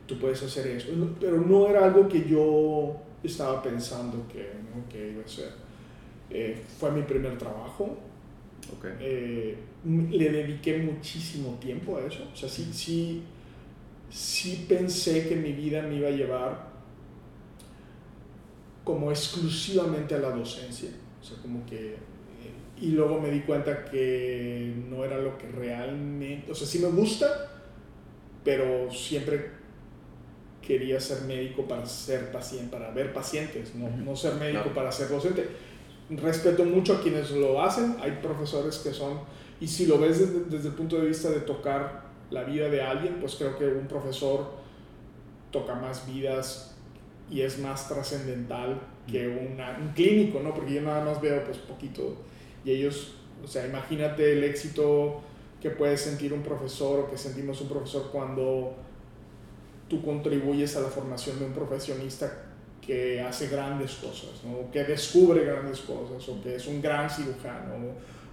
tú 0.07 0.19
puedes 0.19 0.43
hacer 0.43 0.67
eso. 0.67 0.89
Pero 1.21 1.41
no 1.41 1.69
era 1.69 1.85
algo 1.85 2.09
que 2.09 2.29
yo 2.29 2.97
estaba 3.23 3.63
pensando 3.63 4.27
que, 4.27 4.51
que 4.91 5.13
iba 5.13 5.25
a 5.25 5.29
ser. 5.29 5.53
Eh, 6.31 6.61
fue 6.79 6.91
mi 6.91 7.03
primer 7.03 7.39
trabajo. 7.39 7.97
Okay. 8.77 8.91
Eh, 9.01 9.57
le 9.85 10.31
dediqué 10.31 10.79
muchísimo 10.79 11.59
tiempo 11.61 11.97
a 11.97 12.07
eso. 12.07 12.29
O 12.33 12.37
sea, 12.37 12.49
sí, 12.49 12.69
sí, 12.73 13.23
sí 14.11 14.67
pensé 14.69 15.29
que 15.29 15.37
mi 15.37 15.53
vida 15.53 15.83
me 15.83 15.97
iba 15.97 16.09
a 16.09 16.13
llevar 16.13 16.69
como 18.85 19.11
exclusivamente 19.11 20.15
a 20.15 20.19
la 20.19 20.31
docencia. 20.31 20.91
O 21.21 21.25
sea, 21.25 21.39
como 21.39 21.65
que... 21.67 21.95
Eh, 21.95 21.99
y 22.81 22.91
luego 22.93 23.21
me 23.21 23.31
di 23.31 23.41
cuenta 23.41 23.85
que 23.85 24.73
no 24.89 25.05
era 25.05 25.19
lo 25.19 25.37
que 25.39 25.49
realmente... 25.49 26.51
O 26.51 26.55
sea, 26.55 26.67
sí 26.67 26.79
me 26.79 26.89
gusta, 26.89 27.51
pero 28.45 28.91
siempre 28.91 29.59
quería 30.69 31.01
ser 31.01 31.23
médico 31.23 31.67
para 31.67 31.87
ser 31.87 32.31
paciente, 32.31 32.71
para 32.71 32.91
ver 32.91 33.13
pacientes, 33.13 33.75
no, 33.75 33.89
no 33.89 34.15
ser 34.15 34.35
médico 34.35 34.71
para 34.75 34.93
ser 34.93 35.09
docente. 35.09 35.49
Respeto 36.11 36.65
mucho 36.65 36.95
a 36.95 37.01
quienes 37.03 37.31
lo 37.33 37.63
hacen, 37.63 37.97
hay 38.01 38.19
profesores 38.23 38.79
que 38.79 38.93
son, 38.93 39.21
y 39.61 39.69
si 39.69 39.87
lo 39.87 39.99
ves 39.99 40.19
desde, 40.21 40.45
desde 40.45 40.69
el 40.69 40.75
punto 40.75 40.97
de 40.97 41.07
vista 41.07 41.31
de 41.31 41.41
tocar 41.41 42.05
la 42.31 42.45
vida 42.45 42.69
de 42.69 42.83
alguien, 42.83 43.19
pues 43.21 43.35
creo 43.37 43.59
que 43.59 43.67
un 43.67 43.87
profesor 43.87 44.51
toca 45.51 45.75
más 45.75 46.07
vidas 46.07 46.75
y 47.31 47.43
es 47.43 47.59
más 47.59 47.89
trascendental 47.89 48.81
que 49.07 49.29
una, 49.29 49.79
un 49.79 49.89
clínico, 49.89 50.41
¿no? 50.41 50.55
Porque 50.55 50.75
yo 50.75 50.83
nada 50.83 51.05
más 51.05 51.21
veo 51.21 51.45
pues 51.45 51.59
poquito 51.59 52.17
y 52.65 52.73
ellos, 52.73 53.15
o 53.43 53.47
sea, 53.47 53.67
imagínate 53.67 54.33
el 54.33 54.45
éxito 54.45 55.21
que 55.61 55.71
puede 55.71 55.97
sentir 55.97 56.33
un 56.33 56.43
profesor 56.43 57.01
o 57.01 57.11
que 57.11 57.19
sentimos 57.19 57.61
un 57.61 57.69
profesor 57.69 58.11
cuando 58.13 58.75
tú 59.89 60.03
contribuyes 60.03 60.77
a 60.77 60.81
la 60.81 60.89
formación 60.89 61.39
de 61.39 61.47
un 61.47 61.53
profesionista 61.53 62.45
que 62.89 63.21
hace 63.21 63.49
grandes 63.49 63.97
cosas, 63.97 64.31
¿no? 64.45 64.71
que 64.73 64.83
descubre 64.83 65.45
grandes 65.45 65.81
cosas, 65.81 66.27
o 66.27 66.41
que 66.41 66.57
es 66.57 66.67
un 66.67 66.81
gran 66.81 67.11
cirujano, 67.11 67.75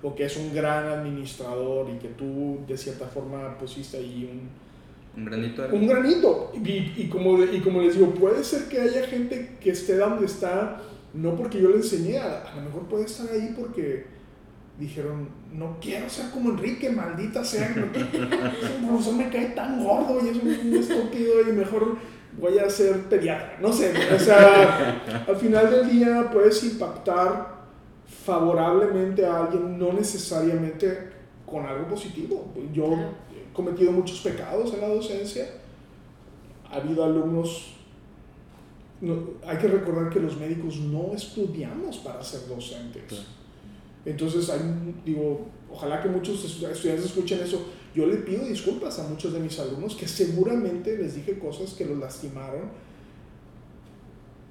o, 0.01 0.15
que 0.15 0.23
es 0.23 0.37
un 0.37 0.55
gran 0.55 0.87
administrador 0.87 1.89
y 1.89 1.97
que 1.97 2.07
tú 2.07 2.59
de 2.65 2.77
cierta 2.77 3.05
forma 3.05 3.57
pusiste 3.57 3.97
ahí 3.97 4.31
un... 4.31 5.19
Un 5.19 5.25
granito. 5.25 5.67
Un 5.73 5.87
granito. 5.87 6.53
Y, 6.53 6.93
y, 6.95 7.09
como, 7.11 7.43
y 7.43 7.59
como 7.59 7.81
les 7.81 7.95
digo, 7.95 8.13
puede 8.13 8.45
ser 8.45 8.69
que 8.69 8.79
haya 8.79 9.05
gente 9.05 9.57
que 9.59 9.71
esté 9.71 9.97
donde 9.97 10.25
está, 10.25 10.81
no 11.13 11.35
porque 11.35 11.61
yo 11.61 11.71
le 11.71 11.75
enseñé, 11.75 12.19
a, 12.19 12.43
a 12.43 12.55
lo 12.55 12.61
mejor 12.61 12.83
puede 12.83 13.03
estar 13.03 13.29
ahí 13.29 13.53
porque 13.59 14.05
dijeron, 14.79 15.27
no 15.51 15.77
quiero 15.81 16.09
ser 16.09 16.29
como 16.31 16.51
Enrique, 16.51 16.89
maldita 16.91 17.43
sea, 17.43 17.73
profesor 18.87 19.15
me 19.15 19.29
cae 19.29 19.47
tan 19.47 19.83
gordo 19.83 20.25
y 20.25 20.29
es 20.29 20.37
un 20.37 20.73
estúpido 20.73 21.41
y 21.49 21.51
mejor 21.51 21.97
voy 22.39 22.57
a 22.59 22.69
ser 22.69 23.03
pediatra, 23.03 23.57
no 23.61 23.71
sé, 23.71 23.93
o 24.13 24.19
sea, 24.19 25.25
al 25.27 25.35
final 25.35 25.71
del 25.71 25.89
día 25.89 26.29
puedes 26.31 26.63
impactar 26.63 27.55
favorablemente 28.07 29.25
a 29.25 29.45
alguien, 29.45 29.77
no 29.77 29.93
necesariamente 29.93 31.11
con 31.45 31.65
algo 31.65 31.87
positivo. 31.87 32.51
Yo 32.73 32.93
he 33.31 33.53
cometido 33.53 33.91
muchos 33.91 34.19
pecados 34.21 34.73
en 34.73 34.81
la 34.81 34.87
docencia, 34.87 35.47
ha 36.69 36.77
habido 36.77 37.03
alumnos, 37.03 37.73
hay 39.45 39.57
que 39.57 39.67
recordar 39.67 40.09
que 40.09 40.19
los 40.19 40.37
médicos 40.37 40.77
no 40.77 41.13
estudiamos 41.13 41.97
para 41.97 42.23
ser 42.23 42.47
docentes. 42.47 43.25
Entonces, 44.05 44.49
hay, 44.49 44.59
digo, 45.03 45.47
ojalá 45.71 46.01
que 46.01 46.09
muchos 46.09 46.43
estudiantes 46.45 47.05
escuchen 47.05 47.39
eso. 47.41 47.65
Yo 47.95 48.05
le 48.05 48.17
pido 48.17 48.43
disculpas 48.43 48.99
a 48.99 49.07
muchos 49.07 49.31
de 49.31 49.39
mis 49.39 49.57
alumnos 49.57 49.95
que 49.95 50.05
seguramente 50.05 50.97
les 50.97 51.15
dije 51.15 51.39
cosas 51.39 51.73
que 51.73 51.85
los 51.85 51.97
lastimaron, 51.97 52.69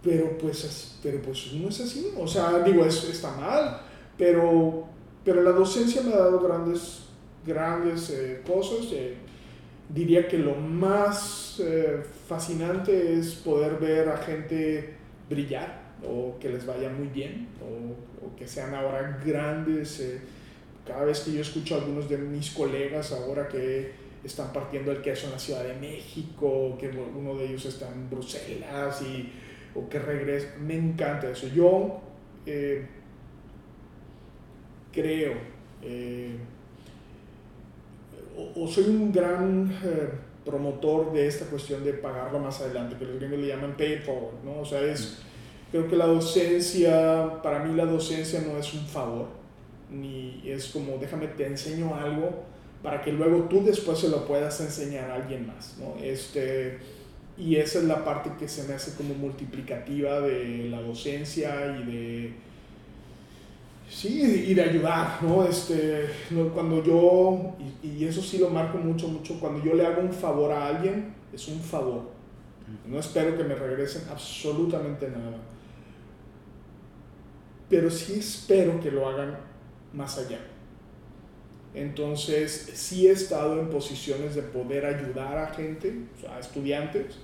pero 0.03 0.39
pues, 0.39 0.99
pero 1.03 1.21
pues 1.21 1.53
no 1.53 1.69
es 1.69 1.79
así. 1.79 2.11
O 2.19 2.27
sea, 2.27 2.61
digo, 2.61 2.87
es, 2.87 3.05
está 3.05 3.37
mal, 3.37 3.83
pero, 4.17 4.87
pero 5.23 5.43
la 5.43 5.51
docencia 5.51 6.01
me 6.01 6.15
ha 6.15 6.19
dado 6.19 6.41
grandes, 6.41 7.01
grandes 7.47 8.09
eh, 8.09 8.41
cosas. 8.47 8.87
Eh, 8.93 9.17
diría 9.91 10.27
que 10.27 10.39
lo 10.39 10.55
más 10.55 11.61
eh, 11.63 12.03
fascinante 12.27 13.19
es 13.19 13.35
poder 13.35 13.79
ver 13.79 14.09
a 14.09 14.17
gente 14.17 14.95
brillar 15.29 15.85
o 16.03 16.39
que 16.39 16.49
les 16.49 16.65
vaya 16.65 16.89
muy 16.89 17.09
bien 17.09 17.49
o, 17.61 18.27
o 18.27 18.37
que 18.37 18.49
sean 18.49 18.75
ahora 18.75 19.21
grandes. 19.23 20.01
Eh, 20.85 20.89
cada 20.89 21.05
vez 21.05 21.21
que 21.21 21.33
yo 21.33 21.41
escucho 21.41 21.75
a 21.75 21.79
algunos 21.79 22.09
de 22.09 22.19
mis 22.19 22.51
colegas 22.51 23.13
ahora 23.13 23.49
que 23.49 23.93
están 24.23 24.53
partiendo 24.53 24.91
el 24.93 25.03
queso 25.03 25.27
en 25.27 25.33
la 25.33 25.39
Ciudad 25.39 25.65
de 25.65 25.75
México, 25.75 26.77
que 26.79 26.89
uno 26.89 27.35
de 27.37 27.47
ellos 27.47 27.65
está 27.67 27.91
en 27.93 28.09
Bruselas 28.09 29.03
y, 29.03 29.33
o 29.75 29.89
que 29.89 29.99
regresa, 29.99 30.55
me 30.61 30.75
encanta 30.75 31.31
eso. 31.31 31.49
Yo 31.49 32.01
eh, 32.47 32.87
creo, 34.93 35.35
eh, 35.83 36.37
o, 38.57 38.67
soy 38.67 38.85
un 38.85 39.13
gran 39.13 39.71
promotor 40.45 41.13
de 41.13 41.27
esta 41.27 41.47
cuestión 41.47 41.85
de 41.85 41.95
pagarlo 41.95 42.39
más 42.39 42.61
adelante, 42.61 42.97
que 42.99 43.05
los 43.05 43.17
gringos 43.17 43.39
le 43.39 43.49
llaman 43.49 43.77
pay 43.77 43.99
forward, 43.99 44.43
¿no? 44.45 44.61
O 44.61 44.65
sea, 44.65 44.81
es 44.81 45.23
Creo 45.75 45.89
que 45.89 45.97
la 45.97 46.07
docencia, 46.07 47.43
para 47.43 47.59
mí 47.65 47.75
la 47.75 47.85
docencia 47.85 48.41
no 48.43 48.57
es 48.57 48.73
un 48.75 48.87
favor, 48.87 49.27
ni 50.01 50.43
es 50.45 50.67
como 50.67 50.99
déjame 50.99 51.29
te 51.29 51.47
enseño 51.47 51.95
algo 51.95 52.45
para 52.83 53.03
que 53.03 53.13
luego 53.13 53.45
tú 53.45 53.65
después 53.65 53.99
se 53.99 54.09
lo 54.09 54.27
puedas 54.27 54.61
enseñar 54.61 55.11
a 55.11 55.15
alguien 55.15 55.47
más, 55.47 55.77
¿no? 55.79 55.97
Este, 56.03 56.79
y 57.39 57.57
esa 57.57 57.79
es 57.79 57.85
la 57.85 58.05
parte 58.05 58.31
que 58.39 58.47
se 58.47 58.65
me 58.65 58.75
hace 58.75 58.95
como 58.95 59.15
multiplicativa 59.15 60.21
de 60.21 60.69
la 60.69 60.83
docencia 60.83 61.79
y 61.79 61.91
de 61.91 62.33
sí 63.89 64.45
y 64.49 64.55
de 64.55 64.63
ayudar 64.63 65.23
no 65.23 65.45
este 65.45 66.07
cuando 66.55 66.83
yo 66.83 67.55
y, 67.83 67.89
y, 67.89 68.05
eso 68.07 68.23
sí 68.23 68.39
lo 68.39 68.51
marco 68.51 68.79
mucho 68.79 69.09
mucho 69.09 69.39
cuando 69.39 69.63
yo 69.63 69.75
le 69.75 69.87
hago 69.87 70.01
un 70.01 70.13
favor 70.13 70.53
a 70.53 70.69
alguien 70.69 71.15
es 71.35 71.49
un 71.49 71.61
favor. 71.61 72.15
No 72.87 72.99
espero 72.99 73.37
que 73.37 73.45
me 73.45 73.55
regresen 73.55 74.03
absolutamente 74.11 75.09
nada. 75.09 75.37
Pero 77.69 77.91
sí 77.91 78.19
espero 78.19 78.81
que 78.81 78.91
lo 78.91 79.09
hagan 79.09 79.37
más 79.95 80.19
allá. 80.19 80.41
Entonces, 81.75 82.71
sí 82.75 83.09
he 83.09 83.11
estado 83.11 83.61
en 83.61 83.69
posiciones 83.69 84.35
de 84.35 84.43
poder 84.43 84.87
ayudar 84.87 85.39
a 85.39 85.49
gente, 85.49 85.93
a 86.31 86.39
estudiantes, 86.39 87.19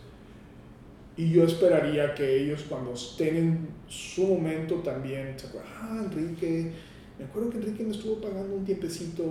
y 1.17 1.31
yo 1.31 1.45
esperaría 1.45 2.15
que 2.15 2.43
ellos 2.43 2.65
cuando 2.69 2.95
estén 2.95 3.37
en 3.37 3.69
su 3.89 4.27
momento 4.27 4.77
también 4.77 5.39
se 5.39 5.49
acuerdan, 5.49 5.73
ah, 5.81 6.03
Enrique, 6.05 6.73
me 7.19 7.25
acuerdo 7.25 7.51
que 7.51 7.59
Enrique 7.59 7.85
me 7.85 7.91
estuvo 7.91 8.21
pagando 8.21 8.57
un 8.57 8.65
tiempecito, 8.65 9.25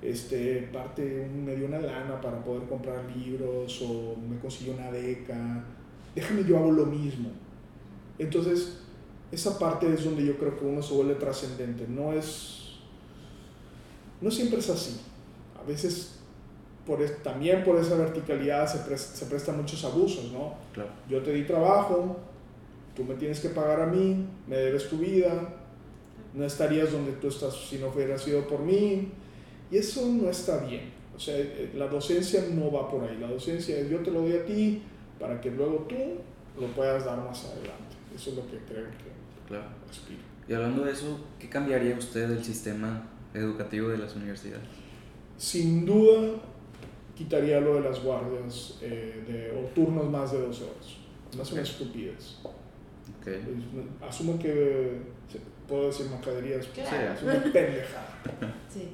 este, 0.00 0.68
parte, 0.72 1.28
me 1.44 1.56
dio 1.56 1.66
una 1.66 1.80
lana 1.80 2.20
para 2.20 2.42
poder 2.44 2.68
comprar 2.68 3.04
libros 3.16 3.82
o 3.82 4.16
me 4.16 4.38
consiguió 4.38 4.74
una 4.74 4.90
beca, 4.90 5.64
déjame 6.14 6.44
yo 6.44 6.58
hago 6.58 6.70
lo 6.70 6.86
mismo. 6.86 7.30
Entonces, 8.18 8.85
esa 9.36 9.58
parte 9.58 9.92
es 9.92 10.02
donde 10.02 10.24
yo 10.24 10.38
creo 10.38 10.58
que 10.58 10.64
uno 10.64 10.82
se 10.82 10.94
vuelve 10.94 11.14
trascendente. 11.16 11.86
No 11.86 12.12
es. 12.14 12.78
No 14.20 14.30
siempre 14.30 14.60
es 14.60 14.70
así. 14.70 14.98
A 15.60 15.62
veces, 15.62 16.20
por 16.86 17.04
también 17.22 17.62
por 17.62 17.76
esa 17.78 17.96
verticalidad, 17.96 18.66
se, 18.66 18.78
presta, 18.78 19.14
se 19.14 19.26
prestan 19.26 19.58
muchos 19.58 19.84
abusos, 19.84 20.32
¿no? 20.32 20.54
Yo 21.06 21.22
te 21.22 21.34
di 21.34 21.44
trabajo, 21.44 22.16
tú 22.94 23.04
me 23.04 23.14
tienes 23.16 23.40
que 23.40 23.50
pagar 23.50 23.82
a 23.82 23.86
mí, 23.86 24.26
me 24.46 24.56
debes 24.56 24.88
tu 24.88 24.96
vida, 24.96 25.54
no 26.32 26.44
estarías 26.44 26.90
donde 26.90 27.12
tú 27.12 27.28
estás 27.28 27.54
si 27.54 27.76
no 27.76 27.88
hubiera 27.88 28.16
sido 28.16 28.46
por 28.48 28.60
mí. 28.60 29.12
Y 29.70 29.76
eso 29.76 30.06
no 30.06 30.30
está 30.30 30.64
bien. 30.64 30.92
O 31.14 31.20
sea, 31.20 31.36
eh, 31.36 31.72
la 31.74 31.88
docencia 31.88 32.42
no 32.54 32.72
va 32.72 32.90
por 32.90 33.04
ahí. 33.04 33.18
La 33.18 33.28
docencia 33.28 33.76
es 33.78 33.90
yo 33.90 33.98
te 33.98 34.10
lo 34.10 34.22
doy 34.22 34.32
a 34.32 34.46
ti 34.46 34.82
para 35.20 35.38
que 35.42 35.50
luego 35.50 35.86
tú 35.86 35.96
lo 36.58 36.68
puedas 36.68 37.04
dar 37.04 37.18
más 37.18 37.44
adelante. 37.44 37.96
Eso 38.14 38.30
es 38.30 38.36
lo 38.36 38.46
que 38.46 38.56
creo 38.60 38.86
que 38.86 39.15
Claro. 39.46 39.64
Y 40.48 40.54
hablando 40.54 40.84
de 40.84 40.92
eso, 40.92 41.18
¿qué 41.38 41.48
cambiaría 41.48 41.96
usted 41.96 42.28
del 42.28 42.44
sistema 42.44 43.08
educativo 43.34 43.88
de 43.88 43.98
las 43.98 44.14
universidades? 44.14 44.64
Sin 45.36 45.84
duda, 45.84 46.34
quitaría 47.16 47.60
lo 47.60 47.76
de 47.76 47.80
las 47.80 48.02
guardias 48.02 48.78
eh, 48.80 49.24
de, 49.26 49.58
o 49.58 49.66
turnos 49.74 50.08
más 50.10 50.32
de 50.32 50.40
12 50.40 50.64
horas. 50.64 50.96
No 51.36 51.42
es 51.42 51.52
una 51.52 51.62
estupidez. 51.62 52.38
Okay. 53.20 53.42
Pues, 53.72 54.10
asumo 54.10 54.38
que 54.38 55.00
puedo 55.66 55.88
decir 55.88 56.06
macaderías, 56.10 56.66
claro. 56.66 57.14
es 57.14 57.22
una 57.22 57.42
pendejada. 57.52 58.14
Sí. 58.72 58.88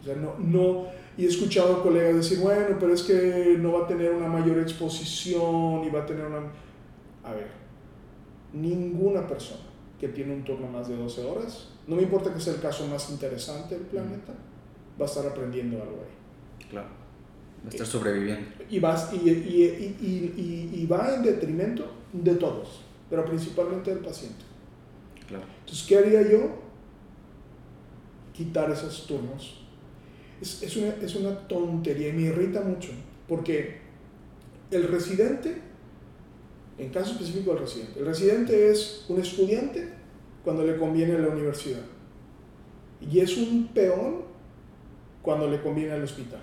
O 0.00 0.04
sea, 0.04 0.16
no, 0.16 0.34
no, 0.38 0.86
Y 1.16 1.24
he 1.24 1.28
escuchado 1.28 1.76
a 1.76 1.82
colegas 1.82 2.16
decir, 2.16 2.38
bueno, 2.38 2.76
pero 2.78 2.92
es 2.92 3.02
que 3.02 3.56
no 3.58 3.72
va 3.72 3.84
a 3.84 3.86
tener 3.86 4.12
una 4.12 4.28
mayor 4.28 4.58
exposición 4.58 5.82
y 5.84 5.90
va 5.90 6.02
a 6.02 6.06
tener 6.06 6.26
una... 6.26 6.40
A 7.24 7.32
ver, 7.32 7.48
ninguna 8.54 9.26
persona 9.26 9.62
que 10.00 10.08
tiene 10.08 10.34
un 10.34 10.44
turno 10.44 10.66
más 10.68 10.88
de 10.88 10.96
12 10.96 11.24
horas, 11.24 11.68
no 11.86 11.96
me 11.96 12.02
importa 12.02 12.32
que 12.32 12.40
sea 12.40 12.54
el 12.54 12.60
caso 12.60 12.86
más 12.86 13.10
interesante 13.10 13.74
del 13.74 13.86
planeta, 13.86 14.32
va 15.00 15.06
a 15.06 15.08
estar 15.08 15.26
aprendiendo 15.26 15.76
algo 15.76 16.02
ahí. 16.02 16.68
Claro. 16.70 16.88
Va 17.64 17.66
a 17.66 17.70
estar 17.70 17.86
sobreviviendo. 17.86 18.46
Y, 18.68 18.78
vas, 18.78 19.12
y, 19.12 19.28
y, 19.28 19.96
y, 20.00 20.70
y, 20.72 20.86
va 20.86 21.14
en 21.14 21.22
detrimento 21.22 21.90
de 22.12 22.34
todos, 22.34 22.82
pero 23.08 23.24
principalmente 23.24 23.94
del 23.94 24.04
paciente. 24.04 24.44
Claro. 25.26 25.44
Entonces, 25.60 25.86
¿qué 25.86 25.98
haría 25.98 26.22
yo? 26.22 26.62
Quitar 28.32 28.70
esos 28.70 29.06
turnos. 29.06 29.60
Es, 30.40 30.62
es, 30.62 30.76
una, 30.76 30.88
es 30.88 31.14
una 31.14 31.48
tontería 31.48 32.08
y 32.08 32.12
me 32.12 32.22
irrita 32.22 32.60
mucho, 32.60 32.90
porque 33.28 33.78
el 34.70 34.88
residente, 34.88 35.62
en 36.78 36.90
caso 36.90 37.12
específico 37.12 37.52
del 37.52 37.60
residente, 37.60 38.00
el 38.00 38.06
residente 38.06 38.70
es 38.70 39.04
un 39.08 39.20
estudiante 39.20 39.88
cuando 40.42 40.64
le 40.64 40.76
conviene 40.76 41.14
a 41.14 41.18
la 41.18 41.28
universidad 41.28 41.82
y 43.00 43.20
es 43.20 43.36
un 43.36 43.68
peón 43.68 44.22
cuando 45.22 45.48
le 45.48 45.60
conviene 45.62 45.92
al 45.92 46.02
hospital. 46.02 46.40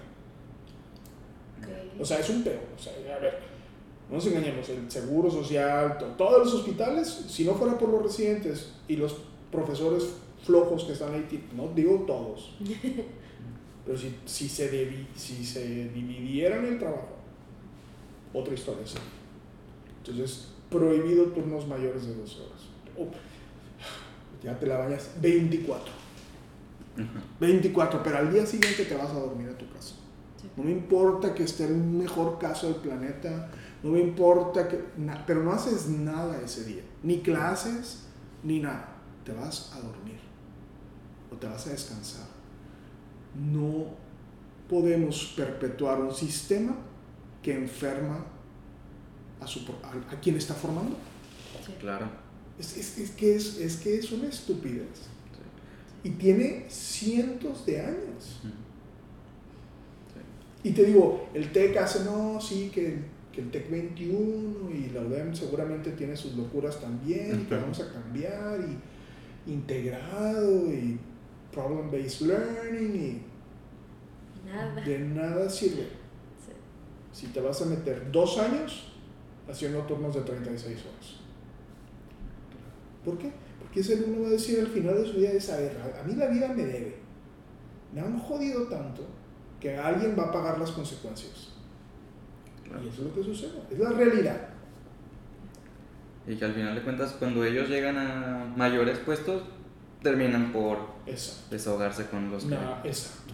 O 1.99 2.05
sea, 2.05 2.19
es 2.19 2.29
un 2.29 2.43
peón. 2.43 2.61
O 2.75 2.81
sea, 2.81 2.93
a 3.15 3.19
ver, 3.19 3.39
no 4.09 4.15
nos 4.15 4.25
engañemos, 4.25 4.67
el 4.69 4.89
seguro 4.89 5.29
social, 5.29 5.97
todos 6.17 6.39
los 6.45 6.53
hospitales, 6.55 7.07
si 7.27 7.45
no 7.45 7.53
fuera 7.53 7.77
por 7.77 7.89
los 7.89 8.03
residentes 8.03 8.73
y 8.87 8.95
los 8.95 9.17
profesores 9.51 10.15
flojos 10.43 10.85
que 10.85 10.93
están 10.93 11.13
ahí, 11.13 11.47
no 11.55 11.69
digo 11.75 12.03
todos, 12.07 12.55
pero 13.85 13.97
si, 13.97 14.15
si, 14.25 14.49
se, 14.49 15.05
si 15.15 15.45
se 15.45 15.89
dividieran 15.89 16.65
el 16.65 16.79
trabajo, 16.79 17.09
otra 18.33 18.53
historia 18.53 18.85
sí. 18.85 18.97
Entonces, 20.03 20.47
prohibido 20.69 21.25
turnos 21.25 21.67
mayores 21.67 22.07
de 22.07 22.15
dos 22.15 22.37
horas. 22.37 22.61
Oh, 22.97 23.07
ya 24.43 24.57
te 24.57 24.65
la 24.65 24.79
vayas 24.79 25.11
24. 25.21 26.01
24, 27.39 28.03
pero 28.03 28.17
al 28.17 28.33
día 28.33 28.45
siguiente 28.45 28.85
te 28.85 28.95
vas 28.95 29.11
a 29.11 29.19
dormir 29.19 29.49
a 29.49 29.57
tu 29.57 29.69
casa. 29.71 29.95
No 30.57 30.63
me 30.63 30.71
importa 30.71 31.33
que 31.35 31.43
esté 31.43 31.65
en 31.65 31.73
un 31.73 31.99
mejor 31.99 32.39
caso 32.39 32.67
del 32.67 32.77
planeta, 32.77 33.49
no 33.83 33.91
me 33.91 33.99
importa 33.99 34.67
que... 34.67 34.83
pero 35.25 35.43
no 35.43 35.51
haces 35.51 35.87
nada 35.87 36.41
ese 36.43 36.65
día, 36.65 36.81
ni 37.03 37.19
clases, 37.21 38.07
ni 38.43 38.59
nada. 38.59 38.95
Te 39.23 39.33
vas 39.33 39.71
a 39.75 39.79
dormir 39.79 40.19
o 41.31 41.35
te 41.35 41.47
vas 41.47 41.67
a 41.67 41.69
descansar. 41.69 42.27
No 43.35 43.85
podemos 44.67 45.33
perpetuar 45.37 46.01
un 46.01 46.13
sistema 46.13 46.75
que 47.43 47.53
enferma 47.53 48.25
a, 49.41 49.47
su, 49.47 49.59
a, 49.59 50.19
quien 50.21 50.37
está 50.37 50.53
formando. 50.53 50.95
Claro. 51.79 52.07
Es, 52.59 52.77
es, 52.77 52.97
es, 52.99 53.11
que 53.11 53.35
es, 53.35 53.57
es 53.59 53.77
que 53.77 53.97
es 53.97 54.11
una 54.11 54.27
estupidez. 54.27 55.09
Y 56.03 56.11
tiene 56.11 56.65
cientos 56.69 57.65
de 57.65 57.81
años. 57.81 58.41
Y 60.63 60.71
te 60.71 60.85
digo, 60.85 61.27
el 61.33 61.51
TEC 61.51 61.77
hace, 61.77 62.03
no, 62.05 62.39
sí, 62.39 62.71
que, 62.73 62.99
que 63.31 63.41
el 63.41 63.49
TEC 63.49 63.69
21 63.69 64.71
y 64.71 64.89
la 64.91 65.01
UDEM 65.01 65.33
seguramente 65.33 65.91
tiene 65.91 66.15
sus 66.15 66.35
locuras 66.35 66.79
también, 66.79 67.41
y 67.41 67.45
que 67.45 67.55
vamos 67.55 67.79
a 67.79 67.91
cambiar, 67.91 68.59
y 68.61 69.51
integrado, 69.51 70.71
y 70.71 70.99
problem-based 71.51 72.27
learning, 72.27 72.95
y 72.95 74.47
nada. 74.47 74.81
de 74.81 74.99
nada 74.99 75.49
sirve. 75.49 75.87
Si 77.11 77.27
te 77.27 77.41
vas 77.41 77.61
a 77.61 77.65
meter 77.65 78.11
dos 78.11 78.37
años 78.37 78.90
haciendo 79.49 79.79
turnos 79.81 80.15
de 80.15 80.21
36 80.21 80.77
horas. 80.79 81.15
¿Por 83.03 83.17
qué? 83.17 83.31
Porque 83.59 83.79
ese 83.79 83.95
alumno 83.95 84.23
va 84.23 84.27
a 84.27 84.31
decir 84.31 84.59
al 84.59 84.67
final 84.67 84.95
de 84.95 85.05
su 85.05 85.17
vida, 85.17 85.31
es, 85.31 85.49
a 85.49 85.57
ver, 85.57 85.77
a 85.99 86.03
mí 86.03 86.15
la 86.15 86.27
vida 86.27 86.47
me 86.49 86.65
debe. 86.65 86.97
Me 87.93 88.01
han 88.01 88.17
jodido 88.19 88.63
tanto 88.67 89.03
que 89.59 89.77
alguien 89.77 90.15
va 90.17 90.23
a 90.25 90.31
pagar 90.31 90.59
las 90.59 90.71
consecuencias. 90.71 91.49
Y 92.65 92.87
eso 92.87 93.01
es 93.01 93.07
lo 93.07 93.13
que 93.13 93.23
sucede, 93.23 93.59
es 93.69 93.79
la 93.79 93.89
realidad. 93.91 94.49
Y 96.27 96.35
que 96.35 96.45
al 96.45 96.53
final 96.53 96.75
de 96.75 96.83
cuentas, 96.83 97.13
cuando 97.13 97.43
ellos 97.43 97.67
llegan 97.67 97.97
a 97.97 98.53
mayores 98.55 98.99
puestos, 98.99 99.43
terminan 100.01 100.51
por 100.51 100.77
desahogarse 101.49 102.07
con 102.07 102.31
los 102.31 102.45
que... 102.45 102.55
exacto. 102.83 103.33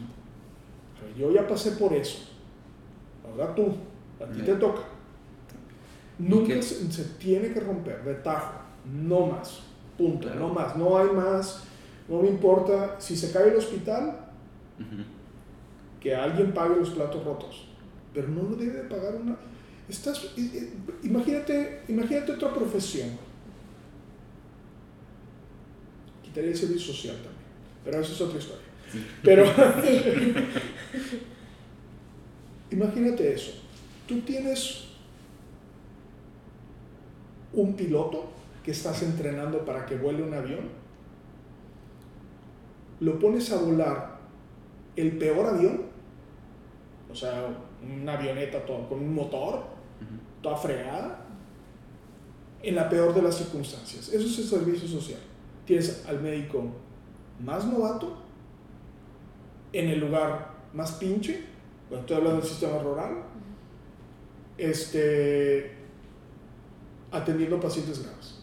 Yo 1.17 1.31
ya 1.31 1.47
pasé 1.47 1.71
por 1.71 1.93
eso. 1.93 2.19
Ahora 3.25 3.53
tú, 3.55 3.75
a 4.21 4.25
ti 4.31 4.41
te 4.41 4.55
toca. 4.55 4.81
Nunca 6.19 6.61
se, 6.61 7.03
tiene 7.19 7.53
que 7.53 7.59
romper 7.59 8.03
de 8.03 8.15
tajo, 8.15 8.61
no 8.85 9.27
más. 9.27 9.59
Punto, 9.97 10.33
no 10.33 10.49
más. 10.49 10.75
No 10.75 10.97
hay 10.97 11.09
más. 11.09 11.63
No 12.09 12.21
me 12.21 12.29
importa 12.29 12.95
si 12.99 13.15
se 13.15 13.31
cae 13.31 13.49
el 13.49 13.57
hospital, 13.57 14.17
que 15.99 16.15
alguien 16.15 16.53
pague 16.53 16.75
los 16.75 16.91
platos 16.91 17.23
rotos, 17.23 17.67
pero 18.13 18.27
no 18.29 18.43
lo 18.43 18.55
debe 18.55 18.83
pagar 18.83 19.15
una... 19.15 19.35
Estás, 19.89 20.33
imagínate, 21.03 21.81
imagínate 21.87 22.31
otra 22.31 22.53
profesión. 22.53 23.09
Quitaría 26.23 26.51
el 26.51 26.57
servicio 26.57 26.93
social 26.93 27.15
también, 27.15 27.33
pero 27.83 27.99
eso 27.99 28.13
es 28.13 28.21
otra 28.21 28.39
historia. 28.39 28.65
Pero 29.23 29.45
imagínate 32.71 33.33
eso. 33.33 33.51
Tú 34.07 34.21
tienes 34.21 34.86
un 37.57 37.73
piloto 37.73 38.25
que 38.63 38.71
estás 38.71 39.01
entrenando 39.03 39.65
para 39.65 39.85
que 39.85 39.97
vuele 39.97 40.23
un 40.23 40.33
avión, 40.33 40.69
lo 42.99 43.19
pones 43.19 43.51
a 43.51 43.57
volar 43.57 44.17
el 44.95 45.17
peor 45.17 45.45
avión, 45.45 45.81
o 47.11 47.15
sea, 47.15 47.47
una 47.81 48.13
avioneta 48.13 48.65
todo, 48.65 48.87
con 48.87 48.99
un 48.99 49.13
motor, 49.13 49.63
toda 50.41 50.57
fregada, 50.57 51.25
en 52.61 52.75
la 52.75 52.89
peor 52.89 53.13
de 53.13 53.21
las 53.21 53.35
circunstancias. 53.35 54.09
Eso 54.09 54.25
es 54.25 54.39
el 54.39 54.45
servicio 54.45 54.87
social. 54.87 55.19
Tienes 55.65 56.05
al 56.07 56.21
médico 56.21 56.63
más 57.43 57.65
novato, 57.65 58.17
en 59.73 59.89
el 59.89 59.99
lugar 59.99 60.53
más 60.73 60.93
pinche, 60.93 61.43
cuando 61.87 62.01
estoy 62.01 62.17
hablando 62.17 62.41
del 62.41 62.49
sistema 62.49 62.79
rural, 62.79 63.23
este, 64.57 65.76
atendiendo 67.11 67.59
pacientes 67.59 68.03
graves. 68.03 68.35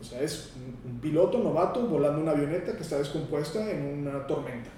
O 0.00 0.04
sea, 0.04 0.22
es 0.22 0.52
un 0.84 0.98
piloto 0.98 1.38
novato 1.38 1.86
volando 1.86 2.22
una 2.22 2.32
avioneta 2.32 2.74
que 2.74 2.82
está 2.82 2.98
descompuesta 2.98 3.70
en 3.70 4.06
una 4.06 4.26
tormenta. 4.26 4.70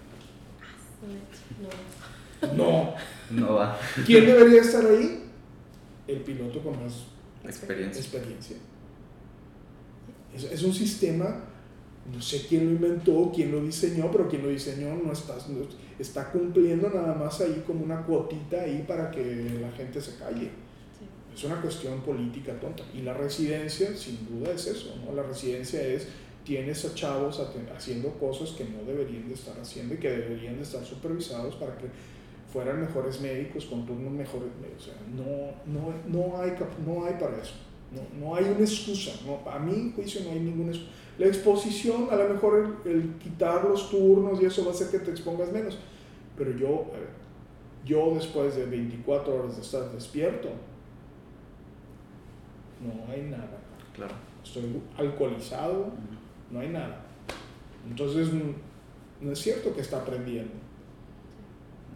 No. 2.42 2.56
No. 2.56 2.94
No 3.30 3.54
va. 3.54 3.78
¿Quién 4.04 4.26
debería 4.26 4.62
estar 4.62 4.84
ahí? 4.84 5.24
El 6.08 6.20
piloto 6.22 6.60
con 6.60 6.82
más 6.82 7.04
experiencia. 7.44 8.00
experiencia. 8.00 8.56
Es, 10.34 10.44
es, 10.44 10.62
un 10.62 10.72
sistema, 10.72 11.44
no 12.12 12.20
sé 12.20 12.46
quién 12.48 12.64
lo 12.64 12.70
inventó, 12.72 13.30
quién 13.34 13.52
lo 13.52 13.62
diseñó, 13.62 14.10
pero 14.10 14.28
quien 14.28 14.42
lo 14.42 14.48
diseñó 14.48 14.94
no 14.96 15.12
está, 15.12 15.36
está 15.98 16.32
cumpliendo 16.32 16.90
nada 16.90 17.14
más 17.14 17.40
ahí 17.40 17.62
como 17.66 17.84
una 17.84 18.02
cuotita 18.02 18.62
ahí 18.62 18.84
para 18.88 19.10
que 19.10 19.58
la 19.60 19.70
gente 19.72 20.00
se 20.00 20.16
calle. 20.16 20.50
Es 21.34 21.44
una 21.44 21.60
cuestión 21.60 22.00
política 22.02 22.58
tonta. 22.60 22.84
Y 22.94 23.02
la 23.02 23.14
residencia, 23.14 23.96
sin 23.96 24.26
duda, 24.28 24.52
es 24.52 24.66
eso. 24.66 24.94
¿no? 25.04 25.14
La 25.14 25.22
residencia 25.22 25.80
es, 25.82 26.08
tienes 26.44 26.84
a 26.84 26.94
chavos 26.94 27.40
haciendo 27.74 28.10
cosas 28.18 28.50
que 28.50 28.64
no 28.64 28.82
deberían 28.84 29.28
de 29.28 29.34
estar 29.34 29.58
haciendo 29.58 29.94
y 29.94 29.98
que 29.98 30.10
deberían 30.10 30.56
de 30.56 30.62
estar 30.62 30.84
supervisados 30.84 31.54
para 31.56 31.76
que 31.78 31.86
fueran 32.52 32.80
mejores 32.80 33.20
médicos, 33.20 33.64
con 33.64 33.86
turnos 33.86 34.12
mejores. 34.12 34.48
O 34.76 34.80
sea, 34.80 34.94
no, 35.14 35.52
no, 35.72 35.94
no, 36.06 36.40
hay, 36.40 36.52
no 36.84 37.04
hay 37.04 37.14
para 37.14 37.40
eso. 37.40 37.54
No, 37.90 38.26
no 38.26 38.34
hay 38.34 38.44
una 38.44 38.60
excusa. 38.60 39.12
No, 39.24 39.48
a 39.50 39.58
mi 39.58 39.92
juicio 39.92 40.22
no 40.24 40.32
hay 40.32 40.40
ninguna 40.40 40.70
excusa. 40.72 40.90
La 41.18 41.26
exposición, 41.26 42.08
a 42.10 42.16
lo 42.16 42.28
mejor 42.28 42.76
el, 42.84 42.92
el, 42.92 43.14
quitar 43.18 43.64
los 43.64 43.90
turnos 43.90 44.40
y 44.42 44.46
eso 44.46 44.64
va 44.64 44.70
a 44.70 44.74
hacer 44.74 44.88
que 44.88 44.98
te 44.98 45.10
expongas 45.10 45.52
menos. 45.52 45.78
Pero 46.36 46.56
yo, 46.56 46.86
yo 47.84 48.14
después 48.14 48.56
de 48.56 48.66
24 48.66 49.34
horas 49.34 49.56
de 49.56 49.62
estar 49.62 49.90
despierto, 49.92 50.48
no 52.82 53.12
hay 53.12 53.22
nada. 53.22 53.58
Claro. 53.94 54.14
Estoy 54.42 54.80
alcoholizado, 54.96 55.92
no 56.50 56.60
hay 56.60 56.68
nada. 56.68 57.00
Entonces, 57.88 58.28
no 59.20 59.32
es 59.32 59.38
cierto 59.38 59.74
que 59.74 59.80
está 59.80 59.98
aprendiendo. 59.98 60.52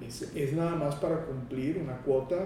Es, 0.06 0.22
es, 0.34 0.52
nada 0.52 0.76
más 0.76 0.94
para 0.96 1.24
cumplir 1.24 1.78
una 1.78 1.96
cuota 1.98 2.36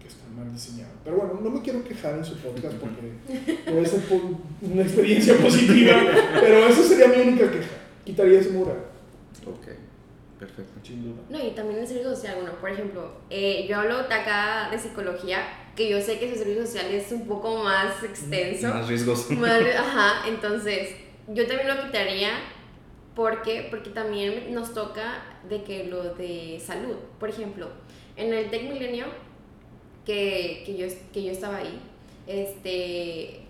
que 0.00 0.08
está 0.08 0.26
mal 0.36 0.52
diseñada. 0.52 0.90
Pero 1.04 1.16
bueno, 1.16 1.40
no 1.40 1.50
me 1.50 1.62
quiero 1.62 1.84
quejar 1.84 2.18
en 2.18 2.24
su 2.24 2.36
podcast 2.38 2.76
porque 2.76 3.62
puede 3.70 3.86
ser 3.86 4.02
una 4.60 4.82
experiencia 4.82 5.36
positiva, 5.36 6.02
pero 6.40 6.66
esa 6.66 6.82
sería 6.82 7.08
mi 7.08 7.28
única 7.28 7.50
queja. 7.50 7.70
Quitaría 8.04 8.40
ese 8.40 8.50
mural. 8.50 8.78
Ok. 9.46 9.68
Perfecto. 10.40 10.80
Sin 10.82 11.04
duda. 11.04 11.22
No, 11.28 11.38
y 11.38 11.50
también 11.50 11.80
el 11.80 11.86
servicio 11.86 12.14
social, 12.16 12.36
bueno, 12.36 12.52
por 12.58 12.70
ejemplo, 12.70 13.12
eh, 13.28 13.66
yo 13.68 13.76
hablo 13.76 14.08
de 14.08 14.14
acá 14.14 14.68
de 14.70 14.78
psicología, 14.78 15.42
que 15.80 15.88
yo 15.88 15.98
sé 15.98 16.18
que 16.18 16.30
su 16.30 16.36
servicio 16.40 16.66
social 16.66 16.90
es 16.92 17.10
un 17.10 17.26
poco 17.26 17.56
más 17.64 18.04
extenso. 18.04 18.68
Más 18.68 18.86
riesgoso. 18.86 19.32
Más- 19.32 19.62
ajá, 19.78 20.28
entonces 20.28 20.90
yo 21.28 21.46
también 21.46 21.68
lo 21.68 21.82
quitaría 21.86 22.32
porque, 23.14 23.66
porque 23.70 23.88
también 23.88 24.52
nos 24.52 24.74
toca 24.74 25.24
de 25.48 25.62
que 25.62 25.84
lo 25.84 26.12
de 26.16 26.60
salud, 26.62 26.96
por 27.18 27.30
ejemplo, 27.30 27.70
en 28.16 28.34
el 28.34 28.50
Tech 28.50 28.70
Milenio, 28.70 29.06
que, 30.04 30.64
que, 30.66 30.76
yo, 30.76 30.86
que 31.14 31.22
yo 31.22 31.32
estaba 31.32 31.56
ahí, 31.56 31.80
este, 32.26 33.40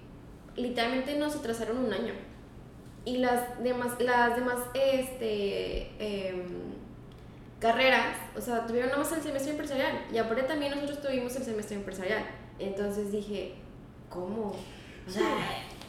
literalmente 0.54 1.16
nos 1.16 1.34
atrasaron 1.34 1.78
un 1.78 1.92
año. 1.92 2.14
Y 3.04 3.16
las 3.16 3.60
demás, 3.60 4.00
las 4.00 4.36
demás 4.36 4.58
este, 4.72 5.90
em, 5.98 6.44
carreras, 7.60 8.16
o 8.36 8.40
sea, 8.40 8.66
tuvieron 8.66 8.90
nada 8.90 9.02
más 9.02 9.12
el 9.12 9.22
semestre 9.22 9.52
empresarial. 9.52 10.04
Y 10.12 10.18
aparte 10.18 10.42
también 10.44 10.72
nosotros 10.74 11.02
tuvimos 11.02 11.34
el 11.36 11.44
semestre 11.44 11.76
empresarial. 11.76 12.24
Entonces 12.58 13.12
dije, 13.12 13.54
¿cómo? 14.08 14.56
O 15.06 15.10
sea, 15.10 15.38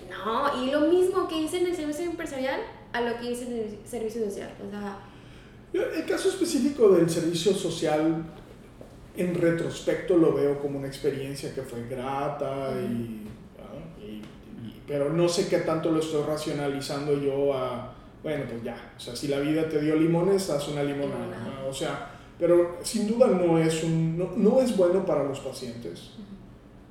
no, 0.09 0.63
y 0.63 0.72
lo 0.72 0.82
mismo 0.82 1.28
que 1.28 1.38
hice 1.41 1.59
en 1.61 1.67
el 1.67 1.76
servicio 1.76 2.05
empresarial 2.05 2.59
a 2.93 3.01
lo 3.01 3.17
que 3.19 3.32
hice 3.32 3.45
en 3.45 3.53
el 3.53 3.80
servicio 3.86 4.26
social. 4.26 4.51
O 4.65 4.69
sea, 4.69 4.99
El 5.95 6.05
caso 6.05 6.30
específico 6.30 6.89
del 6.89 7.09
servicio 7.09 7.53
social, 7.53 8.24
en 9.15 9.36
retrospecto 9.36 10.17
lo 10.17 10.34
veo 10.34 10.59
como 10.59 10.80
una 10.80 10.88
experiencia 10.88 11.53
que 11.53 11.61
fue 11.61 11.88
grata, 11.88 12.72
y, 12.82 13.26
¿no? 13.57 14.03
y- 14.05 14.22
y- 14.67 14.82
pero 14.88 15.11
no 15.13 15.28
sé 15.30 15.47
qué 15.47 15.59
tanto 15.59 15.91
lo 15.91 15.99
estoy 15.99 16.24
racionalizando 16.24 17.13
yo 17.22 17.53
a, 17.53 17.93
bueno, 18.24 18.43
pues 18.49 18.63
ya, 18.63 18.93
o 18.95 18.99
sea, 18.99 19.15
si 19.15 19.28
la 19.28 19.39
vida 19.39 19.67
te 19.67 19.80
dio 19.82 19.95
limones, 19.95 20.49
haz 20.49 20.67
una 20.67 20.84
limonada, 20.84 21.63
o 21.67 21.74
sea, 21.74 22.11
pero 22.39 22.78
sin 22.84 23.07
duda 23.07 23.28
no 23.28 23.57
es, 23.59 23.84
un, 23.84 24.17
no, 24.17 24.30
no 24.36 24.61
es 24.61 24.76
bueno 24.78 25.05
para 25.05 25.24
los 25.24 25.39
pacientes. 25.39 26.11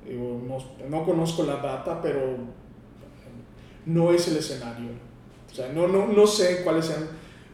Digo, 0.05 0.41
no, 0.45 0.57
no 0.89 1.05
conozco 1.05 1.43
la 1.43 1.57
data, 1.57 2.01
pero 2.01 2.37
no 3.85 4.11
es 4.11 4.27
el 4.27 4.37
escenario. 4.37 4.89
O 5.51 5.53
sea, 5.53 5.71
no, 5.73 5.87
no, 5.87 6.07
no 6.07 6.25
sé 6.27 6.63
cuáles 6.63 6.85
sean, 6.85 7.07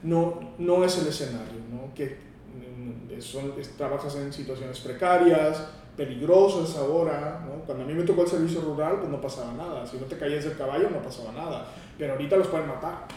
no, 0.04 0.40
no 0.58 0.84
es 0.84 0.98
el 1.00 1.08
escenario, 1.08 1.60
¿no? 1.72 1.94
Que 1.96 2.18
mm, 2.56 3.20
son, 3.22 3.54
es- 3.60 3.76
trabajas 3.76 4.16
en 4.16 4.32
situaciones 4.32 4.80
precarias, 4.80 5.66
peligrosas 5.96 6.78
ahora, 6.78 7.44
¿no? 7.48 7.64
Cuando 7.66 7.84
a 7.84 7.88
mí 7.88 7.94
me 7.94 8.04
tocó 8.04 8.22
el 8.24 8.28
servicio 8.28 8.62
rural, 8.62 8.98
pues 9.00 9.10
no 9.10 9.20
pasaba 9.20 9.54
nada. 9.54 9.86
Si 9.88 9.98
no 9.98 10.06
te 10.06 10.18
caías 10.18 10.44
del 10.44 10.56
caballo, 10.58 10.90
no 10.92 11.02
pasaba 11.02 11.32
nada. 11.32 11.68
Pero 11.98 12.14
ahorita 12.14 12.38
los 12.38 12.48
pueden 12.48 12.68
matar. 12.68 13.08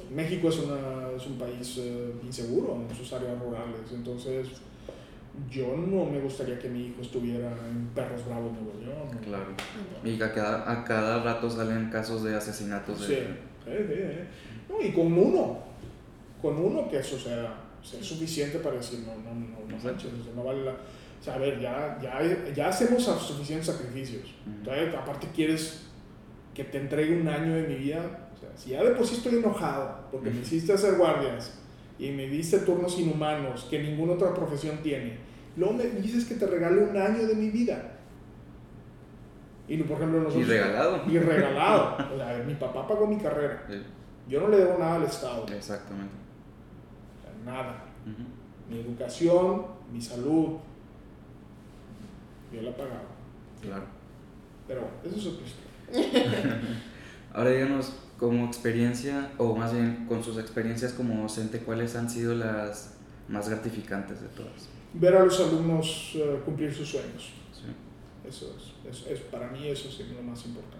Sí. 0.00 0.14
México 0.14 0.48
es, 0.48 0.58
una, 0.58 1.10
es 1.16 1.26
un 1.26 1.38
país 1.38 1.76
eh, 1.78 2.12
inseguro 2.24 2.76
en 2.76 2.94
sus 2.94 3.12
áreas 3.12 3.38
rurales, 3.38 3.80
entonces 3.92 4.48
yo 5.50 5.76
no 5.76 6.04
me 6.04 6.20
gustaría 6.20 6.58
que 6.58 6.68
mi 6.68 6.86
hijo 6.86 7.00
estuviera 7.00 7.48
en 7.68 7.86
Perros 7.94 8.26
Bravos, 8.26 8.52
Nuevo 8.52 8.72
León. 8.80 9.08
¿no? 9.14 9.20
Claro. 9.20 9.46
Y 10.04 10.20
a 10.20 10.32
cada, 10.32 10.70
a 10.70 10.84
cada 10.84 11.22
rato 11.22 11.48
salen 11.48 11.90
casos 11.90 12.24
de 12.24 12.34
asesinatos. 12.34 12.98
Sí, 12.98 13.14
De, 13.14 13.20
eh, 13.20 13.86
eh. 13.90 14.26
No, 14.68 14.80
y 14.84 14.90
con 14.92 15.12
uno, 15.12 15.58
con 16.42 16.56
uno 16.56 16.88
que 16.88 16.98
eso 16.98 17.18
sea, 17.18 17.54
sea 17.82 18.02
suficiente 18.02 18.58
para 18.58 18.76
decir, 18.76 19.00
no, 19.00 19.14
no, 19.16 19.34
no, 19.34 19.58
no 19.68 19.84
manches, 19.84 20.12
o 20.12 20.24
sea, 20.24 20.32
no 20.34 20.44
vale 20.44 20.64
la... 20.64 20.72
O 20.72 21.22
sea, 21.22 21.34
a 21.34 21.38
ver, 21.38 21.60
ya, 21.60 21.98
ya, 22.00 22.52
ya 22.54 22.68
hacemos 22.68 23.02
suficientes 23.02 23.66
sacrificios. 23.66 24.22
Ujú. 24.22 24.58
Entonces, 24.58 24.94
aparte 24.94 25.26
quieres 25.34 25.82
que 26.54 26.64
te 26.64 26.78
entregue 26.78 27.20
un 27.20 27.28
año 27.28 27.54
de 27.54 27.62
mi 27.68 27.74
vida. 27.76 28.27
O 28.38 28.40
sea, 28.40 28.50
si 28.56 28.70
ya 28.70 28.84
de 28.84 28.92
por 28.92 29.04
sí 29.04 29.16
estoy 29.16 29.38
enojado 29.38 29.98
porque 30.12 30.30
me 30.30 30.40
hiciste 30.40 30.72
hacer 30.72 30.94
guardias 30.94 31.58
y 31.98 32.10
me 32.12 32.28
diste 32.28 32.58
turnos 32.58 32.96
inhumanos 32.98 33.66
que 33.68 33.82
ninguna 33.82 34.12
otra 34.12 34.32
profesión 34.32 34.78
tiene, 34.78 35.18
luego 35.56 35.74
me 35.74 35.84
dices 35.84 36.24
que 36.24 36.36
te 36.36 36.46
regale 36.46 36.84
un 36.84 36.96
año 36.96 37.26
de 37.26 37.34
mi 37.34 37.50
vida. 37.50 37.96
Y 39.66 39.76
por 39.82 39.96
ejemplo 39.96 40.18
y 40.20 40.22
nosotros... 40.22 40.48
regalado. 40.48 41.02
Y 41.08 41.18
regalado. 41.18 41.96
O 42.14 42.16
sea, 42.16 42.42
mi 42.46 42.54
papá 42.54 42.86
pagó 42.86 43.06
mi 43.06 43.18
carrera. 43.18 43.64
Sí, 43.68 43.82
Yo 44.28 44.40
no 44.40 44.48
le 44.48 44.58
debo 44.58 44.78
nada 44.78 44.94
al 44.94 45.02
Estado. 45.02 45.44
O 45.44 45.52
exactamente. 45.52 46.14
sea, 47.22 47.52
nada. 47.52 47.84
Ujú. 48.06 48.72
Mi 48.72 48.80
educación, 48.80 49.66
mi 49.92 50.00
salud. 50.00 50.58
Yo 52.52 52.62
la 52.62 52.70
pagaba. 52.74 53.02
Claro. 53.60 53.84
Pero 54.66 54.88
eso 55.04 55.16
es 55.16 55.26
otra 55.26 55.46
historia. 55.46 56.60
Ahora 57.34 57.50
díganos, 57.50 57.94
como 58.18 58.46
experiencia, 58.46 59.30
o 59.38 59.54
más 59.54 59.72
bien 59.72 60.06
con 60.08 60.22
sus 60.24 60.38
experiencias 60.38 60.92
como 60.92 61.22
docente, 61.22 61.60
¿cuáles 61.60 61.94
han 61.96 62.10
sido 62.10 62.34
las 62.34 62.94
más 63.28 63.48
gratificantes 63.48 64.20
de 64.20 64.28
todas? 64.28 64.68
Ver 64.94 65.14
a 65.16 65.24
los 65.24 65.38
alumnos 65.40 66.12
eh, 66.16 66.40
cumplir 66.44 66.74
sus 66.74 66.88
sueños. 66.88 67.30
Sí. 67.52 67.66
Eso 68.28 68.56
es, 68.56 68.98
es, 69.02 69.06
es- 69.06 69.20
para 69.20 69.48
mí 69.50 69.68
eso 69.68 69.88
es 69.88 70.00
lo 70.10 70.22
más 70.22 70.44
importante. 70.46 70.78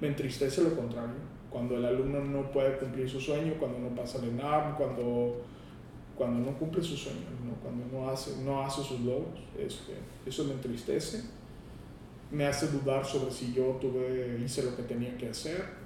Me 0.00 0.08
entristece 0.08 0.62
lo 0.62 0.74
contrario, 0.74 1.14
cuando 1.50 1.76
el 1.76 1.84
alumno 1.84 2.24
no 2.24 2.50
puede 2.50 2.76
cumplir 2.78 3.08
su 3.08 3.20
sueño, 3.20 3.54
cuando 3.60 3.78
no 3.78 3.94
pasa 3.94 4.18
el 4.18 4.30
ENAM, 4.30 4.76
cuando, 4.76 5.42
cuando 6.16 6.50
no 6.50 6.58
cumple 6.58 6.82
sus 6.82 6.98
sueños, 7.00 7.22
¿no? 7.46 7.54
cuando 7.62 7.84
no 7.96 8.08
hace, 8.10 8.42
no 8.42 8.60
hace 8.62 8.82
sus 8.82 9.00
logros. 9.00 9.38
Este, 9.56 9.92
eso 10.26 10.42
me 10.44 10.54
entristece, 10.54 11.22
me 12.32 12.44
hace 12.46 12.66
dudar 12.68 13.04
sobre 13.06 13.30
si 13.30 13.52
yo 13.54 13.78
tuve, 13.80 14.40
hice 14.44 14.64
lo 14.64 14.74
que 14.74 14.82
tenía 14.82 15.16
que 15.16 15.28
hacer, 15.28 15.83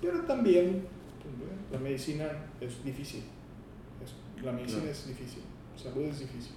pero 0.00 0.20
también 0.22 0.86
la 1.72 1.78
medicina 1.78 2.26
es 2.60 2.82
difícil. 2.84 3.24
Es- 4.04 4.42
la 4.44 4.52
medicina 4.52 4.80
Claro. 4.82 4.92
es 4.92 5.06
difícil, 5.08 5.42
salud 5.76 6.04
es 6.04 6.20
difícil. 6.20 6.52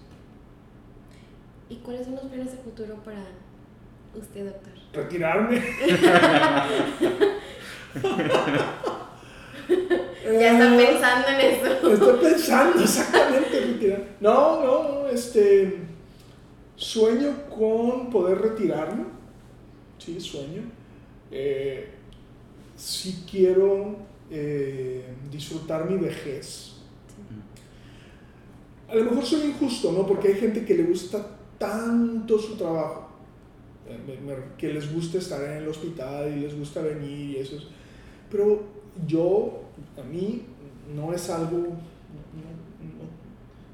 ¿Y 1.70 1.78
cuáles 1.78 2.06
son 2.06 2.16
los 2.16 2.26
planes 2.26 2.52
de 2.52 2.58
futuro 2.58 2.96
para 3.04 3.24
usted, 4.16 4.46
doctor? 4.46 4.74
retirarme. 4.94 5.62
Ya 10.24 10.52
está 10.54 10.76
Eh, 10.76 10.86
pensando 10.88 11.28
en 11.30 11.40
eso. 11.42 11.94
Estoy 11.94 12.20
pensando 12.22 12.82
exactamente 12.84 13.60
retirar. 13.60 14.04
No, 14.20 14.64
no, 14.64 14.84
no, 14.84 15.08
este 15.08 15.78
sueño 16.76 17.34
con 17.50 18.10
poder 18.10 18.40
retirarme. 18.40 19.06
Sí, 19.98 20.20
sueño. 20.20 20.64
Eh, 21.32 21.90
sí 22.82 23.24
quiero 23.30 23.96
eh, 24.32 25.06
disfrutar 25.32 25.90
mi 25.90 25.98
vejez. 25.98 26.74
A 28.90 28.96
lo 28.96 29.06
mejor 29.06 29.24
soy 29.26 29.42
injusto, 29.50 29.92
¿no? 29.92 30.06
Porque 30.06 30.30
hay 30.30 30.34
gente 30.36 30.66
que 30.66 30.76
le 30.76 30.84
gusta 30.84 31.26
tanto 31.58 32.38
su 32.40 32.56
trabajo, 32.58 33.10
eh, 33.88 34.44
que 34.58 34.74
les 34.74 34.92
gusta 34.94 35.18
estar 35.20 35.42
en 35.44 35.58
el 35.64 35.68
hospital 35.68 36.34
y 36.36 36.42
les 36.42 36.58
gusta 36.58 36.82
venir 36.82 37.30
y 37.32 37.38
eso. 37.38 37.56
es- 37.58 37.68
Pero 38.30 38.64
yo, 39.08 39.62
a 39.98 40.04
mí, 40.04 40.42
no 40.96 41.14
es 41.14 41.30
algo, 41.30 41.58
no- 41.58 41.68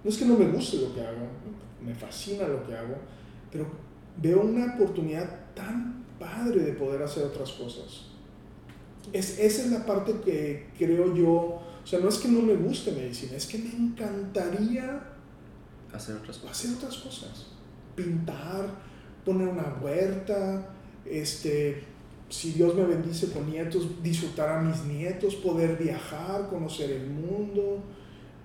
no 0.04 0.10
es 0.10 0.18
que 0.18 0.26
no 0.26 0.38
me 0.38 0.48
guste 0.50 0.78
lo 0.78 0.94
que 0.94 1.02
hago, 1.02 1.28
me 1.84 1.94
fascina 1.96 2.48
lo 2.48 2.66
que 2.68 2.76
hago, 2.76 2.96
pero 3.52 3.66
veo 4.22 4.42
una 4.42 4.76
oportunidad 4.76 5.54
tan 5.56 6.04
padre 6.20 6.62
de 6.64 6.74
poder 6.74 7.02
hacer 7.02 7.24
otras 7.26 7.52
cosas. 7.54 8.06
Es, 9.14 9.40
esa 9.40 9.64
es 9.64 9.72
la 9.72 9.86
parte 9.86 10.14
que 10.24 10.70
creo 10.78 11.16
yo, 11.16 11.32
o 11.32 11.86
sea, 11.86 12.00
no 12.00 12.10
es 12.10 12.18
que 12.18 12.28
no 12.28 12.42
me 12.42 12.56
guste 12.56 12.92
medicina, 12.92 13.38
es 13.38 13.46
que 13.46 13.58
me 13.58 13.72
encantaría 13.72 15.14
Hacer 15.94 16.18
otras 16.18 16.38
cosas. 16.38 16.58
hacer 16.58 16.78
otras 16.78 16.98
cosas. 16.98 17.48
Pintar, 17.96 18.68
poner 19.24 19.48
una 19.48 19.78
huerta, 19.82 20.70
este, 21.06 21.84
si 22.30 22.52
Dios 22.52 22.76
me 22.76 22.86
bendice 22.86 23.32
con 23.32 23.50
nietos, 23.50 24.04
disfrutar 24.04 24.50
a 24.50 24.62
mis 24.62 24.84
nietos, 24.84 25.36
poder 25.36 25.78
viajar, 25.78 26.50
conocer 26.50 26.92
el 26.92 27.10
mundo, 27.10 27.82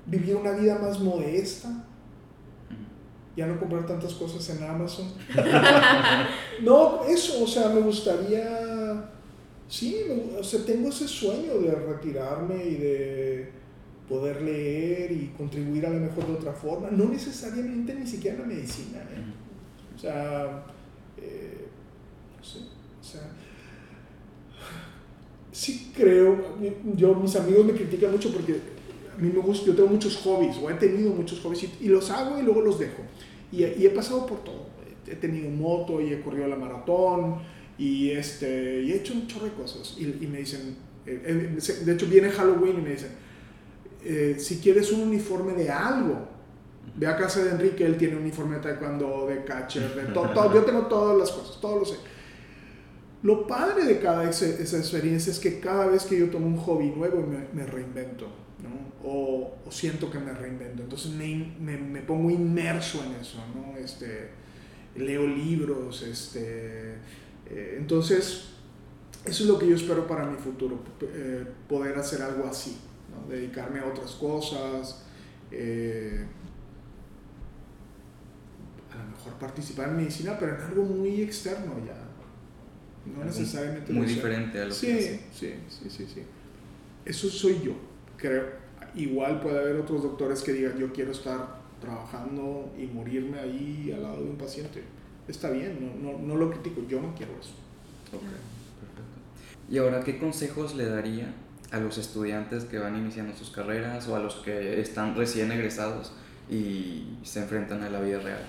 vivir 0.06 0.36
una 0.36 0.52
vida 0.52 0.78
más 0.78 1.00
modesta, 1.00 1.84
ya 3.36 3.46
no 3.46 3.58
comprar 3.58 3.86
tantas 3.86 4.12
cosas 4.14 4.48
en 4.50 4.62
Amazon. 4.62 5.06
no, 6.62 7.04
eso, 7.04 7.42
o 7.42 7.46
sea, 7.46 7.70
me 7.70 7.80
gustaría, 7.80 8.61
sí, 9.73 9.97
o 10.39 10.45
sea, 10.45 10.62
tengo 10.66 10.91
ese 10.91 11.09
sueño 11.09 11.59
de 11.59 11.75
retirarme 11.75 12.62
y 12.62 12.75
de 12.75 13.49
poder 14.07 14.43
leer 14.43 15.11
y 15.12 15.33
contribuir 15.35 15.87
a 15.87 15.91
lo 15.91 15.99
mejor 15.99 16.27
de 16.27 16.35
otra 16.35 16.53
forma, 16.53 16.91
no 16.91 17.07
necesariamente 17.07 17.95
ni 17.95 18.07
siquiera 18.07 18.37
en 18.37 18.43
la 18.43 18.49
medicina, 18.49 18.99
¿eh? 18.99 19.25
O 19.97 19.99
sea, 19.99 20.66
eh, 21.16 21.66
no 22.37 22.45
sé, 22.45 22.59
o 23.01 23.03
sea, 23.03 23.23
sí 25.51 25.91
creo, 25.97 26.59
yo, 26.95 27.14
mis 27.14 27.35
amigos 27.37 27.64
me 27.64 27.73
critican 27.73 28.12
mucho 28.12 28.31
porque 28.31 28.61
a 29.16 29.23
mí 29.23 29.31
me 29.33 29.41
gusta, 29.41 29.68
yo 29.68 29.75
tengo 29.75 29.89
muchos 29.89 30.18
hobbies, 30.18 30.59
o 30.59 30.68
he 30.68 30.75
tenido 30.75 31.14
muchos 31.14 31.41
hobbies, 31.41 31.64
y, 31.64 31.87
y 31.87 31.89
los 31.89 32.11
hago 32.11 32.39
y 32.39 32.43
luego 32.43 32.61
los 32.61 32.79
dejo. 32.79 33.03
Y, 33.51 33.64
y 33.64 33.87
he 33.87 33.91
pasado 33.91 34.27
por 34.27 34.45
todo. 34.45 34.66
He 35.07 35.16
tenido 35.16 35.51
moto 35.51 36.01
y 36.01 36.12
he 36.12 36.20
corrido 36.20 36.47
la 36.47 36.57
maratón 36.57 37.41
y, 37.83 38.12
este, 38.12 38.80
y 38.83 38.93
he 38.93 38.97
hecho 38.99 39.12
un 39.12 39.26
chorro 39.26 39.47
de 39.47 39.53
cosas. 39.55 39.97
Y, 39.99 40.05
y 40.05 40.28
me 40.28 40.39
dicen, 40.39 40.76
eh, 41.05 41.59
eh, 41.59 41.85
de 41.85 41.93
hecho 41.93 42.07
viene 42.07 42.30
Halloween 42.30 42.78
y 42.78 42.80
me 42.80 42.91
dicen, 42.91 43.11
eh, 44.05 44.37
si 44.39 44.59
quieres 44.59 44.93
un 44.93 45.01
uniforme 45.01 45.53
de 45.55 45.68
algo, 45.68 46.28
ve 46.95 47.09
a 47.09 47.16
casa 47.16 47.43
de 47.43 47.51
Enrique, 47.51 47.85
él 47.85 47.97
tiene 47.97 48.14
un 48.14 48.22
uniforme 48.22 48.57
de 48.57 48.62
taekwondo, 48.62 49.26
de 49.26 49.43
catcher, 49.43 49.97
de 49.97 50.12
todo, 50.12 50.30
todo, 50.30 50.55
yo 50.55 50.64
tengo 50.64 50.87
todas 50.87 51.18
las 51.18 51.33
cosas, 51.33 51.61
todo 51.61 51.80
lo 51.80 51.85
sé. 51.85 51.97
Lo 53.24 53.49
padre 53.49 53.85
de 53.85 53.99
cada 53.99 54.30
esa, 54.30 54.47
experiencia 54.47 55.33
es 55.33 55.41
que 55.41 55.59
cada 55.59 55.87
vez 55.87 56.05
que 56.05 56.16
yo 56.16 56.30
tomo 56.30 56.47
un 56.47 56.59
hobby 56.59 56.91
nuevo 56.91 57.26
me, 57.26 57.49
me 57.53 57.68
reinvento, 57.68 58.26
¿no? 58.62 59.09
o, 59.09 59.57
o, 59.66 59.72
siento 59.72 60.09
que 60.09 60.20
me 60.20 60.33
reinvento, 60.33 60.85
entonces 60.85 61.11
me, 61.11 61.53
me, 61.61 61.76
me, 61.76 62.01
pongo 62.03 62.30
inmerso 62.30 63.03
en 63.05 63.20
eso, 63.20 63.39
¿no? 63.55 63.76
este, 63.76 64.30
leo 64.95 65.26
libros, 65.26 66.03
este, 66.03 66.97
eh, 67.53 67.76
entonces 67.78 68.53
eso 69.24 69.44
es 69.44 69.48
lo 69.48 69.59
que 69.59 69.68
yo 69.68 69.76
espero 69.76 70.07
para 70.07 70.26
mi 70.26 70.36
futuro, 70.36 70.80
eh, 71.00 71.46
poder 71.68 71.96
hacer 71.96 72.22
algo 72.22 72.46
así, 72.46 72.78
¿no? 73.11 73.30
dedicarme 73.30 73.78
a 73.80 73.86
otras 73.86 74.12
cosas. 74.12 75.05
Eh, 75.50 76.24
a 78.90 79.05
lo 79.05 79.11
mejor 79.11 79.34
participar 79.34 79.90
en 79.90 79.98
medicina, 79.98 80.36
pero 80.38 80.57
en 80.57 80.62
algo 80.62 80.84
muy 80.84 81.20
externo 81.20 81.74
ya. 81.86 81.94
No 83.07 83.24
necesariamente. 83.24 83.92
Muy 83.92 84.07
diferente 84.07 84.61
a 84.61 84.64
lo 84.64 84.74
sí, 84.74 84.86
que 84.86 85.20
Sí, 85.32 85.55
sí, 85.68 85.90
sí, 85.90 86.07
sí. 86.12 86.22
Eso 87.05 87.28
soy 87.28 87.61
yo, 87.62 87.74
creo. 88.16 88.62
Igual 88.94 89.40
puede 89.40 89.59
haber 89.59 89.76
otros 89.76 90.03
doctores 90.03 90.42
que 90.42 90.53
digan, 90.53 90.78
yo 90.78 90.92
quiero 90.92 91.12
estar 91.12 91.61
trabajando 91.80 92.72
y 92.78 92.86
morirme 92.86 93.38
ahí 93.38 93.92
al 93.94 94.03
lado 94.03 94.22
de 94.22 94.30
un 94.30 94.36
paciente. 94.36 94.82
Está 95.29 95.51
bien, 95.51 95.79
no, 96.03 96.12
no, 96.12 96.18
no 96.18 96.37
lo 96.37 96.51
critico, 96.51 96.83
yo 96.89 97.01
no 97.01 97.14
quiero 97.14 97.33
eso. 97.41 97.55
Okay. 98.09 98.53
Y 99.70 99.79
ahora, 99.79 100.03
¿qué 100.03 100.18
consejos 100.18 100.75
le 100.75 100.87
daría 100.87 101.33
a 101.70 101.79
los 101.79 101.97
estudiantes 101.97 102.64
que 102.64 102.79
van 102.79 102.97
iniciando 102.97 103.35
sus 103.35 103.51
carreras 103.51 104.07
o 104.09 104.16
a 104.16 104.18
los 104.18 104.37
que 104.37 104.81
están 104.81 105.16
recién 105.16 105.51
egresados 105.53 106.12
y 106.51 107.16
se 107.23 107.41
enfrentan 107.41 107.83
a 107.83 107.89
la 107.89 108.01
vida 108.01 108.18
real? 108.18 108.45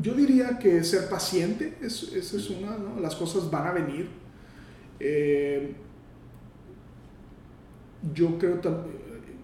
Yo 0.00 0.14
diría 0.14 0.58
que 0.58 0.82
ser 0.82 1.08
paciente, 1.08 1.78
es, 1.80 2.02
esa 2.12 2.36
es 2.36 2.50
una, 2.50 2.76
¿no? 2.76 3.00
Las 3.00 3.14
cosas 3.14 3.50
van 3.50 3.68
a 3.68 3.72
venir. 3.72 4.08
Eh, 4.98 5.74
yo 8.12 8.36
creo 8.38 8.60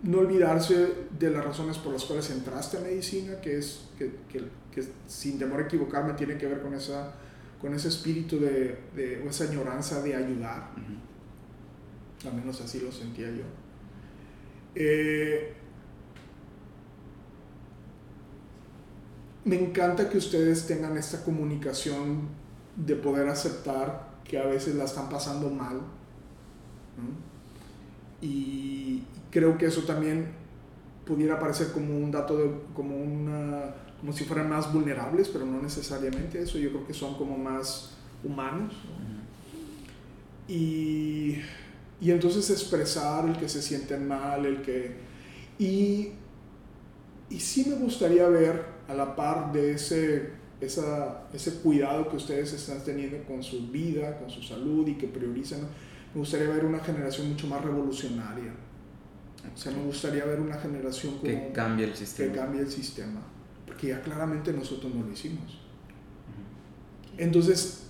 no 0.02 0.18
olvidarse 0.18 0.92
de 1.18 1.30
las 1.30 1.44
razones 1.44 1.78
por 1.78 1.92
las 1.92 2.04
cuales 2.04 2.30
entraste 2.30 2.78
a 2.78 2.80
medicina, 2.80 3.40
que 3.40 3.58
es 3.58 3.88
que, 3.98 4.12
que, 4.30 4.42
que 4.72 4.84
sin 5.06 5.38
temor 5.38 5.60
a 5.60 5.64
equivocarme 5.64 6.14
tiene 6.14 6.36
que 6.36 6.46
ver 6.46 6.62
con 6.62 6.74
esa 6.74 7.14
con 7.60 7.74
ese 7.74 7.88
espíritu 7.88 8.40
de, 8.40 8.78
de 8.96 9.26
esa 9.28 9.44
añoranza 9.44 10.02
de 10.02 10.16
ayudar. 10.16 10.70
Al 12.24 12.34
menos 12.34 12.58
así 12.60 12.80
lo 12.80 12.90
sentía 12.90 13.30
yo. 13.30 13.44
Eh, 14.74 15.52
me 19.44 19.58
encanta 19.60 20.08
que 20.08 20.16
ustedes 20.16 20.66
tengan 20.66 20.96
esta 20.96 21.22
comunicación 21.22 22.28
de 22.76 22.96
poder 22.96 23.28
aceptar 23.28 24.10
que 24.24 24.38
a 24.38 24.46
veces 24.46 24.76
la 24.76 24.84
están 24.84 25.08
pasando 25.08 25.50
mal. 25.50 25.76
¿no? 26.96 27.30
Y 28.22 29.02
creo 29.30 29.58
que 29.58 29.66
eso 29.66 29.82
también 29.82 30.28
pudiera 31.04 31.38
parecer 31.38 31.72
como 31.72 31.96
un 31.96 32.10
dato 32.10 32.36
de, 32.36 32.50
como 32.74 32.96
una 32.96 33.74
como 34.00 34.12
si 34.14 34.24
fueran 34.24 34.48
más 34.48 34.72
vulnerables, 34.72 35.28
pero 35.28 35.44
no 35.44 35.60
necesariamente 35.60 36.40
eso, 36.40 36.58
yo 36.58 36.70
creo 36.70 36.86
que 36.86 36.94
son 36.94 37.14
como 37.16 37.36
más 37.36 37.92
humanos. 38.24 38.72
¿no? 38.72 39.20
y, 40.52 41.38
y, 42.00 42.10
entonces 42.10 42.48
expresar 42.50 43.28
el 43.28 43.36
que 43.36 43.48
se 43.48 43.60
sienten 43.60 44.08
mal, 44.08 44.46
el 44.46 44.62
que... 44.62 44.96
Y, 45.58 46.12
y 47.28 47.38
sí 47.38 47.66
me 47.68 47.76
gustaría 47.76 48.26
ver 48.28 48.64
a 48.88 48.94
la 48.94 49.14
par 49.14 49.52
de 49.52 49.72
ese, 49.72 50.30
esa, 50.60 51.24
ese 51.34 51.56
cuidado 51.56 52.08
que 52.08 52.16
ustedes 52.16 52.54
están 52.54 52.82
teniendo 52.82 53.22
con 53.24 53.42
su 53.42 53.68
vida, 53.70 54.18
con 54.18 54.30
su 54.30 54.42
salud 54.42 54.88
y 54.88 54.94
que 54.94 55.06
priorizan, 55.08 55.60
me 56.14 56.20
gustaría 56.20 56.48
ver 56.48 56.64
una 56.64 56.80
generación 56.80 57.28
mucho 57.28 57.46
más 57.46 57.62
revolucionaria. 57.62 58.54
O 59.54 59.56
sea, 59.56 59.72
me 59.72 59.84
gustaría 59.84 60.24
ver 60.24 60.40
una 60.40 60.56
generación 60.56 61.18
como, 61.18 61.24
que 61.24 61.52
cambie 61.52 61.86
el 61.86 61.94
sistema. 61.94 62.32
Que 62.32 62.38
cambie 62.38 62.60
el 62.62 62.70
sistema 62.70 63.20
que 63.80 63.88
ya 63.88 64.02
claramente 64.02 64.52
nosotros 64.52 64.94
no 64.94 65.04
lo 65.04 65.12
hicimos. 65.12 65.58
Entonces, 67.16 67.86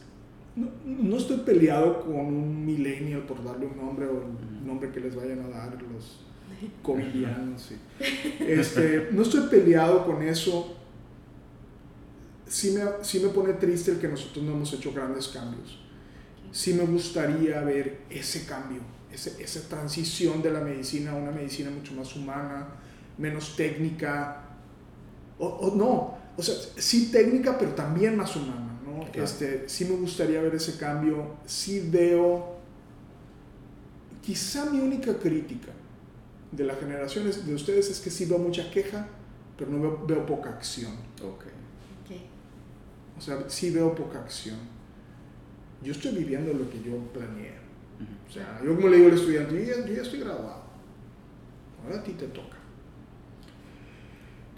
no, 0.55 0.69
no, 0.85 1.17
estoy 1.17 1.39
peleado 1.39 2.03
con 2.05 2.15
un 2.15 2.65
millennial 2.65 3.23
por 3.23 3.43
darle 3.43 3.67
un 3.67 3.77
nombre 3.77 4.07
o 4.07 4.23
el 4.23 4.67
nombre 4.67 4.91
que 4.91 5.01
les 5.01 5.15
vayan 5.15 5.41
a 5.41 5.49
dar 5.49 5.79
los 5.83 6.21
covidianos. 6.83 7.73
Este, 8.41 9.11
no 9.13 9.23
estoy 9.23 9.49
peleado 9.49 10.05
con 10.05 10.23
eso. 10.23 10.77
Sí 12.47 12.73
me, 12.73 12.83
sí 13.03 13.21
me 13.21 13.29
pone 13.29 13.55
triste 13.55 13.93
el 13.93 13.99
que 13.99 14.09
nosotros 14.09 14.45
no 14.45 14.53
hemos 14.53 14.73
hecho 14.73 14.93
grandes 14.93 15.29
cambios. 15.29 15.79
Sí 16.51 16.75
me 16.75 16.85
gustaría 16.85 17.61
ver 17.61 18.01
ese 18.11 18.45
cambio, 18.45 18.81
ese, 19.13 19.41
esa 19.41 19.69
transición 19.69 20.43
de 20.43 20.51
la 20.51 20.61
medicina 20.61 21.13
a 21.13 21.15
una 21.15 21.31
medicina 21.31 21.71
mucho 21.71 21.93
más 21.93 22.17
humana, 22.17 22.67
menos 23.19 23.55
técnica, 23.55 24.50
o, 25.41 25.47
o, 25.47 25.75
no, 25.75 26.15
o 26.37 26.43
sea, 26.43 26.55
sí 26.77 27.11
técnica, 27.11 27.59
pero 27.59 27.73
también 27.73 28.17
más 28.17 28.37
humana, 28.37 28.79
¿no? 28.85 29.01
Claro. 29.07 29.25
Este, 29.25 29.69
sí 29.69 29.87
me 29.87 29.97
gustaría 29.97 30.41
ver 30.41 30.55
ese 30.55 30.77
cambio, 30.77 31.37
sí 31.47 31.89
veo, 31.91 32.57
quizá 34.23 34.67
mi 34.67 34.81
única 34.81 35.15
crítica 35.15 35.73
de 36.53 36.65
la 36.65 36.75
generación 36.75 37.31
de 37.31 37.55
ustedes 37.55 37.91
es 37.91 38.01
que 38.01 38.11
sí 38.11 38.27
veo 38.27 38.39
mucha 38.39 38.71
queja, 38.71 39.09
pero 39.57 39.71
no 39.71 39.81
veo, 39.81 40.07
veo 40.07 40.27
poca 40.27 40.51
acción. 40.51 40.93
Okay. 41.17 41.53
Okay. 42.05 42.27
O 43.17 43.21
sea, 43.21 43.49
sí 43.49 43.71
veo 43.71 43.95
poca 43.95 44.19
acción. 44.21 44.59
Yo 45.83 45.93
estoy 45.93 46.13
viviendo 46.13 46.53
lo 46.53 46.69
que 46.69 46.83
yo 46.83 46.99
planeé. 47.13 47.55
Uh 47.99 48.03
-huh. 48.03 48.29
O 48.29 48.33
sea, 48.33 48.61
yo 48.63 48.75
como 48.77 48.89
le 48.89 48.97
digo 48.99 49.09
al 49.09 49.15
estudiante, 49.15 49.55
yo 49.55 49.75
ya, 49.75 49.87
yo 49.87 49.95
ya 49.95 50.03
estoy 50.03 50.21
graduado. 50.21 50.65
Ahora 51.83 52.01
a 52.01 52.03
ti 52.03 52.13
te 52.13 52.27
toca. 52.27 52.60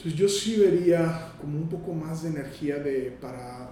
Entonces 0.04 0.18
yo 0.18 0.28
sí 0.28 0.56
vería 0.56 1.32
como 1.40 1.58
un 1.58 1.68
poco 1.68 1.92
más 1.92 2.24
de 2.24 2.30
energía 2.30 2.80
de 2.80 3.16
para... 3.20 3.70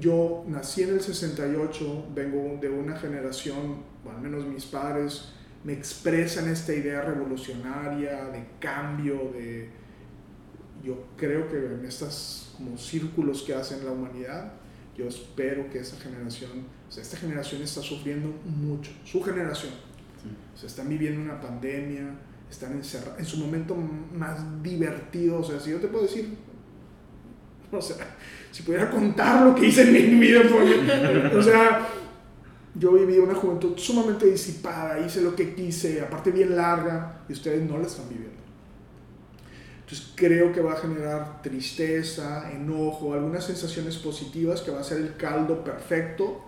Yo 0.00 0.44
nací 0.48 0.82
en 0.82 0.94
el 0.94 1.00
68, 1.02 2.06
vengo 2.14 2.58
de 2.58 2.70
una 2.70 2.96
generación, 2.96 3.82
o 4.02 4.10
al 4.10 4.22
menos 4.22 4.46
mis 4.46 4.64
padres, 4.64 5.28
me 5.62 5.74
expresan 5.74 6.48
esta 6.48 6.72
idea 6.72 7.02
revolucionaria, 7.02 8.24
de 8.30 8.46
cambio, 8.58 9.30
de... 9.34 9.68
Yo 10.82 11.04
creo 11.18 11.50
que 11.50 11.58
en 11.58 11.84
estos 11.84 12.54
como 12.56 12.78
círculos 12.78 13.42
que 13.42 13.54
hacen 13.54 13.84
la 13.84 13.92
humanidad, 13.92 14.54
yo 14.96 15.06
espero 15.06 15.68
que 15.68 15.80
esa 15.80 15.98
generación, 15.98 16.50
o 16.88 16.90
sea, 16.90 17.02
esta 17.02 17.18
generación 17.18 17.60
está 17.60 17.82
sufriendo 17.82 18.34
mucho, 18.46 18.90
su 19.04 19.22
generación. 19.22 19.72
Sí. 20.22 20.30
O 20.54 20.56
sea, 20.56 20.66
están 20.66 20.88
viviendo 20.88 21.20
una 21.20 21.38
pandemia, 21.38 22.14
están 22.54 22.72
encerrados, 22.72 23.18
en 23.18 23.26
su 23.26 23.36
momento 23.38 23.76
más 23.76 24.62
divertido, 24.62 25.38
o 25.38 25.44
sea, 25.44 25.60
si 25.60 25.70
yo 25.70 25.78
te 25.78 25.88
puedo 25.88 26.04
decir, 26.04 26.36
o 27.72 27.82
sea, 27.82 28.16
si 28.50 28.62
pudiera 28.62 28.90
contar 28.90 29.44
lo 29.44 29.54
que 29.54 29.66
hice 29.66 29.82
en 29.82 30.18
mi 30.18 30.26
vida, 30.26 30.42
o 31.36 31.42
sea, 31.42 31.86
yo 32.74 32.92
viví 32.92 33.18
una 33.18 33.34
juventud 33.34 33.76
sumamente 33.76 34.26
disipada, 34.26 34.98
hice 34.98 35.20
lo 35.20 35.34
que 35.34 35.54
quise, 35.54 36.00
aparte 36.00 36.30
bien 36.30 36.56
larga, 36.56 37.20
y 37.28 37.32
ustedes 37.32 37.68
no 37.68 37.78
la 37.78 37.86
están 37.86 38.08
viviendo. 38.08 38.34
Entonces 39.80 40.12
creo 40.14 40.50
que 40.52 40.60
va 40.60 40.72
a 40.72 40.76
generar 40.76 41.42
tristeza, 41.42 42.50
enojo, 42.52 43.12
algunas 43.12 43.44
sensaciones 43.44 43.96
positivas 43.98 44.62
que 44.62 44.70
va 44.70 44.80
a 44.80 44.84
ser 44.84 44.98
el 44.98 45.16
caldo 45.16 45.62
perfecto, 45.62 46.42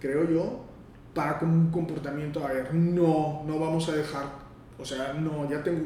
creo 0.00 0.30
yo, 0.30 0.64
para 1.12 1.40
un 1.42 1.70
comportamiento, 1.70 2.46
a 2.46 2.52
ver, 2.52 2.72
no, 2.72 3.42
no 3.46 3.58
vamos 3.58 3.88
a 3.88 3.96
dejar 3.96 4.47
o 4.78 4.84
sea, 4.84 5.12
no, 5.12 5.48
ya 5.50 5.62
tengo 5.62 5.80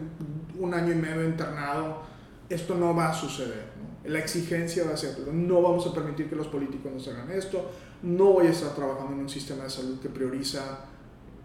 un 0.59 0.75
año 0.75 0.93
y 0.93 0.97
medio 0.97 1.25
internado, 1.25 2.03
esto 2.49 2.75
no 2.75 2.95
va 2.95 3.11
a 3.11 3.15
suceder. 3.15 3.73
La 4.05 4.19
exigencia 4.19 4.85
va 4.85 4.95
a 4.95 4.97
ser, 4.97 5.19
no 5.29 5.63
vamos 5.63 5.87
a 5.87 5.95
permitir 5.95 6.29
que 6.29 6.37
los 6.37 6.49
políticos 6.49 6.93
nos 6.93 7.09
hagan 7.09 7.31
esto, 7.31 7.71
no 8.03 8.33
voy 8.33 8.49
a 8.49 8.51
estar 8.51 8.75
trabajando 8.75 9.13
en 9.13 9.21
un 9.21 9.29
sistema 9.29 9.65
de 9.65 9.71
salud 9.71 10.01
que 10.01 10.09
prioriza 10.09 10.81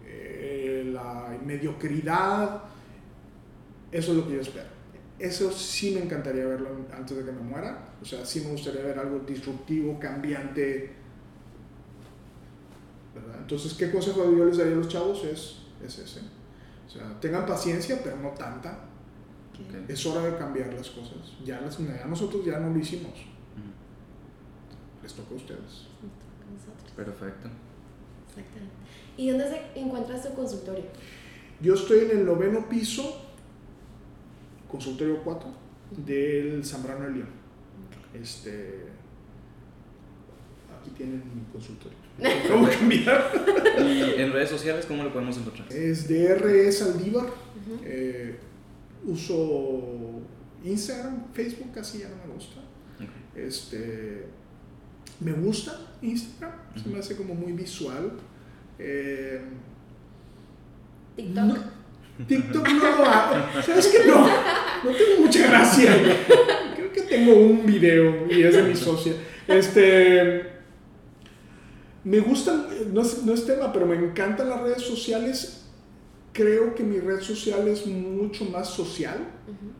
eh, 0.04 0.90
la 0.92 1.38
mediocridad. 1.44 2.62
Eso 3.90 4.12
es 4.12 4.18
lo 4.18 4.26
que 4.26 4.34
yo 4.34 4.40
espero. 4.40 4.66
Eso 5.18 5.50
sí 5.50 5.92
me 5.92 6.02
encantaría 6.02 6.46
verlo 6.46 6.68
antes 6.94 7.16
de 7.16 7.24
que 7.24 7.32
me 7.32 7.40
muera. 7.40 7.88
O 8.02 8.04
sea, 8.04 8.24
sí 8.26 8.40
me 8.40 8.50
gustaría 8.50 8.82
ver 8.82 8.98
algo 8.98 9.20
disruptivo, 9.20 9.98
cambiante. 9.98 10.92
Entonces, 13.38 13.74
¿qué 13.74 13.90
consejo 13.90 14.30
yo 14.36 14.44
les 14.44 14.58
daría 14.58 14.74
a 14.74 14.76
los 14.76 14.88
chavos? 14.88 15.24
Es, 15.24 15.62
es 15.84 15.98
ese. 15.98 16.20
O 16.88 16.90
sea, 16.90 17.20
tengan 17.20 17.44
paciencia, 17.44 18.00
pero 18.02 18.16
no 18.16 18.30
tanta. 18.30 18.78
Okay. 19.52 19.84
Es 19.88 20.06
hora 20.06 20.22
de 20.22 20.38
cambiar 20.38 20.72
las 20.72 20.88
cosas. 20.88 21.36
Ya, 21.44 21.60
las, 21.60 21.78
ya 21.78 22.06
nosotros 22.06 22.44
ya 22.44 22.58
no 22.58 22.70
lo 22.70 22.78
hicimos. 22.78 23.12
Les 25.02 25.12
toca 25.12 25.34
a 25.34 25.36
ustedes. 25.36 25.60
Nosotros. 25.60 26.92
Perfecto. 26.96 27.48
Exactamente. 28.28 28.74
¿Y 29.16 29.30
dónde 29.30 29.48
se 29.48 29.80
encuentra 29.80 30.22
su 30.22 30.32
consultorio? 30.32 30.84
Yo 31.60 31.74
estoy 31.74 32.00
en 32.00 32.10
el 32.18 32.24
noveno 32.24 32.68
piso, 32.68 33.20
consultorio 34.70 35.22
4, 35.24 35.48
del 35.90 36.64
Zambrano 36.64 37.04
de 37.04 37.10
León. 37.10 37.28
Este, 38.14 38.84
aquí 40.80 40.90
tienen 40.90 41.22
mi 41.34 41.42
consultorio. 41.52 41.98
¿Cómo 42.48 42.68
cambiar? 42.68 43.30
¿Y 43.78 44.20
en 44.20 44.32
redes 44.32 44.50
sociales 44.50 44.86
cómo 44.86 45.04
lo 45.04 45.12
podemos 45.12 45.36
encontrar? 45.38 45.72
Es 45.72 46.08
DRE 46.08 46.70
Saldívar. 46.72 47.26
Eh, 47.84 48.36
uso 49.04 50.20
Instagram, 50.64 51.32
Facebook 51.32 51.72
casi 51.74 51.98
ya 51.98 52.08
no 52.08 52.16
me 52.26 52.34
gusta. 52.34 52.60
Este, 53.36 54.26
me 55.20 55.32
gusta 55.32 55.78
Instagram, 56.02 56.58
se 56.82 56.88
me 56.88 56.98
hace 56.98 57.16
como 57.16 57.34
muy 57.34 57.52
visual. 57.52 58.12
Eh, 58.78 59.40
TikTok. 61.16 61.44
no- 61.44 61.78
TikTok 62.26 62.68
no 62.68 62.96
lo 62.98 63.04
hago. 63.04 63.62
¿Sabes 63.62 63.86
qué? 63.88 64.08
No, 64.08 64.26
no 64.26 64.90
tengo 64.90 65.20
mucha 65.24 65.46
gracia. 65.48 65.92
Creo 66.74 66.92
que 66.92 67.02
tengo 67.02 67.34
un 67.36 67.64
video 67.64 68.26
y 68.28 68.42
es 68.42 68.54
de 68.56 68.62
mi 68.64 68.74
socia. 68.74 69.12
Este, 69.46 70.57
me 72.04 72.20
gustan, 72.20 72.66
no 72.92 73.02
es, 73.02 73.24
no 73.24 73.32
es 73.32 73.46
tema, 73.46 73.72
pero 73.72 73.86
me 73.86 73.96
encantan 73.96 74.48
las 74.48 74.60
redes 74.60 74.82
sociales. 74.82 75.64
Creo 76.32 76.74
que 76.74 76.84
mi 76.84 76.98
red 77.00 77.20
social 77.20 77.66
es 77.68 77.86
mucho 77.86 78.44
más 78.44 78.68
social. 78.68 79.18
Ujú. 79.46 79.72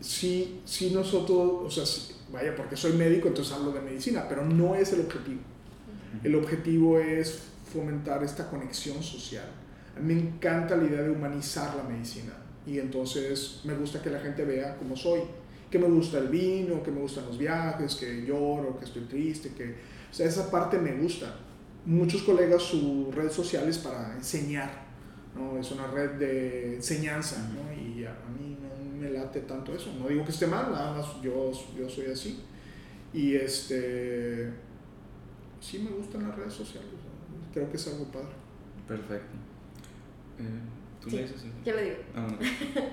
sí, 0.00 0.60
sí 0.64 0.90
nosotros, 0.90 1.62
o 1.64 1.70
sea, 1.70 1.84
sí, 1.84 2.14
vaya, 2.32 2.54
porque 2.54 2.76
soy 2.76 2.92
médico, 2.92 3.28
entonces 3.28 3.52
hablo 3.54 3.72
de 3.72 3.80
medicina, 3.80 4.26
pero 4.28 4.44
no 4.44 4.74
es 4.74 4.92
el 4.92 5.00
objetivo. 5.00 5.40
El 6.22 6.34
objetivo 6.34 6.98
es 6.98 7.42
fomentar 7.72 8.22
esta 8.22 8.48
conexión 8.48 9.02
social. 9.02 9.46
A 9.96 10.00
mí 10.00 10.14
me 10.14 10.20
encanta 10.20 10.76
la 10.76 10.84
idea 10.84 11.02
de 11.02 11.10
humanizar 11.10 11.74
la 11.76 11.82
medicina 11.82 12.32
y 12.66 12.78
entonces 12.78 13.60
me 13.64 13.74
gusta 13.74 14.02
que 14.02 14.10
la 14.10 14.20
gente 14.20 14.44
vea 14.44 14.76
cómo 14.76 14.96
soy, 14.96 15.20
que 15.70 15.78
me 15.78 15.86
gusta 15.88 16.18
el 16.18 16.28
vino, 16.28 16.82
que 16.82 16.90
me 16.90 17.00
gustan 17.00 17.26
los 17.26 17.38
viajes, 17.38 17.94
que 17.96 18.24
lloro, 18.24 18.78
que 18.78 18.84
estoy 18.84 19.02
triste, 19.04 19.50
que, 19.50 19.64
o 20.10 20.14
sea, 20.14 20.26
esa 20.26 20.50
parte 20.50 20.78
me 20.78 20.92
gusta. 20.94 21.34
Muchos 21.84 22.22
colegas 22.22 22.62
su 22.62 23.10
red 23.12 23.30
social 23.30 23.68
es 23.68 23.78
para 23.78 24.14
enseñar, 24.14 24.70
¿no? 25.34 25.58
Es 25.58 25.70
una 25.72 25.86
red 25.88 26.12
de 26.12 26.76
enseñanza, 26.76 27.48
¿no? 27.54 27.72
Y 27.72 28.04
a, 28.04 28.10
a 28.12 28.28
mí 28.30 28.56
no 28.60 29.00
me 29.00 29.10
late 29.10 29.40
tanto 29.42 29.74
eso. 29.74 29.92
No 29.98 30.08
digo 30.08 30.24
que 30.24 30.30
esté 30.32 30.46
mal, 30.46 30.70
nada 30.72 30.96
más 30.96 31.06
yo, 31.22 31.52
yo 31.78 31.88
soy 31.88 32.06
así. 32.06 32.40
Y 33.12 33.34
este, 33.36 34.50
sí 35.60 35.78
me 35.78 35.90
gustan 35.90 36.28
las 36.28 36.36
redes 36.36 36.52
sociales, 36.54 36.90
¿no? 36.92 37.52
creo 37.52 37.70
que 37.70 37.76
es 37.76 37.86
algo 37.88 38.04
padre. 38.06 38.28
Perfecto. 38.86 39.36
Eh, 40.38 40.42
¿Tú 41.00 41.10
Sí. 41.10 41.16
le 41.16 41.22
dices? 41.22 41.44
Yo 41.64 41.72
lo 41.74 41.80
digo. 41.80 41.96
Ah, 42.14 42.26
bueno. 42.26 42.38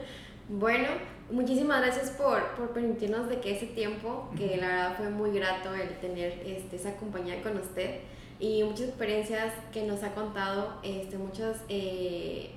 Bueno, 0.49 0.87
muchísimas 1.31 1.81
gracias 1.81 2.11
por, 2.11 2.43
por 2.55 2.71
permitirnos 2.71 3.29
de 3.29 3.39
que 3.39 3.55
ese 3.55 3.67
tiempo, 3.67 4.29
que 4.37 4.57
la 4.57 4.67
verdad 4.67 4.97
fue 4.97 5.09
muy 5.09 5.31
grato 5.31 5.73
el 5.73 5.89
tener 5.99 6.43
este, 6.45 6.75
esa 6.75 6.95
compañía 6.97 7.41
con 7.41 7.57
usted. 7.57 7.99
Y 8.39 8.63
muchas 8.63 8.89
experiencias 8.89 9.53
que 9.71 9.83
nos 9.83 10.03
ha 10.03 10.13
contado, 10.13 10.79
este, 10.83 11.17
muchas 11.17 11.61
eh, 11.69 12.51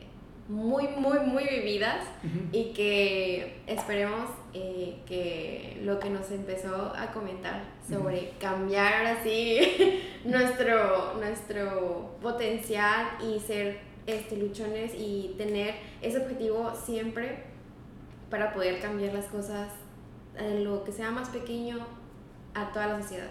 muy, 0.49 0.89
muy, 0.89 1.20
muy 1.20 1.45
vividas. 1.45 2.05
Y 2.51 2.72
que 2.72 3.61
esperemos 3.68 4.30
eh, 4.53 4.97
que 5.07 5.80
lo 5.84 6.01
que 6.01 6.11
nos 6.11 6.28
empezó 6.32 6.93
a 6.97 7.12
comentar 7.12 7.62
sobre 7.89 8.32
cambiar 8.41 8.95
ahora 8.95 9.22
sí 9.22 10.03
nuestro, 10.24 11.14
nuestro 11.14 12.16
potencial 12.20 13.07
y 13.22 13.39
ser 13.39 13.78
este, 14.09 14.37
luchones 14.37 14.93
y 14.99 15.34
tener 15.39 15.74
ese 16.03 16.18
objetivo 16.18 16.72
siempre 16.74 17.55
para 18.30 18.52
poder 18.52 18.80
cambiar 18.80 19.14
las 19.14 19.26
cosas 19.26 19.68
en 20.38 20.64
lo 20.64 20.84
que 20.84 20.92
sea 20.92 21.10
más 21.10 21.28
pequeño 21.30 21.78
a 22.54 22.72
toda 22.72 22.86
la 22.88 23.02
sociedad. 23.02 23.28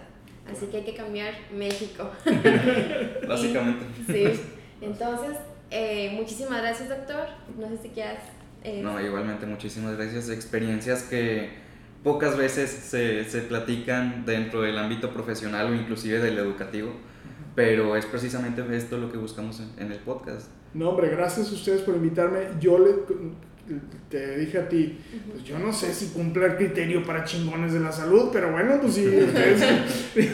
Así 0.50 0.66
que 0.66 0.78
hay 0.78 0.84
que 0.84 0.94
cambiar 0.94 1.34
México. 1.52 2.08
Básicamente. 3.28 3.84
Sí. 4.06 4.40
Entonces, 4.80 5.36
eh, 5.70 6.12
muchísimas 6.14 6.60
gracias, 6.62 6.88
doctor. 6.88 7.26
No 7.58 7.68
sé 7.68 7.78
si 7.82 7.88
quieras. 7.88 8.22
eh, 8.62 8.80
No, 8.82 9.00
igualmente, 9.00 9.46
muchísimas 9.46 9.96
gracias. 9.96 10.28
Experiencias 10.28 11.02
que 11.04 11.50
pocas 12.04 12.36
veces 12.36 12.70
se, 12.70 13.24
se 13.24 13.40
platican 13.42 14.24
dentro 14.24 14.62
del 14.62 14.78
ámbito 14.78 15.12
profesional 15.12 15.72
o 15.72 15.74
inclusive 15.74 16.18
del 16.20 16.38
educativo, 16.38 16.92
pero 17.56 17.96
es 17.96 18.06
precisamente 18.06 18.62
esto 18.76 18.98
lo 18.98 19.10
que 19.10 19.16
buscamos 19.18 19.60
en, 19.60 19.70
en 19.84 19.90
el 19.92 19.98
podcast. 19.98 20.48
No, 20.74 20.90
hombre, 20.90 21.08
gracias 21.08 21.50
a 21.50 21.54
ustedes 21.54 21.80
por 21.82 21.96
invitarme. 21.96 22.40
Yo 22.60 22.78
le, 22.78 22.92
te 24.08 24.38
dije 24.38 24.58
a 24.58 24.68
ti, 24.68 24.98
pues 25.30 25.44
yo 25.44 25.58
no 25.58 25.72
sé 25.72 25.92
si 25.92 26.08
cumple 26.08 26.46
el 26.46 26.56
criterio 26.56 27.04
para 27.04 27.24
chingones 27.24 27.72
de 27.72 27.80
la 27.80 27.90
salud, 27.90 28.28
pero 28.32 28.52
bueno, 28.52 28.78
pues 28.80 28.94
sí, 28.94 29.06
ustedes. 29.26 30.10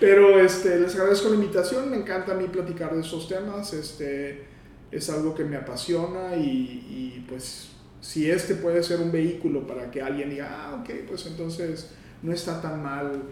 pero 0.00 0.38
este, 0.40 0.78
les 0.80 0.94
agradezco 0.94 1.30
la 1.30 1.36
invitación, 1.36 1.90
me 1.90 1.96
encanta 1.96 2.32
a 2.32 2.34
mí 2.34 2.46
platicar 2.48 2.94
de 2.94 3.00
esos 3.00 3.28
temas, 3.28 3.72
este, 3.72 4.44
es 4.90 5.10
algo 5.10 5.34
que 5.34 5.44
me 5.44 5.56
apasiona 5.56 6.36
y, 6.36 6.42
y, 6.42 7.24
pues 7.28 7.68
si 8.00 8.30
este 8.30 8.54
puede 8.54 8.82
ser 8.82 9.00
un 9.00 9.10
vehículo 9.10 9.66
para 9.66 9.90
que 9.90 10.02
alguien 10.02 10.30
diga, 10.30 10.48
ah, 10.50 10.80
ok, 10.80 10.90
pues 11.08 11.26
entonces 11.26 11.90
no 12.22 12.32
está 12.32 12.60
tan 12.60 12.82
mal 12.82 13.22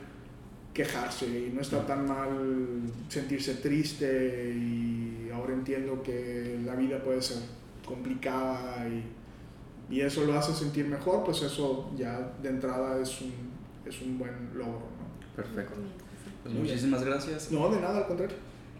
quejarse 0.73 1.27
y 1.27 1.53
no 1.55 1.61
está 1.61 1.87
tan 1.87 2.07
mal 2.07 2.81
sentirse 3.09 3.55
triste 3.55 4.53
y 4.57 5.31
ahora 5.33 5.53
entiendo 5.55 6.03
que 6.03 6.59
la 6.65 6.75
vida 6.75 6.99
puede 7.05 7.23
ser 7.23 7.39
complicada 7.87 8.87
y, 8.89 9.05
y 9.91 10.01
eso 10.01 10.25
lo 10.25 10.39
hace 10.39 10.53
sentir 10.53 10.87
mejor, 10.87 11.25
pues 11.25 11.43
eso 11.43 11.91
ya 11.97 12.33
de 12.43 12.49
entrada 12.49 13.01
es 13.01 13.21
un, 13.21 13.33
es 13.87 14.01
un 14.03 14.19
buen 14.19 14.51
logro. 14.55 14.87
Perfecto. 15.37 15.75
Pues 16.43 16.55
muchísimas 16.55 17.05
gracias. 17.05 17.51
¿no? 17.51 17.61
no, 17.61 17.75
de 17.75 17.81
nada, 17.81 17.99
al 17.99 18.07
contrario. 18.07 18.37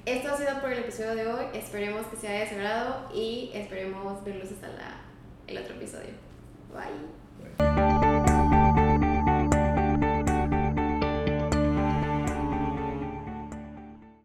Esto 0.07 0.33
ha 0.33 0.37
sido 0.37 0.61
por 0.61 0.71
el 0.71 0.81
episodio 0.81 1.15
de 1.15 1.27
hoy. 1.27 1.45
Esperemos 1.55 2.07
que 2.07 2.17
se 2.17 2.29
haya 2.29 2.47
cerrado 2.47 3.09
y 3.15 3.51
esperemos 3.55 4.23
verlos 4.23 4.53
hasta 4.53 4.69
la, 4.69 5.01
el 5.47 5.59
otro 5.59 5.75
episodio. 5.75 6.11
Bye. 6.73 7.57
Bye. 7.59 8.14